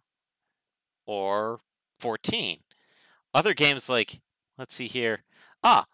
or 1.07 1.59
14. 1.99 2.59
Other 3.33 3.53
games 3.53 3.89
like 3.89 4.21
let's 4.57 4.75
see 4.75 4.88
here. 4.88 5.23
Ah, 5.63 5.86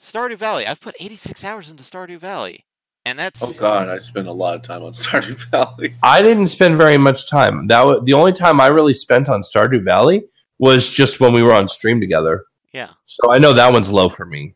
Stardew 0.00 0.36
Valley. 0.36 0.66
I've 0.66 0.80
put 0.80 0.96
86 0.98 1.44
hours 1.44 1.70
into 1.70 1.82
Stardew 1.82 2.18
Valley. 2.18 2.64
And 3.06 3.18
that's 3.18 3.42
oh 3.42 3.52
god, 3.58 3.88
I 3.88 3.98
spent 3.98 4.28
a 4.28 4.32
lot 4.32 4.54
of 4.54 4.62
time 4.62 4.82
on 4.82 4.92
Stardew 4.92 5.36
Valley. 5.50 5.94
I 6.02 6.22
didn't 6.22 6.48
spend 6.48 6.76
very 6.76 6.98
much 6.98 7.30
time. 7.30 7.66
That 7.68 7.82
was, 7.82 8.02
the 8.04 8.12
only 8.12 8.32
time 8.32 8.60
I 8.60 8.66
really 8.66 8.92
spent 8.92 9.28
on 9.28 9.42
Stardew 9.42 9.84
Valley 9.84 10.24
was 10.58 10.90
just 10.90 11.20
when 11.20 11.32
we 11.32 11.42
were 11.42 11.54
on 11.54 11.68
stream 11.68 12.00
together. 12.00 12.44
yeah. 12.72 12.90
So 13.06 13.32
I 13.32 13.38
know 13.38 13.52
that 13.54 13.72
one's 13.72 13.88
low 13.88 14.08
for 14.08 14.26
me. 14.26 14.54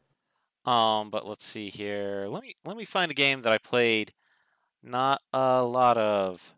Um, 0.67 1.11
but 1.11 1.27
let's 1.27 1.45
see 1.45 1.69
here. 1.69 2.27
Let 2.29 2.43
me 2.43 2.57
let 2.65 2.77
me 2.77 2.85
find 2.85 3.11
a 3.11 3.15
game 3.15 3.43
that 3.43 3.53
I 3.53 3.59
played 3.59 4.13
not 4.83 5.21
a 5.33 5.63
lot 5.63 5.97
of. 5.97 6.55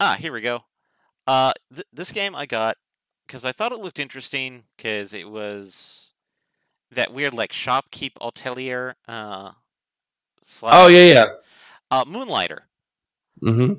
Ah, 0.00 0.16
here 0.18 0.32
we 0.32 0.40
go. 0.40 0.64
Uh, 1.26 1.52
th- 1.72 1.86
this 1.92 2.12
game 2.12 2.34
I 2.34 2.46
got 2.46 2.76
because 3.26 3.44
I 3.44 3.52
thought 3.52 3.72
it 3.72 3.80
looked 3.80 3.98
interesting 3.98 4.64
because 4.76 5.12
it 5.14 5.28
was 5.28 6.13
that 6.94 7.12
weird 7.12 7.34
like 7.34 7.52
shopkeep 7.52 8.12
atelier. 8.20 8.96
Uh, 9.06 9.52
slash, 10.42 10.72
Oh 10.74 10.86
yeah, 10.88 11.12
yeah. 11.12 11.26
Uh, 11.90 12.04
Moonlighter. 12.06 12.62
hmm 13.40 13.74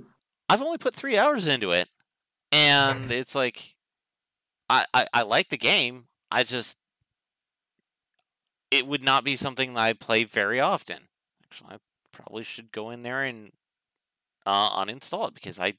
I've 0.48 0.62
only 0.62 0.78
put 0.78 0.94
three 0.94 1.18
hours 1.18 1.48
into 1.48 1.72
it, 1.72 1.90
and 2.52 3.12
it's 3.12 3.34
like, 3.34 3.76
I, 4.70 4.86
I 4.94 5.08
I 5.14 5.22
like 5.24 5.50
the 5.50 5.58
game. 5.58 6.06
I 6.30 6.44
just 6.44 6.78
it 8.72 8.88
would 8.88 9.04
not 9.04 9.24
be 9.24 9.36
something 9.36 9.74
that 9.74 9.80
I 9.80 9.94
play 9.94 10.24
very 10.24 10.60
often. 10.60 11.08
Actually, 11.44 11.76
I 11.76 11.78
probably 12.12 12.44
should 12.44 12.72
go 12.72 12.90
in 12.92 13.04
there 13.04 13.24
and 13.24 13.52
uh, 14.46 14.84
uninstall 14.84 15.28
it 15.30 15.34
because 15.34 15.60
I 15.60 15.74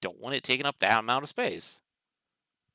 don't 0.00 0.20
want 0.20 0.34
it 0.34 0.42
taking 0.42 0.66
up 0.66 0.78
that 0.80 0.98
amount 1.00 1.24
of 1.24 1.28
space. 1.28 1.80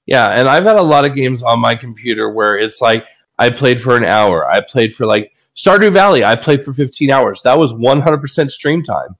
Yeah, 0.05 0.29
and 0.29 0.49
I've 0.49 0.65
had 0.65 0.75
a 0.75 0.81
lot 0.81 1.05
of 1.05 1.15
games 1.15 1.41
on 1.43 1.59
my 1.59 1.75
computer 1.75 2.29
where 2.29 2.57
it's 2.57 2.81
like 2.81 3.05
I 3.39 3.49
played 3.49 3.81
for 3.81 3.97
an 3.97 4.05
hour. 4.05 4.47
I 4.47 4.61
played 4.61 4.93
for 4.93 5.05
like 5.05 5.33
Stardew 5.55 5.91
Valley. 5.91 6.23
I 6.23 6.35
played 6.35 6.63
for 6.63 6.73
15 6.73 7.09
hours. 7.09 7.41
That 7.41 7.57
was 7.57 7.73
100% 7.73 8.49
stream 8.51 8.83
time. 8.83 9.15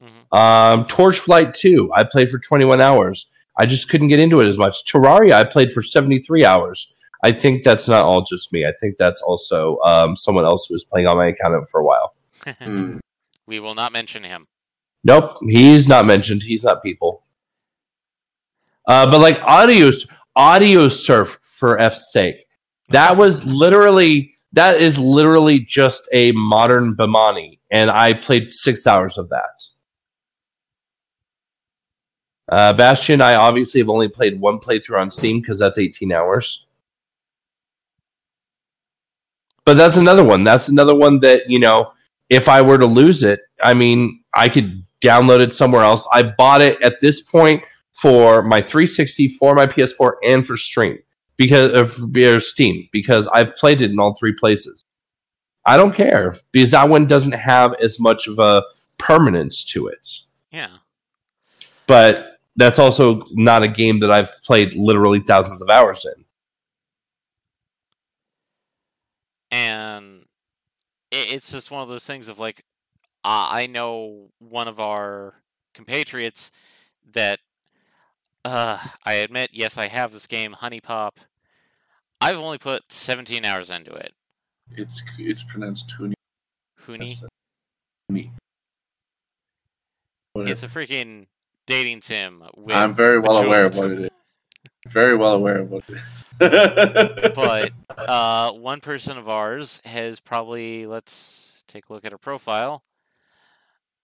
hmm 0.00 0.36
Um, 0.36 0.84
Torchlight 0.86 1.54
2, 1.54 1.92
I 1.94 2.04
played 2.04 2.28
for 2.28 2.38
21 2.38 2.80
hours. 2.80 3.30
I 3.58 3.66
just 3.66 3.88
couldn't 3.88 4.08
get 4.08 4.20
into 4.20 4.40
it 4.40 4.46
as 4.48 4.58
much. 4.58 4.84
Terraria, 4.90 5.32
I 5.32 5.44
played 5.44 5.72
for 5.72 5.82
73 5.82 6.44
hours. 6.44 7.00
I 7.22 7.32
think 7.32 7.62
that's 7.64 7.88
not 7.88 8.04
all 8.04 8.22
just 8.22 8.52
me. 8.52 8.66
I 8.66 8.72
think 8.80 8.96
that's 8.98 9.22
also 9.22 9.78
um, 9.80 10.16
someone 10.16 10.44
else 10.44 10.66
who 10.66 10.74
was 10.74 10.84
playing 10.84 11.06
on 11.06 11.16
my 11.16 11.28
account 11.28 11.68
for 11.70 11.80
a 11.80 11.84
while. 11.84 12.14
Hmm. 12.60 12.98
we 13.46 13.58
will 13.58 13.74
not 13.74 13.90
mention 13.90 14.22
him. 14.22 14.46
Nope, 15.02 15.36
he's 15.40 15.88
not 15.88 16.04
mentioned. 16.04 16.42
He's 16.42 16.64
not 16.64 16.82
people. 16.82 17.22
Uh, 18.86 19.10
but 19.10 19.20
like 19.20 19.40
audio, 19.42 19.90
Audiosurf 20.36 21.38
for 21.40 21.78
F's 21.78 22.12
sake. 22.12 22.43
That 22.90 23.16
was 23.16 23.44
literally 23.46 24.34
that 24.52 24.80
is 24.80 24.98
literally 24.98 25.58
just 25.58 26.08
a 26.12 26.30
modern 26.32 26.94
Bemani, 26.94 27.58
and 27.72 27.90
I 27.90 28.12
played 28.14 28.52
six 28.52 28.86
hours 28.86 29.18
of 29.18 29.28
that. 29.30 29.64
Uh, 32.48 32.72
Bastion, 32.72 33.20
I 33.20 33.34
obviously 33.34 33.80
have 33.80 33.88
only 33.88 34.08
played 34.08 34.38
one 34.38 34.58
playthrough 34.58 35.00
on 35.00 35.10
Steam 35.10 35.40
because 35.40 35.58
that's 35.58 35.78
18 35.78 36.12
hours. 36.12 36.66
But 39.64 39.74
that's 39.74 39.96
another 39.96 40.22
one. 40.22 40.44
That's 40.44 40.68
another 40.68 40.94
one 40.94 41.18
that, 41.20 41.48
you 41.48 41.58
know, 41.58 41.92
if 42.28 42.48
I 42.48 42.60
were 42.62 42.78
to 42.78 42.86
lose 42.86 43.22
it, 43.22 43.40
I 43.62 43.74
mean, 43.74 44.22
I 44.36 44.48
could 44.50 44.84
download 45.00 45.40
it 45.40 45.52
somewhere 45.52 45.82
else. 45.82 46.06
I 46.12 46.22
bought 46.22 46.60
it 46.60 46.80
at 46.82 47.00
this 47.00 47.22
point 47.22 47.64
for 47.92 48.42
my 48.42 48.60
360, 48.60 49.28
for 49.36 49.54
my 49.54 49.66
PS4, 49.66 50.12
and 50.22 50.46
for 50.46 50.56
stream 50.56 50.98
because 51.36 51.72
of 51.72 52.16
or 52.16 52.40
Steam 52.40 52.88
because 52.92 53.26
I've 53.28 53.54
played 53.54 53.82
it 53.82 53.90
in 53.90 53.98
all 53.98 54.14
three 54.14 54.34
places. 54.34 54.84
I 55.66 55.76
don't 55.76 55.94
care 55.94 56.34
because 56.52 56.72
that 56.72 56.88
one 56.88 57.06
doesn't 57.06 57.32
have 57.32 57.74
as 57.80 57.98
much 57.98 58.26
of 58.26 58.38
a 58.38 58.62
permanence 58.98 59.64
to 59.72 59.88
it. 59.88 60.08
Yeah. 60.50 60.68
But 61.86 62.38
that's 62.56 62.78
also 62.78 63.22
not 63.32 63.62
a 63.62 63.68
game 63.68 64.00
that 64.00 64.10
I've 64.10 64.34
played 64.42 64.76
literally 64.76 65.20
thousands 65.20 65.60
of 65.60 65.68
hours 65.68 66.04
in. 66.04 66.24
and 69.54 70.24
it's 71.12 71.52
just 71.52 71.70
one 71.70 71.80
of 71.80 71.88
those 71.88 72.04
things 72.04 72.28
of 72.28 72.40
like 72.40 72.64
I 73.22 73.68
know 73.68 74.26
one 74.38 74.66
of 74.66 74.80
our 74.80 75.34
compatriots 75.72 76.50
that 77.12 77.38
uh, 78.44 78.78
I 79.04 79.14
admit, 79.14 79.50
yes, 79.52 79.78
I 79.78 79.88
have 79.88 80.12
this 80.12 80.26
game, 80.26 80.54
HuniePop. 80.60 81.12
I've 82.20 82.36
only 82.36 82.58
put 82.58 82.92
17 82.92 83.44
hours 83.44 83.70
into 83.70 83.92
it. 83.92 84.12
It's 84.70 85.02
it's 85.18 85.42
pronounced 85.42 85.90
Tuni. 85.90 86.14
Huni. 86.86 87.22
Tuni. 88.10 88.30
It's 90.36 90.62
a 90.62 90.68
freaking 90.68 91.26
dating 91.66 92.00
sim. 92.00 92.42
With 92.56 92.74
I'm 92.74 92.94
very 92.94 93.18
well 93.18 93.38
aware 93.38 93.66
of 93.66 93.76
what 93.76 93.90
it 93.90 94.00
is. 94.00 94.10
Very 94.88 95.16
well 95.16 95.34
aware 95.34 95.60
of 95.60 95.70
what 95.70 95.84
it 95.88 95.96
is. 95.96 96.24
But 97.34 97.72
uh, 97.96 98.52
one 98.52 98.80
person 98.80 99.18
of 99.18 99.28
ours 99.28 99.80
has 99.84 100.20
probably 100.20 100.86
let's 100.86 101.62
take 101.68 101.88
a 101.88 101.92
look 101.92 102.04
at 102.04 102.12
her 102.12 102.18
profile. 102.18 102.84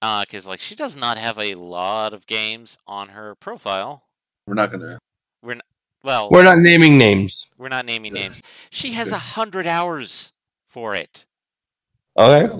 Because 0.00 0.46
like 0.46 0.60
she 0.60 0.74
does 0.74 0.96
not 0.96 1.18
have 1.18 1.38
a 1.38 1.54
lot 1.54 2.12
of 2.14 2.26
games 2.26 2.78
on 2.86 3.10
her 3.10 3.34
profile. 3.34 4.04
We're 4.50 4.54
not 4.54 4.72
gonna. 4.72 4.98
We're 5.44 5.60
Well, 6.02 6.28
We're 6.28 6.42
not 6.42 6.58
naming 6.58 6.98
names. 6.98 7.54
we're 7.56 7.68
not 7.68 7.86
naming 7.86 8.16
Yeah. 8.16 8.22
names. 8.22 8.42
She 8.70 8.92
has 8.94 9.08
Okay. 9.08 9.16
a 9.16 9.20
hundred 9.20 9.66
hours 9.66 10.32
for 10.66 10.94
it. 10.96 11.24
Okay. 12.18 12.52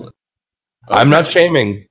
I'm 0.87 1.09
not 1.09 1.27
shaming. 1.27 1.85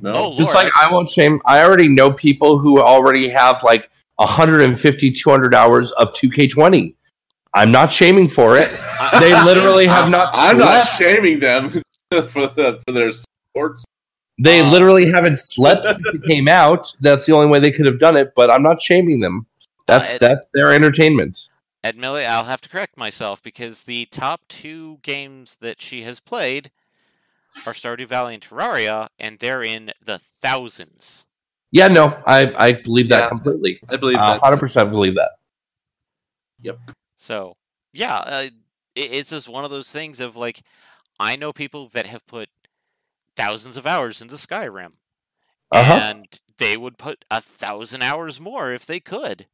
No. 0.00 0.12
Oh, 0.14 0.30
Just 0.38 0.54
Lord. 0.54 0.66
like 0.66 0.72
I 0.76 0.90
won't 0.92 1.10
shame. 1.10 1.40
I 1.46 1.64
already 1.64 1.88
know 1.88 2.12
people 2.12 2.58
who 2.58 2.80
already 2.80 3.28
have 3.28 3.62
like 3.64 3.90
150, 4.16 5.10
200 5.10 5.52
hours 5.54 5.90
of 5.92 6.12
2K20. 6.12 6.94
I'm 7.54 7.72
not 7.72 7.92
shaming 7.92 8.28
for 8.28 8.56
it. 8.56 8.70
They 9.18 9.32
literally 9.42 9.86
have 9.88 10.08
not 10.10 10.30
I'm 10.34 10.58
not 10.58 10.84
shaming 10.86 11.40
them 11.40 11.70
for 12.10 12.46
the, 12.46 12.80
for 12.86 12.92
their 12.92 13.10
sports. 13.10 13.84
They 14.42 14.60
Uh, 14.60 14.70
literally 14.70 15.10
haven't 15.10 15.38
slept 15.40 15.84
since 15.84 16.00
it 16.14 16.22
came 16.28 16.48
out. 16.48 16.92
That's 17.00 17.26
the 17.26 17.32
only 17.32 17.46
way 17.46 17.58
they 17.60 17.72
could 17.72 17.86
have 17.86 17.98
done 17.98 18.16
it. 18.16 18.32
But 18.34 18.50
I'm 18.50 18.62
not 18.62 18.80
shaming 18.80 19.20
them. 19.20 19.46
That's 19.86 20.12
Uh, 20.12 20.14
it- 20.14 20.18
that's 20.20 20.48
their 20.50 20.72
entertainment. 20.72 21.50
Admittedly, 21.82 22.26
I'll 22.26 22.44
have 22.44 22.60
to 22.62 22.68
correct 22.68 22.98
myself 22.98 23.42
because 23.42 23.82
the 23.82 24.04
top 24.06 24.42
two 24.48 24.98
games 25.02 25.56
that 25.60 25.80
she 25.80 26.02
has 26.02 26.20
played 26.20 26.70
are 27.66 27.72
Stardew 27.72 28.06
Valley 28.06 28.34
and 28.34 28.42
Terraria, 28.42 29.08
and 29.18 29.38
they're 29.38 29.62
in 29.62 29.90
the 30.04 30.20
thousands. 30.42 31.26
Yeah, 31.72 31.88
no, 31.88 32.22
I 32.26 32.52
I 32.68 32.72
believe 32.72 33.08
that 33.10 33.20
Yeah. 33.20 33.28
completely. 33.28 33.80
I 33.88 33.96
believe 33.96 34.18
Uh, 34.18 34.32
that. 34.32 34.42
100% 34.42 34.90
believe 34.90 35.14
that. 35.14 35.30
Yep. 36.62 36.78
So, 37.16 37.56
yeah, 37.92 38.16
uh, 38.16 38.42
it, 38.94 39.12
it's 39.12 39.30
just 39.30 39.48
one 39.48 39.64
of 39.64 39.70
those 39.70 39.90
things 39.90 40.20
of 40.20 40.36
like, 40.36 40.62
I 41.18 41.36
know 41.36 41.52
people 41.52 41.88
that 41.94 42.06
have 42.06 42.26
put 42.26 42.48
thousands 43.40 43.76
of 43.76 43.86
hours 43.86 44.20
into 44.22 44.34
Skyrim, 44.36 44.92
Uh 45.72 45.84
huh. 45.84 46.00
and 46.02 46.26
they 46.58 46.76
would 46.76 46.98
put 46.98 47.24
a 47.30 47.40
thousand 47.40 48.02
hours 48.02 48.38
more 48.40 48.72
if 48.72 48.84
they 48.86 49.00
could. 49.00 49.46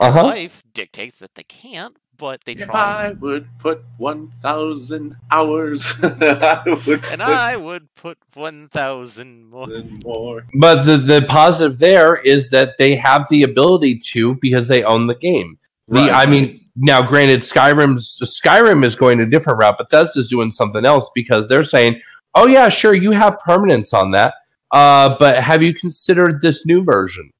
Uh 0.00 0.12
huh. 0.12 0.24
Life 0.24 0.62
dictates 0.72 1.18
that 1.18 1.34
they 1.34 1.42
can't, 1.42 1.96
but 2.16 2.42
they 2.44 2.52
If 2.52 2.68
try. 2.68 3.06
I 3.08 3.10
would 3.10 3.48
put 3.58 3.82
1,000 3.96 5.16
hours, 5.30 5.92
I 6.02 6.62
would 6.86 7.04
And 7.10 7.20
I 7.22 7.56
would 7.56 7.92
put 7.96 8.18
1,000 8.34 9.50
more. 9.50 9.66
more. 10.04 10.46
But 10.58 10.82
the 10.84 10.96
the 10.98 11.26
positive 11.28 11.78
there 11.80 12.16
is 12.16 12.50
that 12.50 12.76
they 12.78 12.94
have 12.94 13.26
the 13.28 13.42
ability 13.42 13.98
to 14.12 14.34
because 14.36 14.68
they 14.68 14.84
own 14.84 15.06
the 15.08 15.14
game. 15.16 15.58
The 15.88 16.00
Right. 16.02 16.12
I 16.12 16.26
mean, 16.26 16.64
now 16.76 17.02
granted, 17.02 17.40
Skyrim's 17.40 18.20
Skyrim 18.22 18.84
is 18.84 18.94
going 18.94 19.20
a 19.20 19.26
different 19.26 19.58
route. 19.58 19.76
But 19.78 19.90
Bethesda's 19.90 20.28
doing 20.28 20.50
something 20.52 20.84
else 20.84 21.10
because 21.14 21.48
they're 21.48 21.64
saying, 21.64 22.00
"Oh 22.34 22.46
yeah, 22.46 22.68
sure, 22.68 22.94
you 22.94 23.10
have 23.12 23.38
permanence 23.38 23.92
on 23.94 24.10
that, 24.12 24.34
uh, 24.72 25.16
but 25.18 25.42
have 25.42 25.62
you 25.62 25.74
considered 25.74 26.40
this 26.40 26.66
new 26.66 26.82
version?" 26.84 27.30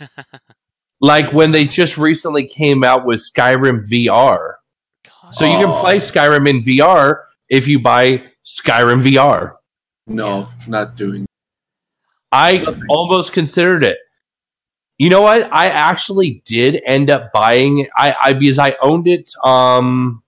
like 1.00 1.32
when 1.32 1.50
they 1.52 1.66
just 1.66 1.98
recently 1.98 2.46
came 2.46 2.82
out 2.84 3.04
with 3.06 3.20
Skyrim 3.20 3.86
VR, 3.90 4.54
so 5.30 5.44
you 5.44 5.58
can 5.58 5.68
Oh. 5.70 5.80
play 5.80 5.96
Skyrim 5.96 6.48
in 6.48 6.62
VR 6.62 7.20
if 7.48 7.68
you 7.68 7.78
buy 7.80 8.24
Skyrim 8.44 9.02
VR. 9.02 9.54
No, 10.06 10.48
not 10.66 10.96
doing. 10.96 11.26
I 12.32 12.58
Nothing. 12.58 12.82
almost 12.88 13.32
considered 13.32 13.82
it. 13.84 13.98
You 14.98 15.10
know 15.10 15.20
what? 15.20 15.52
I 15.52 15.66
actually 15.68 16.42
did 16.46 16.80
end 16.86 17.10
up 17.10 17.30
buying 17.32 17.80
it. 17.80 17.90
I, 17.96 18.14
I 18.20 18.32
because 18.32 18.58
I 18.58 18.76
owned 18.80 19.06
it. 19.08 19.30
Um, 19.44 20.22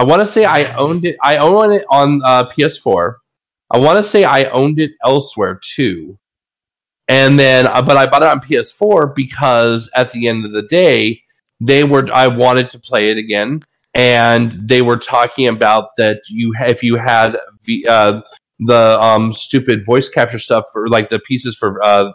I 0.00 0.04
want 0.04 0.20
to 0.20 0.26
say 0.26 0.46
I 0.46 0.64
owned 0.78 1.04
it. 1.04 1.16
I 1.22 1.36
own 1.36 1.72
it 1.72 1.84
on 1.90 2.22
uh, 2.24 2.48
PS4. 2.48 3.16
I 3.70 3.78
want 3.78 3.98
to 3.98 4.02
say 4.02 4.24
I 4.24 4.44
owned 4.44 4.80
it 4.80 4.92
elsewhere 5.04 5.60
too. 5.62 6.18
And 7.06 7.38
then, 7.38 7.66
uh, 7.66 7.82
but 7.82 7.98
I 7.98 8.06
bought 8.06 8.22
it 8.22 8.28
on 8.28 8.40
PS4 8.40 9.14
because 9.14 9.90
at 9.94 10.10
the 10.12 10.26
end 10.26 10.46
of 10.46 10.52
the 10.52 10.62
day, 10.62 11.22
they 11.60 11.84
were. 11.84 12.08
I 12.14 12.28
wanted 12.28 12.70
to 12.70 12.78
play 12.78 13.10
it 13.10 13.18
again, 13.18 13.62
and 13.92 14.52
they 14.52 14.80
were 14.80 14.96
talking 14.96 15.48
about 15.48 15.90
that 15.98 16.22
you 16.30 16.54
if 16.60 16.82
you 16.82 16.96
had 16.96 17.36
v, 17.62 17.84
uh, 17.86 18.22
the 18.60 18.98
um 19.00 19.34
stupid 19.34 19.84
voice 19.84 20.08
capture 20.08 20.38
stuff 20.38 20.64
for 20.72 20.88
like 20.88 21.10
the 21.10 21.18
pieces 21.18 21.56
for 21.56 21.82
uh 21.84 22.10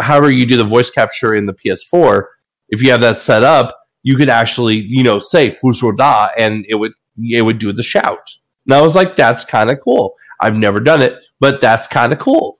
however 0.00 0.30
you 0.30 0.44
do 0.44 0.58
the 0.58 0.64
voice 0.64 0.90
capture 0.90 1.34
in 1.34 1.46
the 1.46 1.54
PS4 1.54 2.24
if 2.68 2.82
you 2.82 2.90
have 2.90 3.00
that 3.00 3.16
set 3.16 3.42
up 3.42 3.74
you 4.02 4.16
could 4.16 4.28
actually 4.28 4.76
you 4.76 5.02
know 5.02 5.18
say 5.18 5.50
Fus 5.50 5.82
Ro 5.82 5.92
Dah 5.92 6.28
and 6.36 6.64
it 6.68 6.76
would 6.76 6.92
it 7.18 7.42
would 7.42 7.58
do 7.58 7.72
the 7.72 7.82
shout 7.82 8.30
and 8.66 8.74
I 8.74 8.80
was 8.80 8.94
like 8.96 9.16
that's 9.16 9.44
kind 9.44 9.70
of 9.70 9.80
cool 9.80 10.14
I've 10.40 10.56
never 10.56 10.80
done 10.80 11.02
it 11.02 11.16
but 11.40 11.60
that's 11.60 11.86
kind 11.86 12.12
of 12.12 12.18
cool 12.18 12.58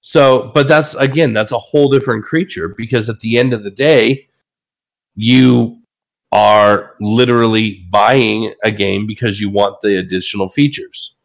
so 0.00 0.50
but 0.54 0.68
that's 0.68 0.94
again 0.94 1.32
that's 1.32 1.52
a 1.52 1.58
whole 1.58 1.90
different 1.90 2.24
creature 2.24 2.68
because 2.68 3.08
at 3.08 3.20
the 3.20 3.38
end 3.38 3.52
of 3.52 3.64
the 3.64 3.70
day 3.70 4.28
you 5.14 5.80
are 6.32 6.94
literally 7.00 7.86
buying 7.90 8.54
a 8.62 8.70
game 8.70 9.06
because 9.06 9.40
you 9.40 9.50
want 9.50 9.80
the 9.80 9.96
additional 9.98 10.48
features. 10.48 11.16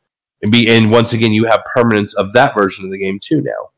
And 0.42 0.52
be 0.52 0.68
and 0.68 0.92
once 0.92 1.14
again 1.14 1.32
you 1.32 1.46
have 1.46 1.64
permanence 1.74 2.14
of 2.14 2.34
that 2.34 2.54
version 2.54 2.86
of 2.86 2.92
the 2.92 2.98
game 2.98 3.20
too 3.22 3.42
now. 3.42 3.70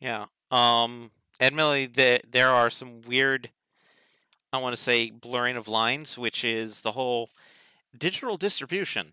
Yeah. 0.00 0.26
Um. 0.50 1.10
Admittedly, 1.38 1.84
the, 1.84 2.20
there 2.30 2.48
are 2.50 2.70
some 2.70 3.02
weird, 3.02 3.50
I 4.54 4.58
want 4.58 4.74
to 4.74 4.80
say, 4.80 5.10
blurring 5.10 5.58
of 5.58 5.68
lines, 5.68 6.16
which 6.16 6.44
is 6.44 6.80
the 6.80 6.92
whole 6.92 7.28
digital 7.96 8.38
distribution. 8.38 9.12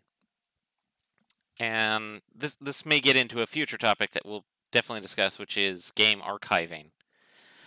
And 1.60 2.22
this 2.34 2.55
this 2.61 2.85
may 2.85 3.01
get 3.01 3.18
into 3.18 3.41
a 3.41 3.45
future 3.45 3.77
topic 3.77 4.11
that 4.11 4.26
we'll 4.26 4.45
definitely 4.72 5.01
discuss, 5.01 5.38
which 5.38 5.57
is 5.57 5.91
game 5.91 6.22
archiving. 6.22 6.91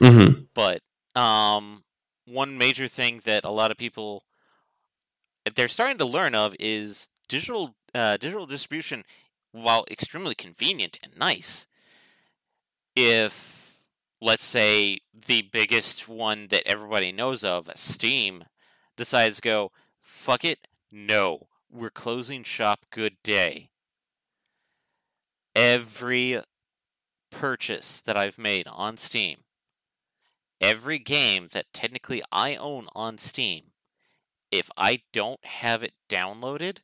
Mm-hmm. 0.01 0.45
But 0.55 0.81
um, 1.15 1.83
one 2.27 2.57
major 2.57 2.89
thing 2.89 3.21
that 3.25 3.45
a 3.45 3.51
lot 3.51 3.71
of 3.71 3.77
people 3.77 4.25
they're 5.55 5.69
starting 5.69 5.99
to 5.99 6.07
learn 6.07 6.35
of 6.35 6.57
is 6.59 7.09
digital 7.29 7.75
uh, 7.95 8.17
digital 8.17 8.47
distribution, 8.47 9.05
while 9.53 9.85
extremely 9.91 10.35
convenient 10.35 10.99
and 11.03 11.17
nice, 11.17 11.67
if 12.97 13.85
let's 14.21 14.45
say 14.45 15.01
the 15.15 15.43
biggest 15.43 16.09
one 16.09 16.49
that 16.49 16.67
everybody 16.67 17.13
knows 17.13 17.45
of, 17.45 17.71
Steam, 17.77 18.45
decides 18.97 19.37
to 19.37 19.43
go, 19.43 19.73
fuck 20.03 20.45
it, 20.45 20.67
no, 20.93 21.49
we're 21.71 21.91
closing 21.91 22.45
shop. 22.45 22.87
Good 22.91 23.17
day. 23.23 23.71
Every 25.55 26.41
purchase 27.31 28.01
that 28.03 28.17
I've 28.17 28.39
made 28.39 28.69
on 28.69 28.97
Steam, 28.99 29.39
every 30.61 30.99
game 30.99 31.49
that 31.53 31.67
technically 31.75 32.23
I 32.33 32.57
own 32.57 32.89
on 32.95 33.19
Steam, 33.19 33.73
if 34.53 34.71
I 34.77 35.03
don't 35.13 35.45
have 35.45 35.83
it 35.83 35.95
downloaded, 36.09 36.79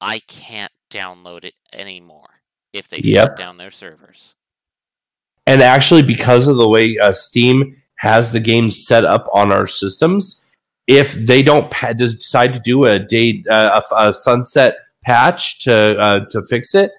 I 0.00 0.20
can't 0.20 0.72
download 0.90 1.44
it 1.44 1.54
anymore 1.72 2.42
if 2.72 2.88
they 2.88 3.02
Yep. 3.02 3.02
shut 3.02 3.36
down 3.36 3.58
their 3.58 3.70
servers. 3.72 4.34
And 5.48 5.62
actually, 5.62 6.02
because 6.02 6.46
of 6.46 6.58
the 6.58 6.68
way 6.68 6.98
uh, 6.98 7.10
Steam 7.10 7.74
has 7.96 8.32
the 8.32 8.38
game 8.38 8.70
set 8.70 9.06
up 9.06 9.26
on 9.32 9.50
our 9.50 9.66
systems, 9.66 10.44
if 10.86 11.14
they 11.14 11.42
don't 11.42 11.70
pa- 11.70 11.94
just 11.94 12.18
decide 12.18 12.52
to 12.52 12.60
do 12.60 12.84
a 12.84 12.98
date 12.98 13.46
uh, 13.48 13.80
a, 13.90 14.08
a 14.08 14.12
sunset 14.12 14.76
patch 15.04 15.60
to 15.60 15.98
uh, 15.98 16.26
to 16.26 16.44
fix 16.44 16.74
it, 16.74 16.92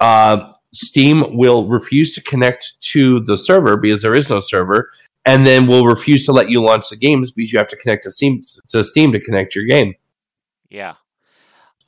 uh, 0.00 0.50
Steam 0.72 1.36
will 1.36 1.68
refuse 1.68 2.14
to 2.14 2.22
connect 2.22 2.80
to 2.92 3.20
the 3.20 3.36
server 3.36 3.76
because 3.76 4.00
there 4.00 4.14
is 4.14 4.30
no 4.30 4.40
server, 4.40 4.88
and 5.26 5.46
then 5.46 5.66
will 5.66 5.84
refuse 5.84 6.24
to 6.24 6.32
let 6.32 6.48
you 6.48 6.62
launch 6.62 6.88
the 6.88 6.96
games 6.96 7.32
because 7.32 7.52
you 7.52 7.58
have 7.58 7.68
to 7.68 7.76
connect 7.76 8.04
to 8.04 8.10
Steam 8.10 8.40
to 8.68 8.82
Steam 8.82 9.12
to 9.12 9.20
connect 9.20 9.54
your 9.54 9.66
game. 9.66 9.92
Yeah. 10.70 10.94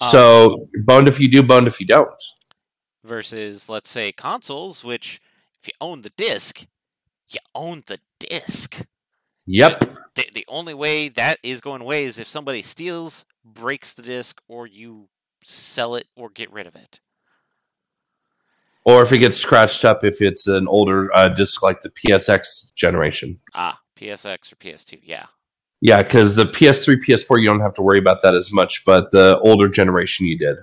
Um, 0.02 0.10
so 0.10 0.68
boned 0.84 1.08
if 1.08 1.18
you 1.18 1.28
do, 1.30 1.42
boned 1.42 1.66
if 1.66 1.80
you 1.80 1.86
don't. 1.86 2.22
versus 3.02 3.70
let's 3.70 3.88
say 3.88 4.12
consoles, 4.12 4.84
which 4.84 5.22
if 5.66 5.72
you 5.72 5.86
own 5.86 6.02
the 6.02 6.12
disc, 6.16 6.64
you 7.30 7.40
own 7.54 7.82
the 7.86 7.98
disc. 8.20 8.82
Yep. 9.46 9.80
The, 10.14 10.28
the 10.32 10.44
only 10.48 10.74
way 10.74 11.08
that 11.08 11.38
is 11.42 11.60
going 11.60 11.82
away 11.82 12.04
is 12.04 12.18
if 12.18 12.28
somebody 12.28 12.62
steals, 12.62 13.24
breaks 13.44 13.92
the 13.92 14.02
disc, 14.02 14.40
or 14.48 14.66
you 14.66 15.08
sell 15.42 15.96
it 15.96 16.06
or 16.16 16.30
get 16.30 16.52
rid 16.52 16.68
of 16.68 16.76
it. 16.76 17.00
Or 18.84 19.02
if 19.02 19.12
it 19.12 19.18
gets 19.18 19.36
scratched 19.36 19.84
up, 19.84 20.04
if 20.04 20.22
it's 20.22 20.46
an 20.46 20.68
older 20.68 21.14
uh, 21.16 21.28
disc 21.28 21.62
like 21.62 21.80
the 21.80 21.90
PSX 21.90 22.72
generation. 22.74 23.40
Ah, 23.52 23.80
PSX 23.98 24.52
or 24.52 24.56
PS2, 24.56 25.00
yeah. 25.02 25.26
Yeah, 25.80 26.02
because 26.02 26.36
the 26.36 26.44
PS3, 26.44 26.96
PS4, 27.06 27.40
you 27.40 27.48
don't 27.48 27.60
have 27.60 27.74
to 27.74 27.82
worry 27.82 27.98
about 27.98 28.22
that 28.22 28.34
as 28.34 28.52
much, 28.52 28.84
but 28.84 29.10
the 29.10 29.38
older 29.40 29.68
generation 29.68 30.26
you 30.26 30.38
did. 30.38 30.58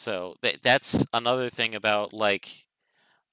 So 0.00 0.34
th- 0.42 0.60
that's 0.62 1.04
another 1.12 1.50
thing 1.50 1.74
about 1.74 2.14
like 2.14 2.64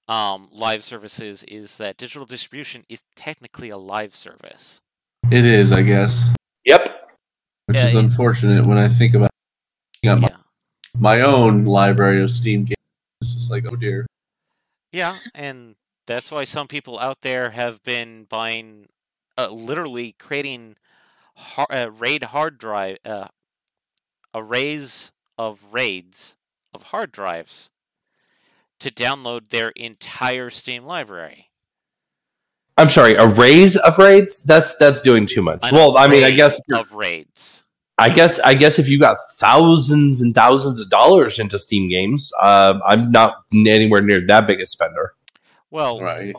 um, 0.09 0.49
live 0.51 0.83
services 0.83 1.45
is 1.45 1.77
that 1.77 1.95
digital 1.95 2.25
distribution 2.25 2.83
is 2.89 3.03
technically 3.15 3.69
a 3.69 3.77
live 3.77 4.13
service. 4.13 4.81
It 5.31 5.45
is, 5.45 5.71
I 5.71 5.81
guess, 5.81 6.27
Yep. 6.65 7.09
which 7.67 7.77
Yeah, 7.77 7.85
is 7.85 7.95
it- 7.95 7.99
unfortunate 7.99 8.65
when 8.65 8.77
I 8.77 8.89
think 8.89 9.13
about 9.13 9.31
got 10.03 10.19
my, 10.19 10.29
my 10.99 11.21
own 11.21 11.63
library 11.63 12.21
of 12.21 12.29
Steam 12.29 12.65
games. 12.65 12.75
It's 13.21 13.33
just 13.33 13.49
like, 13.49 13.63
oh 13.71 13.77
dear. 13.77 14.05
Yeah, 14.91 15.15
and 15.33 15.75
that's 16.05 16.29
why 16.31 16.43
some 16.43 16.67
people 16.67 16.99
out 16.99 17.21
there 17.21 17.51
have 17.51 17.81
been 17.83 18.25
buying, 18.25 18.87
uh, 19.37 19.47
literally 19.51 20.15
creating 20.19 20.75
har- 21.37 21.67
uh, 21.69 21.87
RAID 21.91 22.25
hard 22.25 22.57
drive 22.57 22.97
uh, 23.05 23.29
arrays 24.35 25.13
of 25.37 25.63
RAIDs 25.71 26.35
of 26.73 26.83
hard 26.83 27.11
drives 27.11 27.69
to 28.79 28.91
download 28.91 29.49
their 29.49 29.69
entire 29.69 30.49
Steam 30.49 30.83
library. 30.83 31.49
I'm 32.77 32.89
sorry, 32.89 33.15
arrays 33.17 33.75
of 33.75 33.97
raids? 33.97 34.43
That's 34.43 34.75
that's 34.75 35.01
doing 35.01 35.25
too 35.25 35.41
much. 35.41 35.59
An 35.63 35.73
well, 35.73 35.97
I 35.97 36.07
mean, 36.07 36.23
I 36.23 36.31
guess 36.31 36.61
of 36.73 36.93
RAIDs. 36.93 37.63
I 37.97 38.09
guess 38.09 38.39
I 38.41 38.53
guess 38.53 38.77
if 38.77 38.87
you 38.87 38.99
got 38.99 39.17
thousands 39.37 40.21
and 40.21 40.35
thousands 40.35 40.79
of 40.79 40.87
dollars 40.91 41.39
into 41.39 41.57
Steam 41.57 41.89
games, 41.89 42.31
uh, 42.39 42.79
I'm 42.85 43.11
not 43.11 43.37
anywhere 43.51 44.01
near 44.03 44.25
that 44.27 44.45
big 44.45 44.61
a 44.61 44.65
spender. 44.67 45.13
Well, 45.71 45.99
Right. 45.99 46.35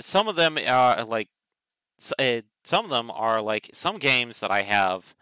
some 0.00 0.26
of 0.26 0.34
them 0.34 0.58
are 0.66 1.04
like 1.04 1.28
uh, 2.18 2.40
some 2.64 2.84
of 2.84 2.90
them 2.90 3.12
are 3.12 3.40
like 3.40 3.70
some 3.72 3.96
games 3.96 4.40
that 4.40 4.50
I 4.50 4.62
have 4.62 5.14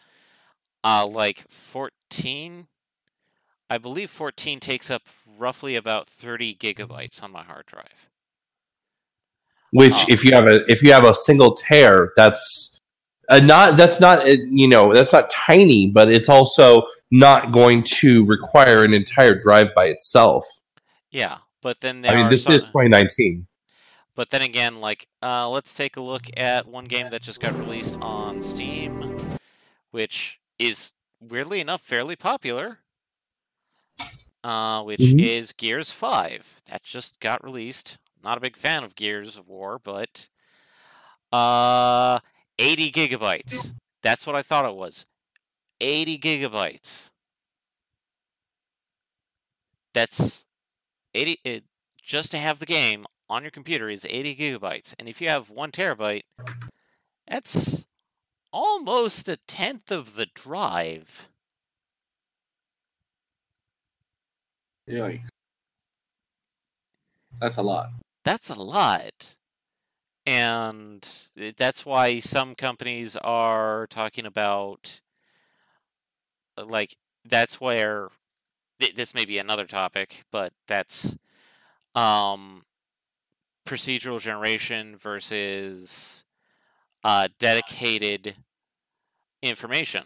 uh 0.83 1.07
like 1.07 1.45
14 1.51 2.67
I 3.69 3.79
believe 3.79 4.11
14 4.11 4.61
takes 4.61 4.91
up 4.91 5.03
roughly 5.39 5.77
about 5.77 6.09
30 6.09 6.55
gigabytes 6.57 7.23
on 7.23 7.33
my 7.33 7.43
hard 7.43 7.67
drive. 7.67 8.09
Which, 9.73 9.93
Oh. 9.95 10.05
if 10.09 10.25
you 10.25 10.33
have 10.33 10.47
a 10.47 10.61
if 10.71 10.83
you 10.83 10.93
have 10.93 11.05
a 11.05 11.13
single 11.15 11.55
tear, 11.55 12.13
that's 12.17 12.79
uh, 13.29 13.41
not 13.41 13.77
that's 13.77 14.01
not 14.01 14.21
uh, 14.21 14.37
you 14.51 14.69
know 14.69 14.95
that's 14.95 15.13
not 15.13 15.29
tiny, 15.29 15.89
but 15.91 16.09
it's 16.11 16.29
also 16.29 16.85
not 17.11 17.53
going 17.53 17.83
to 17.83 18.25
require 18.27 18.85
an 18.85 18.95
entire 18.95 19.35
drive 19.39 19.75
by 19.75 19.87
itself. 19.87 20.47
Yeah, 21.11 21.39
but 21.63 21.81
then 21.81 22.03
there 22.03 22.13
I 22.13 22.17
mean, 22.17 22.31
this 22.31 22.45
some, 22.45 22.55
is 22.55 22.63
2019. 22.65 23.47
but 24.15 24.31
then 24.31 24.43
again 24.43 24.81
like 24.81 25.07
uh 25.23 25.49
let's 25.51 25.75
take 25.75 25.97
a 25.97 26.01
look 26.01 26.25
at 26.37 26.67
one 26.67 26.87
game 26.87 27.11
that 27.11 27.23
just 27.23 27.41
got 27.41 27.57
released 27.59 27.99
on 28.01 28.43
Steam 28.43 29.39
which 29.91 30.41
is 30.59 30.93
weirdly 31.21 31.61
enough 31.61 31.81
fairly 31.83 32.17
popular. 32.17 32.81
Uh, 34.47 34.81
which 34.85 35.01
Mhm. 35.01 35.21
is 35.27 35.53
Gears 35.53 35.91
5. 35.91 36.63
That 36.67 36.85
just 36.85 37.19
got 37.19 37.43
released. 37.43 37.99
Not 38.23 38.39
a 38.39 38.41
big 38.41 38.57
fan 38.57 38.85
of 38.85 38.95
Gears 38.95 39.37
of 39.37 39.49
War, 39.49 39.77
but 39.77 40.29
uh 41.33 42.21
80 42.57 42.93
gigabytes. 42.93 43.75
That's 44.03 44.25
what 44.25 44.37
I 44.37 44.43
thought 44.43 44.65
it 44.65 44.77
was. 44.77 45.05
80 45.81 46.17
gigabytes. 46.17 47.11
That's 49.93 50.47
80 51.13 51.41
it, 51.43 51.65
just 52.01 52.31
to 52.31 52.39
have 52.39 52.61
the 52.61 52.67
game 52.67 53.05
on 53.29 53.43
your 53.43 53.51
computer 53.51 53.89
is 53.91 54.07
80 54.09 54.37
gigabytes. 54.37 54.95
And 54.97 55.09
if 55.09 55.21
you 55.21 55.29
have 55.29 55.51
1 55.51 55.73
terabyte, 55.73 56.23
that's 57.27 57.85
almost 58.53 59.29
a 59.29 59.39
tenth 59.39 59.91
of 59.91 60.15
the 60.15 60.27
drive. 60.27 61.29
Yeah. 64.87 65.13
That's 67.41 67.57
a 67.57 67.63
lot. 67.63 67.91
That's 68.25 68.51
a 68.51 68.55
lot. 68.55 69.35
And 70.25 71.07
that's 71.57 71.87
why 71.87 72.19
some 72.19 72.55
companies 72.55 73.17
are 73.17 73.87
talking 73.89 74.27
about, 74.27 75.01
uh, 76.57 76.65
like, 76.65 76.97
that's 77.25 77.61
where 77.61 78.09
this 78.79 79.15
may 79.15 79.25
be 79.25 79.39
another 79.39 79.67
topic, 79.67 80.25
but 80.33 80.53
that's 80.67 81.17
um, 81.95 82.65
procedural 83.67 84.21
generation 84.21 84.97
versus 84.97 86.25
uh, 87.05 87.29
dedicated 87.39 88.37
information. 89.43 90.05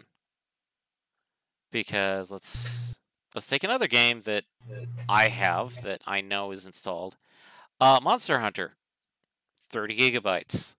Because 1.71 2.29
let's 2.31 2.95
let's 3.35 3.47
take 3.47 3.63
another 3.63 3.87
game 3.87 4.21
that 4.21 4.45
I 5.07 5.29
have 5.29 5.81
that 5.81 6.01
I 6.07 6.21
know 6.21 6.51
is 6.51 6.65
installed. 6.65 7.17
Uh, 7.79 7.99
Monster 8.03 8.39
Hunter, 8.39 8.75
30 9.69 9.97
gigabytes. 9.97 10.75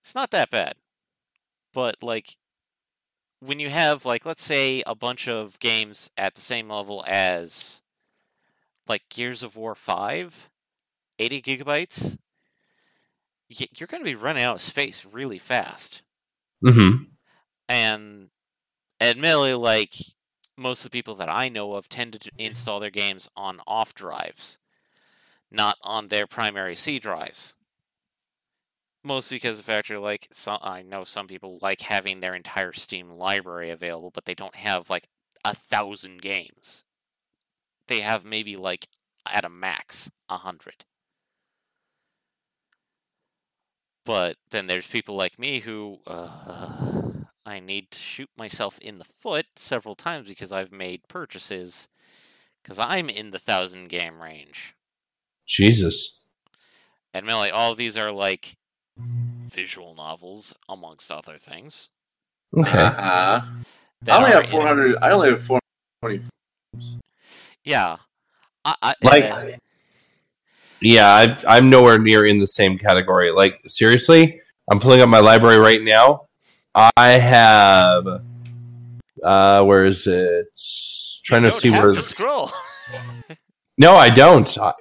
It's 0.00 0.14
not 0.14 0.30
that 0.30 0.50
bad. 0.50 0.76
But, 1.72 2.02
like, 2.02 2.36
when 3.40 3.58
you 3.60 3.68
have, 3.70 4.04
like, 4.04 4.24
let's 4.26 4.44
say 4.44 4.82
a 4.86 4.94
bunch 4.94 5.28
of 5.28 5.58
games 5.58 6.10
at 6.16 6.34
the 6.34 6.40
same 6.40 6.68
level 6.68 7.04
as, 7.06 7.82
like, 8.88 9.08
Gears 9.08 9.42
of 9.42 9.56
War 9.56 9.74
5, 9.74 10.48
80 11.18 11.40
gigabytes, 11.42 12.18
you're 13.48 13.86
going 13.86 14.00
to 14.02 14.04
be 14.10 14.14
running 14.14 14.42
out 14.42 14.56
of 14.56 14.62
space 14.62 15.04
really 15.04 15.38
fast. 15.38 16.02
hmm 16.62 17.06
And 17.68 18.30
admittedly, 19.00 19.54
like 19.54 19.94
most 20.56 20.80
of 20.80 20.90
the 20.90 20.98
people 20.98 21.14
that 21.16 21.32
I 21.32 21.48
know 21.48 21.74
of 21.74 21.88
tend 21.88 22.20
to 22.20 22.30
install 22.38 22.80
their 22.80 22.90
games 22.90 23.28
on 23.36 23.60
off 23.66 23.94
drives, 23.94 24.58
not 25.50 25.76
on 25.82 26.08
their 26.08 26.26
primary 26.26 26.76
C 26.76 26.98
drives. 26.98 27.54
Mostly 29.04 29.36
because 29.36 29.60
of 29.60 29.66
the 29.66 29.72
fact 29.72 29.90
like 29.90 30.28
I 30.46 30.82
know 30.82 31.04
some 31.04 31.28
people 31.28 31.58
like 31.62 31.82
having 31.82 32.20
their 32.20 32.34
entire 32.34 32.72
Steam 32.72 33.10
library 33.10 33.70
available, 33.70 34.10
but 34.10 34.24
they 34.24 34.34
don't 34.34 34.56
have 34.56 34.90
like 34.90 35.08
a 35.44 35.54
thousand 35.54 36.22
games. 36.22 36.84
They 37.86 38.00
have 38.00 38.24
maybe 38.24 38.56
like 38.56 38.88
at 39.24 39.44
a 39.44 39.48
max 39.48 40.10
a 40.28 40.38
hundred. 40.38 40.84
But 44.04 44.36
then 44.50 44.66
there's 44.66 44.86
people 44.86 45.16
like 45.16 45.38
me 45.38 45.60
who 45.60 45.98
uh, 46.06 46.95
I 47.46 47.60
need 47.60 47.90
to 47.92 47.98
shoot 47.98 48.28
myself 48.36 48.78
in 48.80 48.98
the 48.98 49.04
foot 49.04 49.46
several 49.56 49.94
times 49.94 50.26
because 50.28 50.50
I've 50.52 50.72
made 50.72 51.06
purchases 51.08 51.86
because 52.62 52.78
I'm 52.78 53.08
in 53.08 53.30
the 53.30 53.38
thousand 53.38 53.88
game 53.88 54.20
range. 54.20 54.74
Jesus. 55.46 56.18
And 57.14 57.24
Admittedly, 57.24 57.50
all 57.52 57.72
of 57.72 57.78
these 57.78 57.96
are 57.96 58.10
like 58.10 58.56
visual 58.98 59.94
novels, 59.94 60.54
amongst 60.68 61.10
other 61.12 61.38
things. 61.38 61.88
Okay. 62.56 62.70
Uh-huh. 62.78 63.40
I 64.08 64.16
only 64.16 64.30
are 64.30 64.34
have 64.34 64.44
in- 64.44 64.50
400. 64.50 64.96
I 65.02 65.10
only 65.10 65.30
have 65.30 65.42
420. 65.44 66.28
Yeah. 67.64 67.96
I, 68.64 68.74
I, 68.82 68.94
Like- 69.02 69.24
uh, 69.24 69.46
Yeah, 70.80 71.06
I, 71.08 71.56
I'm 71.56 71.70
nowhere 71.70 71.98
near 71.98 72.26
in 72.26 72.38
the 72.38 72.46
same 72.46 72.76
category. 72.78 73.30
Like 73.30 73.60
seriously, 73.66 74.40
I'm 74.70 74.80
pulling 74.80 75.00
up 75.00 75.08
my 75.08 75.20
library 75.20 75.58
right 75.58 75.80
now. 75.82 76.25
I 76.76 77.10
have. 77.12 78.06
Uh, 79.22 79.64
where 79.64 79.86
is 79.86 80.06
it? 80.06 80.46
Trying 81.24 81.44
you 81.44 81.46
to 81.46 81.50
don't 81.52 81.60
see 81.60 81.70
have 81.70 81.82
where. 81.82 81.92
to 81.92 82.02
scroll. 82.02 82.52
No, 83.78 83.94
I 83.94 84.08
don't. 84.10 84.56
I, 84.58 84.72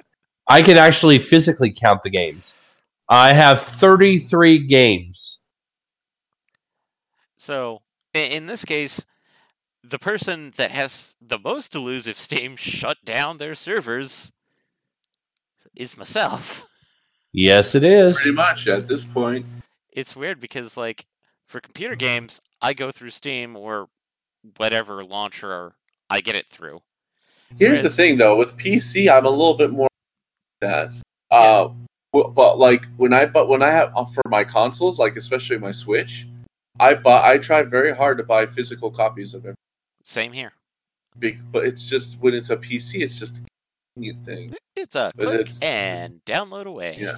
I 0.48 0.62
can 0.62 0.78
actually 0.78 1.20
physically 1.20 1.74
count 1.74 2.04
the 2.04 2.10
games. 2.10 2.56
I 3.10 3.34
have 3.34 3.62
33 3.62 4.66
games. 4.68 5.44
So, 7.38 7.82
in 8.14 8.48
this 8.48 8.64
case, 8.64 9.06
the 9.84 10.00
person 10.00 10.54
that 10.56 10.72
has 10.72 11.14
the 11.22 11.38
most 11.38 11.74
to 11.74 11.80
lose 11.80 12.08
if 12.08 12.20
Steam 12.20 12.56
shut 12.58 12.98
down 13.04 13.38
their 13.38 13.54
servers 13.54 14.32
is 15.76 15.98
myself. 15.98 16.66
Yes, 17.34 17.76
it 17.76 17.84
is. 17.84 18.16
Pretty 18.16 18.34
much 18.34 18.68
at 18.68 18.88
this 18.88 19.04
point. 19.04 19.46
It's 19.92 20.16
weird 20.16 20.40
because, 20.40 20.78
like, 20.78 21.06
for 21.48 21.60
computer 21.60 21.96
games, 21.96 22.42
I 22.62 22.74
go 22.74 22.92
through 22.92 23.12
Steam 23.12 23.56
or 23.56 23.88
whatever 24.58 25.04
launcher 25.04 25.74
I 26.10 26.22
get 26.22 26.36
it 26.36 26.48
through. 26.48 26.82
Here's 27.58 27.84
the 27.84 27.90
thing, 27.90 28.18
though. 28.18 28.36
With 28.36 28.58
PC, 28.58 29.10
I'm 29.12 29.26
a 29.26 29.30
little 29.30 29.54
bit 29.56 29.72
more 29.72 29.88
that. 30.62 30.90
Uh, 31.32 31.70
w- 32.14 32.34
but 32.34 32.58
like 32.58 32.86
when 32.98 33.14
I 33.14 33.26
but 33.26 33.48
when 33.48 33.62
I 33.62 33.70
have 33.72 33.92
uh, 33.96 34.06
for 34.06 34.22
my 34.30 34.44
consoles, 34.44 35.00
like 35.00 35.16
especially 35.16 35.58
my 35.58 35.72
Switch, 35.72 36.28
I 36.80 36.94
buy 36.96 37.32
I 37.34 37.38
try 37.38 37.62
very 37.64 37.96
hard 37.96 38.18
to 38.18 38.24
buy 38.24 38.46
physical 38.46 38.90
copies 38.92 39.34
of 39.34 39.46
every. 39.46 39.56
Same 40.04 40.32
here. 40.34 40.54
big- 41.20 41.40
But 41.52 41.66
it's 41.66 41.88
just 41.88 42.20
when 42.20 42.34
it's 42.34 42.50
a 42.50 42.58
PC, 42.58 43.02
it's 43.02 43.18
just 43.18 43.38
a 43.40 43.42
convenient 43.96 44.26
thing. 44.26 44.56
It's 44.76 44.96
a 44.96 45.12
But 45.16 45.28
click 45.28 45.40
it's- 45.42 45.62
and 45.62 46.20
download 46.26 46.66
away. 46.66 46.98
Yeah. 47.00 47.18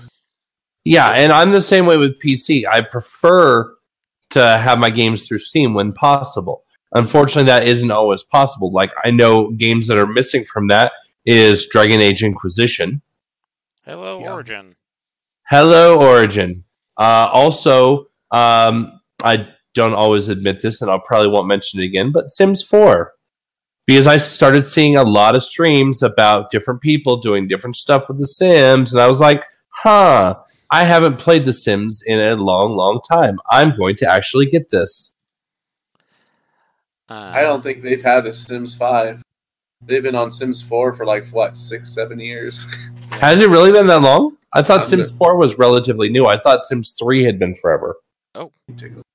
Yeah, 0.85 1.09
and 1.09 1.33
I'm 1.33 1.51
the 1.51 1.61
same 1.61 1.85
way 1.85 1.97
with 1.97 2.17
PC. 2.19 2.65
I 2.65 2.81
prefer 2.81 3.75
to 4.31 4.57
have 4.57 4.79
my 4.79 4.89
games 4.89 5.27
through 5.27 5.39
Steam 5.39 5.73
when 5.73 5.93
possible. 5.93 6.63
Unfortunately, 6.93 7.45
that 7.45 7.67
isn't 7.67 7.91
always 7.91 8.23
possible. 8.23 8.71
Like 8.71 8.91
I 9.03 9.11
know 9.11 9.51
games 9.51 9.87
that 9.87 9.97
are 9.97 10.07
missing 10.07 10.43
from 10.43 10.67
that 10.67 10.91
is 11.25 11.67
Dragon 11.67 11.99
Age 12.01 12.23
Inquisition, 12.23 13.01
Hello, 13.85 14.19
Yeah. 14.19 14.33
Origin. 14.33 14.75
Hello 15.49 15.99
Origin. 15.99 16.63
Uh, 16.97 17.29
also, 17.31 18.07
um, 18.31 18.99
I 19.23 19.47
don't 19.73 19.93
always 19.93 20.27
admit 20.29 20.61
this, 20.61 20.81
and 20.81 20.89
I'll 20.91 20.99
probably 20.99 21.29
won't 21.29 21.47
mention 21.47 21.79
it 21.79 21.85
again, 21.85 22.11
but 22.11 22.29
Sims 22.29 22.61
4. 22.63 23.13
Because 23.85 24.07
I 24.07 24.17
started 24.17 24.65
seeing 24.65 24.97
a 24.97 25.03
lot 25.03 25.35
of 25.35 25.43
streams 25.43 26.01
about 26.03 26.49
different 26.49 26.81
people 26.81 27.17
doing 27.17 27.47
different 27.47 27.75
stuff 27.77 28.07
with 28.09 28.17
The 28.17 28.27
Sims, 28.27 28.91
and 28.93 29.01
I 29.01 29.07
was 29.07 29.21
like, 29.21 29.43
huh, 29.69 30.35
I 30.69 30.84
haven't 30.84 31.18
played 31.18 31.45
The 31.45 31.53
Sims 31.53 32.02
in 32.06 32.19
a 32.19 32.35
long, 32.35 32.76
long 32.76 32.99
time. 33.10 33.38
I'm 33.49 33.77
going 33.77 33.95
to 33.98 34.10
actually 34.11 34.48
get 34.48 34.69
this. 34.69 35.14
Uh, 37.10 37.31
I 37.34 37.41
don't 37.41 37.64
think 37.64 37.81
they've 37.84 38.03
had 38.03 38.26
a 38.26 38.34
Sims 38.34 38.76
Five. 38.76 39.22
They've 39.85 40.03
been 40.03 40.15
on 40.15 40.30
Sims 40.31 40.61
Four 40.61 40.94
for 40.94 41.06
like 41.06 41.26
what 41.27 41.56
six, 41.56 41.94
seven 41.94 42.19
years. 42.19 42.65
Has 43.11 43.41
it 43.41 43.49
really 43.49 43.72
been 43.72 43.88
that 43.88 44.02
long? 44.02 44.35
I 44.53 44.61
thought 44.61 44.81
Um, 44.81 44.85
Sims 44.88 45.11
4 45.18 45.38
was 45.38 45.57
relatively 45.60 46.10
new. 46.10 46.26
I 46.26 46.38
thought 46.39 46.65
Sims 46.65 46.95
3 46.99 47.23
had 47.23 47.38
been 47.38 47.53
forever. 47.56 47.95
Take 48.77 48.94
a 48.94 48.95
look. 48.95 49.06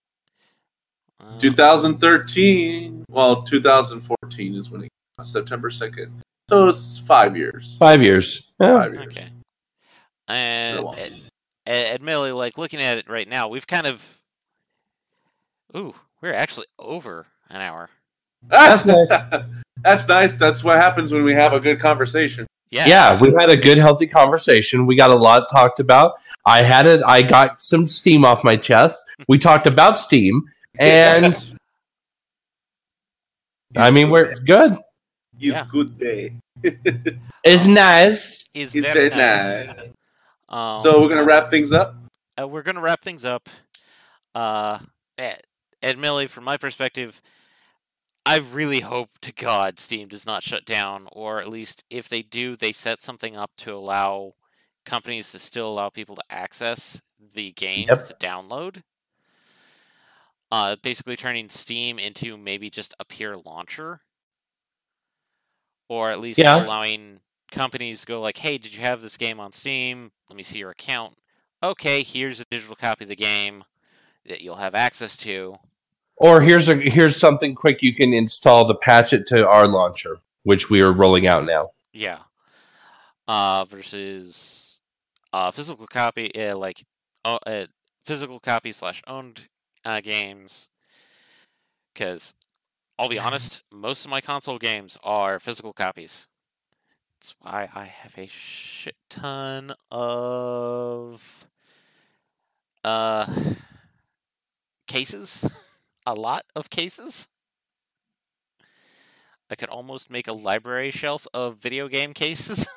uh, 1.20 1.38
2013. 1.38 3.04
Well, 3.08 3.42
2014 3.42 4.54
is 4.54 4.70
when 4.70 4.82
it 4.84 4.88
out, 5.18 5.26
September 5.26 5.70
2nd. 5.70 6.10
So 6.50 6.68
it's 6.68 6.98
five 6.98 7.36
years. 7.36 7.76
Five 7.78 8.02
years. 8.02 8.52
Yeah. 8.60 8.78
Five 8.78 8.94
years. 8.94 9.06
Okay. 9.06 9.28
Been 10.28 10.36
And 10.36 10.84
while. 10.84 10.94
ad- 10.96 11.00
ad- 11.12 11.21
admittedly, 11.66 12.32
like 12.32 12.58
looking 12.58 12.80
at 12.80 12.98
it 12.98 13.08
right 13.08 13.28
now, 13.28 13.48
we've 13.48 13.66
kind 13.66 13.86
of. 13.86 14.18
Ooh, 15.76 15.94
we're 16.20 16.34
actually 16.34 16.66
over 16.78 17.26
an 17.50 17.60
hour. 17.60 17.88
That's 18.48 18.84
nice. 18.84 19.08
That's 19.82 20.06
nice. 20.08 20.36
That's 20.36 20.62
what 20.62 20.76
happens 20.76 21.12
when 21.12 21.24
we 21.24 21.32
have 21.34 21.52
a 21.54 21.60
good 21.60 21.80
conversation. 21.80 22.46
Yeah. 22.70 22.86
yeah, 22.86 23.20
we 23.20 23.30
had 23.38 23.50
a 23.50 23.56
good, 23.56 23.76
healthy 23.76 24.06
conversation. 24.06 24.86
We 24.86 24.96
got 24.96 25.10
a 25.10 25.14
lot 25.14 25.46
talked 25.50 25.78
about. 25.78 26.14
I 26.46 26.62
had 26.62 26.86
it. 26.86 27.02
I 27.06 27.20
got 27.20 27.60
some 27.60 27.86
steam 27.86 28.24
off 28.24 28.44
my 28.44 28.56
chest. 28.56 29.02
We 29.28 29.36
talked 29.38 29.66
about 29.66 29.98
steam, 29.98 30.42
and 30.80 31.36
I 33.76 33.90
mean, 33.90 34.08
we're 34.10 34.36
good. 34.46 34.72
It's 34.72 34.80
Yeah. 35.38 35.66
good 35.70 35.98
day. 35.98 36.34
It's 37.44 37.66
nice. 37.66 38.48
Is 38.54 38.74
It's 38.74 38.86
very 38.86 39.08
very 39.08 39.22
nice. 39.22 39.66
nice. 39.66 39.88
Um, 40.52 40.78
So 40.82 41.00
we're 41.02 41.08
gonna 41.08 41.24
wrap 41.24 41.50
things 41.50 41.72
up. 41.72 41.96
uh, 42.40 42.48
we're 42.48 42.62
gonna 42.62 42.80
wrap 42.80 43.02
things 43.02 43.24
up. 43.24 43.48
Uh, 44.34 44.80
admittedly, 45.82 46.26
from 46.26 46.44
my 46.44 46.56
perspective, 46.56 47.20
I 48.26 48.38
really 48.38 48.80
hope 48.80 49.10
to 49.22 49.32
God 49.32 49.78
Steam 49.78 50.08
does 50.08 50.26
not 50.26 50.42
shut 50.44 50.64
down, 50.64 51.08
or 51.12 51.40
at 51.40 51.48
least 51.48 51.84
if 51.90 52.08
they 52.08 52.22
do, 52.22 52.56
they 52.56 52.72
set 52.72 53.02
something 53.02 53.36
up 53.36 53.50
to 53.58 53.74
allow 53.74 54.34
companies 54.86 55.32
to 55.32 55.38
still 55.38 55.68
allow 55.68 55.88
people 55.90 56.16
to 56.16 56.22
access 56.30 57.00
the 57.34 57.52
games 57.52 57.88
Yep. 57.88 58.08
to 58.08 58.14
download. 58.14 58.82
Uh, 60.52 60.76
basically 60.82 61.16
turning 61.16 61.48
Steam 61.48 61.98
into 61.98 62.36
maybe 62.36 62.70
just 62.70 62.94
a 63.00 63.04
peer 63.04 63.36
launcher, 63.38 64.02
or 65.88 66.10
at 66.10 66.20
least 66.20 66.38
Yeah. 66.38 66.64
allowing 66.64 67.21
companies 67.52 68.04
go 68.04 68.20
like, 68.20 68.38
"Hey, 68.38 68.58
did 68.58 68.74
you 68.74 68.80
have 68.80 69.00
this 69.00 69.16
game 69.16 69.38
on 69.38 69.52
Steam? 69.52 70.10
Let 70.28 70.36
me 70.36 70.42
see 70.42 70.58
your 70.58 70.70
account. 70.70 71.16
Okay, 71.62 72.02
here's 72.02 72.40
a 72.40 72.44
digital 72.50 72.74
copy 72.74 73.04
of 73.04 73.08
the 73.08 73.16
game 73.16 73.64
that 74.26 74.40
you'll 74.40 74.56
have 74.56 74.74
access 74.74 75.16
to." 75.18 75.58
Or 76.16 76.40
here's 76.40 76.68
a 76.68 76.74
here's 76.74 77.16
something 77.16 77.54
quick 77.54 77.82
you 77.82 77.94
can 77.94 78.12
install 78.12 78.64
the 78.64 78.74
patch 78.74 79.12
it 79.12 79.26
to 79.28 79.48
our 79.48 79.66
launcher, 79.66 80.20
which 80.42 80.70
we 80.70 80.80
are 80.80 80.92
rolling 80.92 81.26
out 81.26 81.44
now. 81.44 81.70
Yeah. 81.92 82.18
Uh, 83.28 83.64
versus 83.64 84.78
uh, 85.32 85.50
physical 85.50 85.86
copy, 85.86 86.34
uh, 86.34 86.56
like 86.56 86.84
uh, 87.24 87.38
uh, 87.46 87.66
physical 88.04 88.40
copy 88.40 88.72
slash 88.72 89.02
owned 89.06 89.42
uh, 89.84 90.00
games. 90.00 90.70
Because 91.92 92.34
I'll 92.98 93.08
be 93.08 93.18
honest, 93.20 93.62
most 93.72 94.04
of 94.04 94.10
my 94.10 94.20
console 94.20 94.58
games 94.58 94.98
are 95.02 95.40
physical 95.40 95.72
copies. 95.72 96.28
That's 97.22 97.36
why 97.38 97.68
I 97.72 97.84
have 97.84 98.18
a 98.18 98.26
shit 98.26 98.96
ton 99.08 99.74
of 99.92 101.46
uh 102.82 103.32
cases. 104.88 105.48
A 106.06 106.14
lot 106.14 106.42
of 106.56 106.68
cases. 106.68 107.28
I 109.48 109.54
could 109.54 109.68
almost 109.68 110.10
make 110.10 110.26
a 110.26 110.32
library 110.32 110.90
shelf 110.90 111.28
of 111.32 111.58
video 111.58 111.86
game 111.86 112.12
cases. 112.12 112.66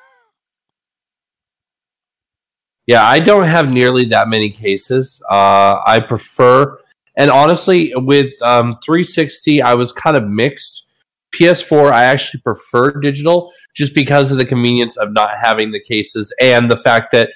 Yeah, 2.86 3.02
I 3.02 3.18
don't 3.18 3.48
have 3.48 3.72
nearly 3.72 4.04
that 4.04 4.28
many 4.28 4.48
cases. 4.48 5.20
Uh, 5.28 5.80
I 5.84 5.98
prefer, 5.98 6.78
and 7.16 7.32
honestly, 7.32 7.92
with 7.96 8.40
um, 8.42 8.74
360, 8.84 9.60
I 9.60 9.74
was 9.74 9.90
kind 9.90 10.16
of 10.16 10.22
mixed. 10.28 10.85
PS4, 11.36 11.92
I 11.92 12.04
actually 12.04 12.40
prefer 12.40 12.92
digital 13.00 13.52
just 13.74 13.94
because 13.94 14.32
of 14.32 14.38
the 14.38 14.46
convenience 14.46 14.96
of 14.96 15.12
not 15.12 15.30
having 15.40 15.72
the 15.72 15.80
cases 15.80 16.32
and 16.40 16.70
the 16.70 16.76
fact 16.76 17.12
that 17.12 17.30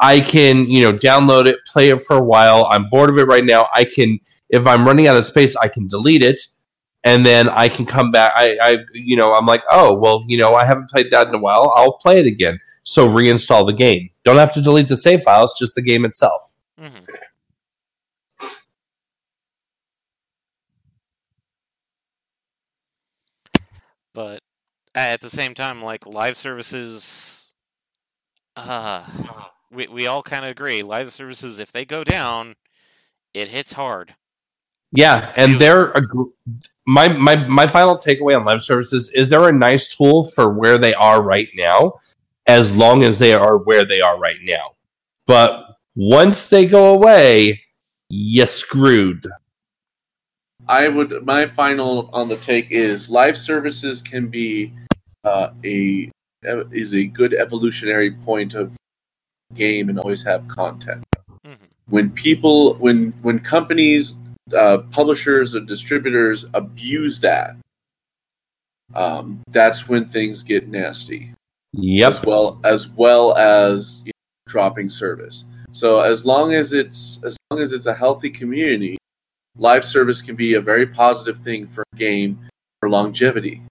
I 0.00 0.20
can, 0.20 0.68
you 0.68 0.82
know, 0.82 0.96
download 0.96 1.46
it, 1.46 1.58
play 1.72 1.90
it 1.90 2.02
for 2.02 2.16
a 2.16 2.24
while. 2.24 2.66
I'm 2.70 2.88
bored 2.90 3.10
of 3.10 3.18
it 3.18 3.26
right 3.26 3.44
now. 3.44 3.68
I 3.74 3.84
can, 3.84 4.18
if 4.50 4.66
I'm 4.66 4.86
running 4.86 5.06
out 5.06 5.16
of 5.16 5.24
space, 5.24 5.56
I 5.56 5.68
can 5.68 5.86
delete 5.86 6.22
it 6.22 6.40
and 7.04 7.24
then 7.24 7.48
I 7.50 7.68
can 7.68 7.86
come 7.86 8.10
back. 8.10 8.32
I, 8.34 8.58
I, 8.60 8.76
you 8.92 9.16
know, 9.16 9.34
I'm 9.34 9.46
like, 9.46 9.62
oh, 9.70 9.94
well, 9.94 10.24
you 10.26 10.38
know, 10.38 10.54
I 10.54 10.64
haven't 10.64 10.88
played 10.90 11.10
that 11.10 11.28
in 11.28 11.34
a 11.34 11.38
while. 11.38 11.72
I'll 11.76 11.98
play 11.98 12.18
it 12.18 12.26
again. 12.26 12.58
So 12.82 13.08
reinstall 13.08 13.66
the 13.66 13.74
game. 13.74 14.08
Don't 14.24 14.36
have 14.36 14.52
to 14.54 14.62
delete 14.62 14.88
the 14.88 14.96
save 14.96 15.22
files, 15.22 15.56
just 15.58 15.74
the 15.74 15.82
game 15.82 16.04
itself. 16.04 16.42
hmm 16.78 17.04
But 24.14 24.38
at 24.94 25.20
the 25.20 25.30
same 25.30 25.54
time, 25.54 25.82
like 25.82 26.06
live 26.06 26.36
services, 26.36 27.52
uh, 28.56 29.04
we 29.70 29.86
we 29.88 30.06
all 30.06 30.22
kind 30.22 30.44
of 30.44 30.50
agree. 30.50 30.82
Live 30.82 31.12
services, 31.12 31.58
if 31.58 31.72
they 31.72 31.84
go 31.84 32.04
down, 32.04 32.54
it 33.32 33.48
hits 33.48 33.72
hard. 33.72 34.14
Yeah, 34.92 35.32
and 35.36 35.60
they're 35.60 35.90
a, 35.90 36.02
my 36.86 37.08
my 37.08 37.36
my 37.48 37.66
final 37.66 37.96
takeaway 37.96 38.38
on 38.38 38.44
live 38.44 38.62
services 38.62 39.10
is 39.14 39.28
they're 39.28 39.48
a 39.48 39.52
nice 39.52 39.94
tool 39.94 40.24
for 40.24 40.52
where 40.52 40.78
they 40.78 40.94
are 40.94 41.20
right 41.20 41.48
now, 41.56 41.94
as 42.46 42.76
long 42.76 43.02
as 43.02 43.18
they 43.18 43.34
are 43.34 43.58
where 43.58 43.84
they 43.84 44.00
are 44.00 44.18
right 44.18 44.38
now. 44.42 44.74
But 45.26 45.64
once 45.96 46.48
they 46.48 46.66
go 46.66 46.94
away, 46.94 47.62
you 48.08 48.46
screwed. 48.46 49.26
I 50.68 50.88
would. 50.88 51.26
My 51.26 51.46
final 51.46 52.08
on 52.12 52.28
the 52.28 52.36
take 52.36 52.70
is 52.70 53.10
live 53.10 53.36
services 53.36 54.00
can 54.00 54.28
be 54.28 54.72
uh, 55.24 55.50
a 55.64 56.10
is 56.72 56.94
a 56.94 57.06
good 57.06 57.32
evolutionary 57.32 58.10
point 58.10 58.54
of 58.54 58.72
game 59.54 59.88
and 59.88 59.98
always 59.98 60.22
have 60.22 60.46
content. 60.48 61.04
Mhm. 61.46 61.56
When 61.88 62.10
people, 62.10 62.74
when 62.74 63.12
when 63.22 63.38
companies, 63.40 64.14
uh, 64.56 64.78
publishers 64.90 65.54
or 65.54 65.60
distributors 65.60 66.44
abuse 66.54 67.20
that, 67.20 67.56
um, 68.94 69.40
that's 69.50 69.88
when 69.88 70.06
things 70.06 70.42
get 70.42 70.68
nasty. 70.68 71.32
Yep. 71.76 72.08
as 72.08 72.22
well 72.24 72.60
as 72.62 72.88
well 72.88 73.36
as 73.36 74.02
you 74.04 74.12
know, 74.12 74.50
dropping 74.50 74.88
service. 74.88 75.44
So 75.72 76.00
as 76.00 76.24
long 76.24 76.54
as 76.54 76.72
it's 76.72 77.22
as 77.24 77.36
long 77.50 77.60
as 77.60 77.72
it's 77.72 77.86
a 77.86 77.94
healthy 77.94 78.30
community, 78.30 78.96
live 79.56 79.84
service 79.84 80.22
can 80.22 80.36
be 80.36 80.54
a 80.54 80.60
very 80.60 80.86
positive 80.86 81.42
thing 81.42 81.66
for 81.66 81.82
a 81.92 81.96
game 81.96 82.38
for 82.78 82.88
longevity. 82.88 83.62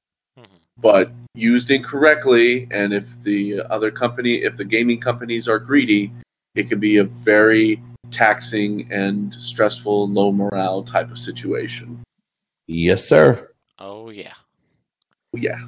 But 0.77 1.11
used 1.35 1.71
incorrectly, 1.71 2.67
and 2.71 2.93
if 2.93 3.21
the 3.23 3.61
other 3.69 3.91
company, 3.91 4.43
if 4.43 4.57
the 4.57 4.65
gaming 4.65 4.99
companies 4.99 5.47
are 5.47 5.59
greedy, 5.59 6.11
it 6.55 6.69
can 6.69 6.79
be 6.79 6.97
a 6.97 7.03
very 7.03 7.81
taxing 8.11 8.91
and 8.91 9.33
stressful, 9.35 10.09
low 10.09 10.31
morale 10.31 10.83
type 10.83 11.11
of 11.11 11.19
situation. 11.19 12.01
Yes, 12.67 13.07
sir. 13.07 13.49
Oh 13.79 14.09
yeah. 14.09 14.33
Yeah, 15.33 15.65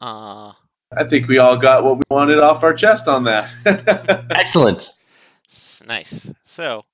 Uh, 0.00 0.52
I 0.96 1.04
think 1.04 1.26
we 1.26 1.38
all 1.38 1.56
got 1.56 1.82
what 1.82 1.96
we 1.96 2.02
wanted 2.10 2.38
off 2.38 2.62
our 2.62 2.72
chest 2.72 3.08
on 3.08 3.24
that. 3.24 3.50
Excellent. 4.30 4.88
nice. 5.84 6.32
So, 6.44 6.84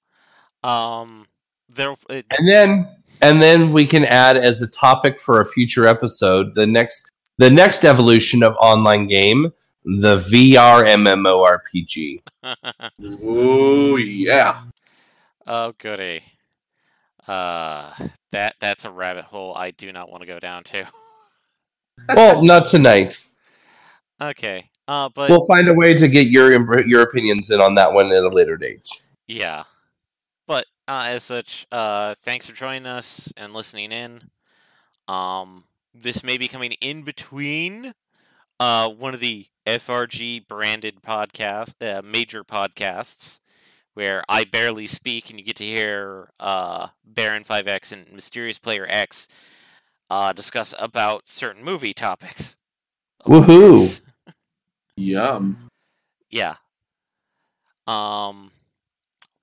um, 0.64 1.26
there. 1.68 1.94
It, 2.08 2.24
And 2.30 2.48
then 2.48 2.88
and 3.20 3.40
then 3.40 3.72
we 3.72 3.86
can 3.86 4.04
add 4.04 4.36
as 4.36 4.62
a 4.62 4.68
topic 4.68 5.20
for 5.20 5.40
a 5.40 5.46
future 5.46 5.86
episode 5.86 6.54
the 6.54 6.66
next 6.66 7.10
the 7.38 7.50
next 7.50 7.84
evolution 7.84 8.42
of 8.42 8.56
online 8.60 9.06
game, 9.06 9.52
the 9.84 10.18
VR 10.18 10.84
MMORPG. 10.84 12.22
oh 13.22 13.96
yeah. 13.96 14.62
oh 15.46 15.72
goody. 15.78 16.22
Uh, 17.26 17.92
that 18.32 18.54
that's 18.60 18.84
a 18.84 18.90
rabbit 18.90 19.24
hole 19.24 19.54
I 19.54 19.70
do 19.70 19.92
not 19.92 20.10
want 20.10 20.22
to 20.22 20.26
go 20.26 20.38
down 20.38 20.64
to. 20.64 20.88
Well, 22.14 22.44
not 22.44 22.64
tonight. 22.66 23.26
Okay. 24.20 24.70
Uh, 24.86 25.08
but 25.12 25.28
We'll 25.28 25.44
find 25.46 25.68
a 25.68 25.74
way 25.74 25.94
to 25.94 26.06
get 26.06 26.28
your 26.28 26.52
your 26.86 27.02
opinions 27.02 27.50
in 27.50 27.60
on 27.60 27.74
that 27.74 27.92
one 27.92 28.12
at 28.12 28.22
a 28.22 28.28
later 28.28 28.56
date. 28.56 28.88
Yeah. 29.26 29.64
Uh, 30.88 31.04
as 31.08 31.22
such, 31.22 31.66
uh, 31.70 32.14
thanks 32.22 32.46
for 32.46 32.54
joining 32.54 32.86
us 32.86 33.30
and 33.36 33.52
listening 33.52 33.92
in. 33.92 34.30
Um, 35.06 35.64
this 35.92 36.24
may 36.24 36.38
be 36.38 36.48
coming 36.48 36.72
in 36.80 37.02
between 37.02 37.92
uh, 38.58 38.88
one 38.88 39.12
of 39.12 39.20
the 39.20 39.48
FRG 39.66 40.48
branded 40.48 41.02
podcast, 41.06 41.74
uh, 41.86 42.00
major 42.00 42.42
podcasts, 42.42 43.38
where 43.92 44.24
I 44.30 44.44
barely 44.44 44.86
speak 44.86 45.28
and 45.28 45.38
you 45.38 45.44
get 45.44 45.56
to 45.56 45.64
hear 45.64 46.30
uh, 46.40 46.88
Baron 47.04 47.44
5X 47.44 47.92
and 47.92 48.10
Mysterious 48.10 48.58
Player 48.58 48.86
X 48.88 49.28
uh, 50.08 50.32
discuss 50.32 50.74
about 50.78 51.28
certain 51.28 51.62
movie 51.62 51.92
topics. 51.92 52.56
Woohoo. 53.26 54.00
Yum. 54.96 55.58
Yeah. 56.30 56.56
Um, 57.86 58.50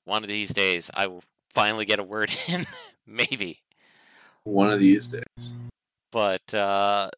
one 0.04 0.22
of 0.22 0.30
these 0.30 0.54
days 0.54 0.92
I 0.94 1.08
will 1.08 1.24
finally 1.56 1.86
get 1.86 2.00
a 2.00 2.04
word 2.04 2.30
in, 2.48 2.68
maybe. 3.08 3.62
One 4.44 4.72
of 4.72 4.80
these 4.80 5.08
days. 5.08 5.54
But 6.12 6.54
uh, 6.54 7.10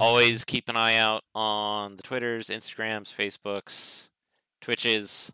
always 0.00 0.44
keep 0.44 0.68
an 0.68 0.76
eye 0.76 0.96
out 0.96 1.22
on 1.34 1.96
the 1.96 2.02
Twitters, 2.02 2.48
Instagrams, 2.48 3.14
Facebooks, 3.14 4.08
Twitches 4.60 5.32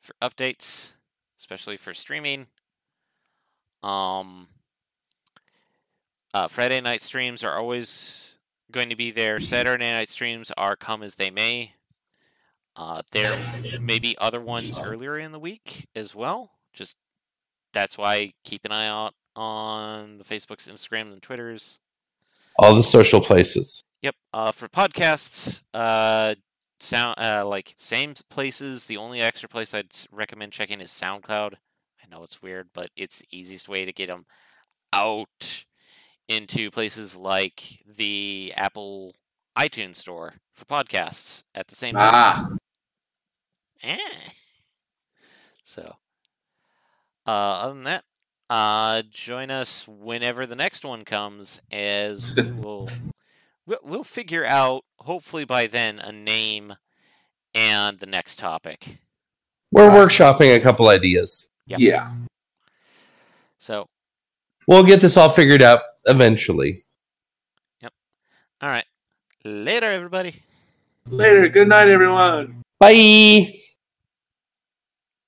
for 0.00 0.14
updates, 0.22 0.92
especially 1.38 1.76
for 1.76 1.92
streaming. 1.92 2.46
Um, 3.82 4.48
uh, 6.32 6.46
Friday 6.48 6.80
night 6.80 7.02
streams 7.02 7.42
are 7.42 7.58
always 7.58 8.36
going 8.70 8.90
to 8.90 8.96
be 8.96 9.10
there. 9.10 9.40
Saturday 9.40 9.90
night 9.90 10.10
streams 10.10 10.52
are 10.56 10.76
come 10.76 11.02
as 11.02 11.16
they 11.16 11.30
may. 11.30 11.72
Uh, 12.76 13.02
there 13.10 13.36
may 13.80 13.98
be 13.98 14.16
other 14.18 14.40
ones 14.40 14.78
earlier 14.78 15.18
in 15.18 15.32
the 15.32 15.38
week 15.38 15.88
as 15.96 16.14
well. 16.14 16.52
Just 16.72 16.96
that's 17.72 17.98
why 17.98 18.32
keep 18.44 18.64
an 18.64 18.72
eye 18.72 18.86
out 18.86 19.14
on 19.36 20.18
the 20.18 20.24
Facebooks, 20.24 20.68
Instagrams, 20.68 21.12
and 21.12 21.22
Twitters. 21.22 21.80
All 22.58 22.74
the 22.74 22.82
social 22.82 23.20
places. 23.20 23.84
Yep. 24.02 24.14
Uh, 24.32 24.52
for 24.52 24.68
podcasts, 24.68 25.62
uh, 25.74 26.34
sound 26.80 27.14
uh, 27.18 27.44
like 27.46 27.74
same 27.78 28.14
places. 28.30 28.86
The 28.86 28.96
only 28.96 29.20
extra 29.20 29.48
place 29.48 29.74
I'd 29.74 29.92
recommend 30.10 30.52
checking 30.52 30.80
is 30.80 30.90
SoundCloud. 30.90 31.54
I 31.54 32.08
know 32.10 32.22
it's 32.24 32.42
weird, 32.42 32.68
but 32.72 32.90
it's 32.96 33.18
the 33.18 33.26
easiest 33.30 33.68
way 33.68 33.84
to 33.84 33.92
get 33.92 34.08
them 34.08 34.26
out 34.92 35.64
into 36.28 36.70
places 36.70 37.16
like 37.16 37.82
the 37.86 38.52
Apple 38.56 39.14
iTunes 39.56 39.96
store 39.96 40.34
for 40.54 40.64
podcasts 40.64 41.44
at 41.54 41.68
the 41.68 41.74
same 41.74 41.94
time. 41.94 42.10
Ah, 42.14 42.48
Eh. 43.82 43.98
So, 45.64 45.96
other 47.32 47.74
than 47.74 47.84
that, 47.84 48.04
uh, 48.50 49.02
join 49.10 49.50
us 49.50 49.86
whenever 49.86 50.46
the 50.46 50.56
next 50.56 50.84
one 50.84 51.04
comes, 51.04 51.60
as 51.70 52.34
we 52.36 52.42
will 52.52 52.88
we'll, 53.66 53.78
we'll 53.82 54.04
figure 54.04 54.44
out 54.44 54.84
hopefully 55.00 55.44
by 55.44 55.66
then 55.66 55.98
a 55.98 56.12
name 56.12 56.74
and 57.54 57.98
the 57.98 58.06
next 58.06 58.38
topic. 58.38 58.98
We're 59.70 59.88
Right. 59.88 60.08
workshopping 60.08 60.56
a 60.56 60.60
couple 60.60 60.88
ideas. 60.88 61.50
Yep. 61.66 61.80
yeah. 61.80 62.10
So, 63.58 63.86
We'll 64.66 64.84
get 64.84 65.00
this 65.00 65.16
all 65.16 65.28
figured 65.30 65.62
out 65.62 65.80
eventually. 66.06 66.84
Yep. 67.82 67.92
All 68.62 68.68
right, 68.68 68.84
later, 69.44 69.86
everybody. 69.86 70.42
Later. 71.06 71.48
Good 71.48 71.68
night, 71.68 71.88
everyone. 71.88 72.62
Bye. 72.78 73.57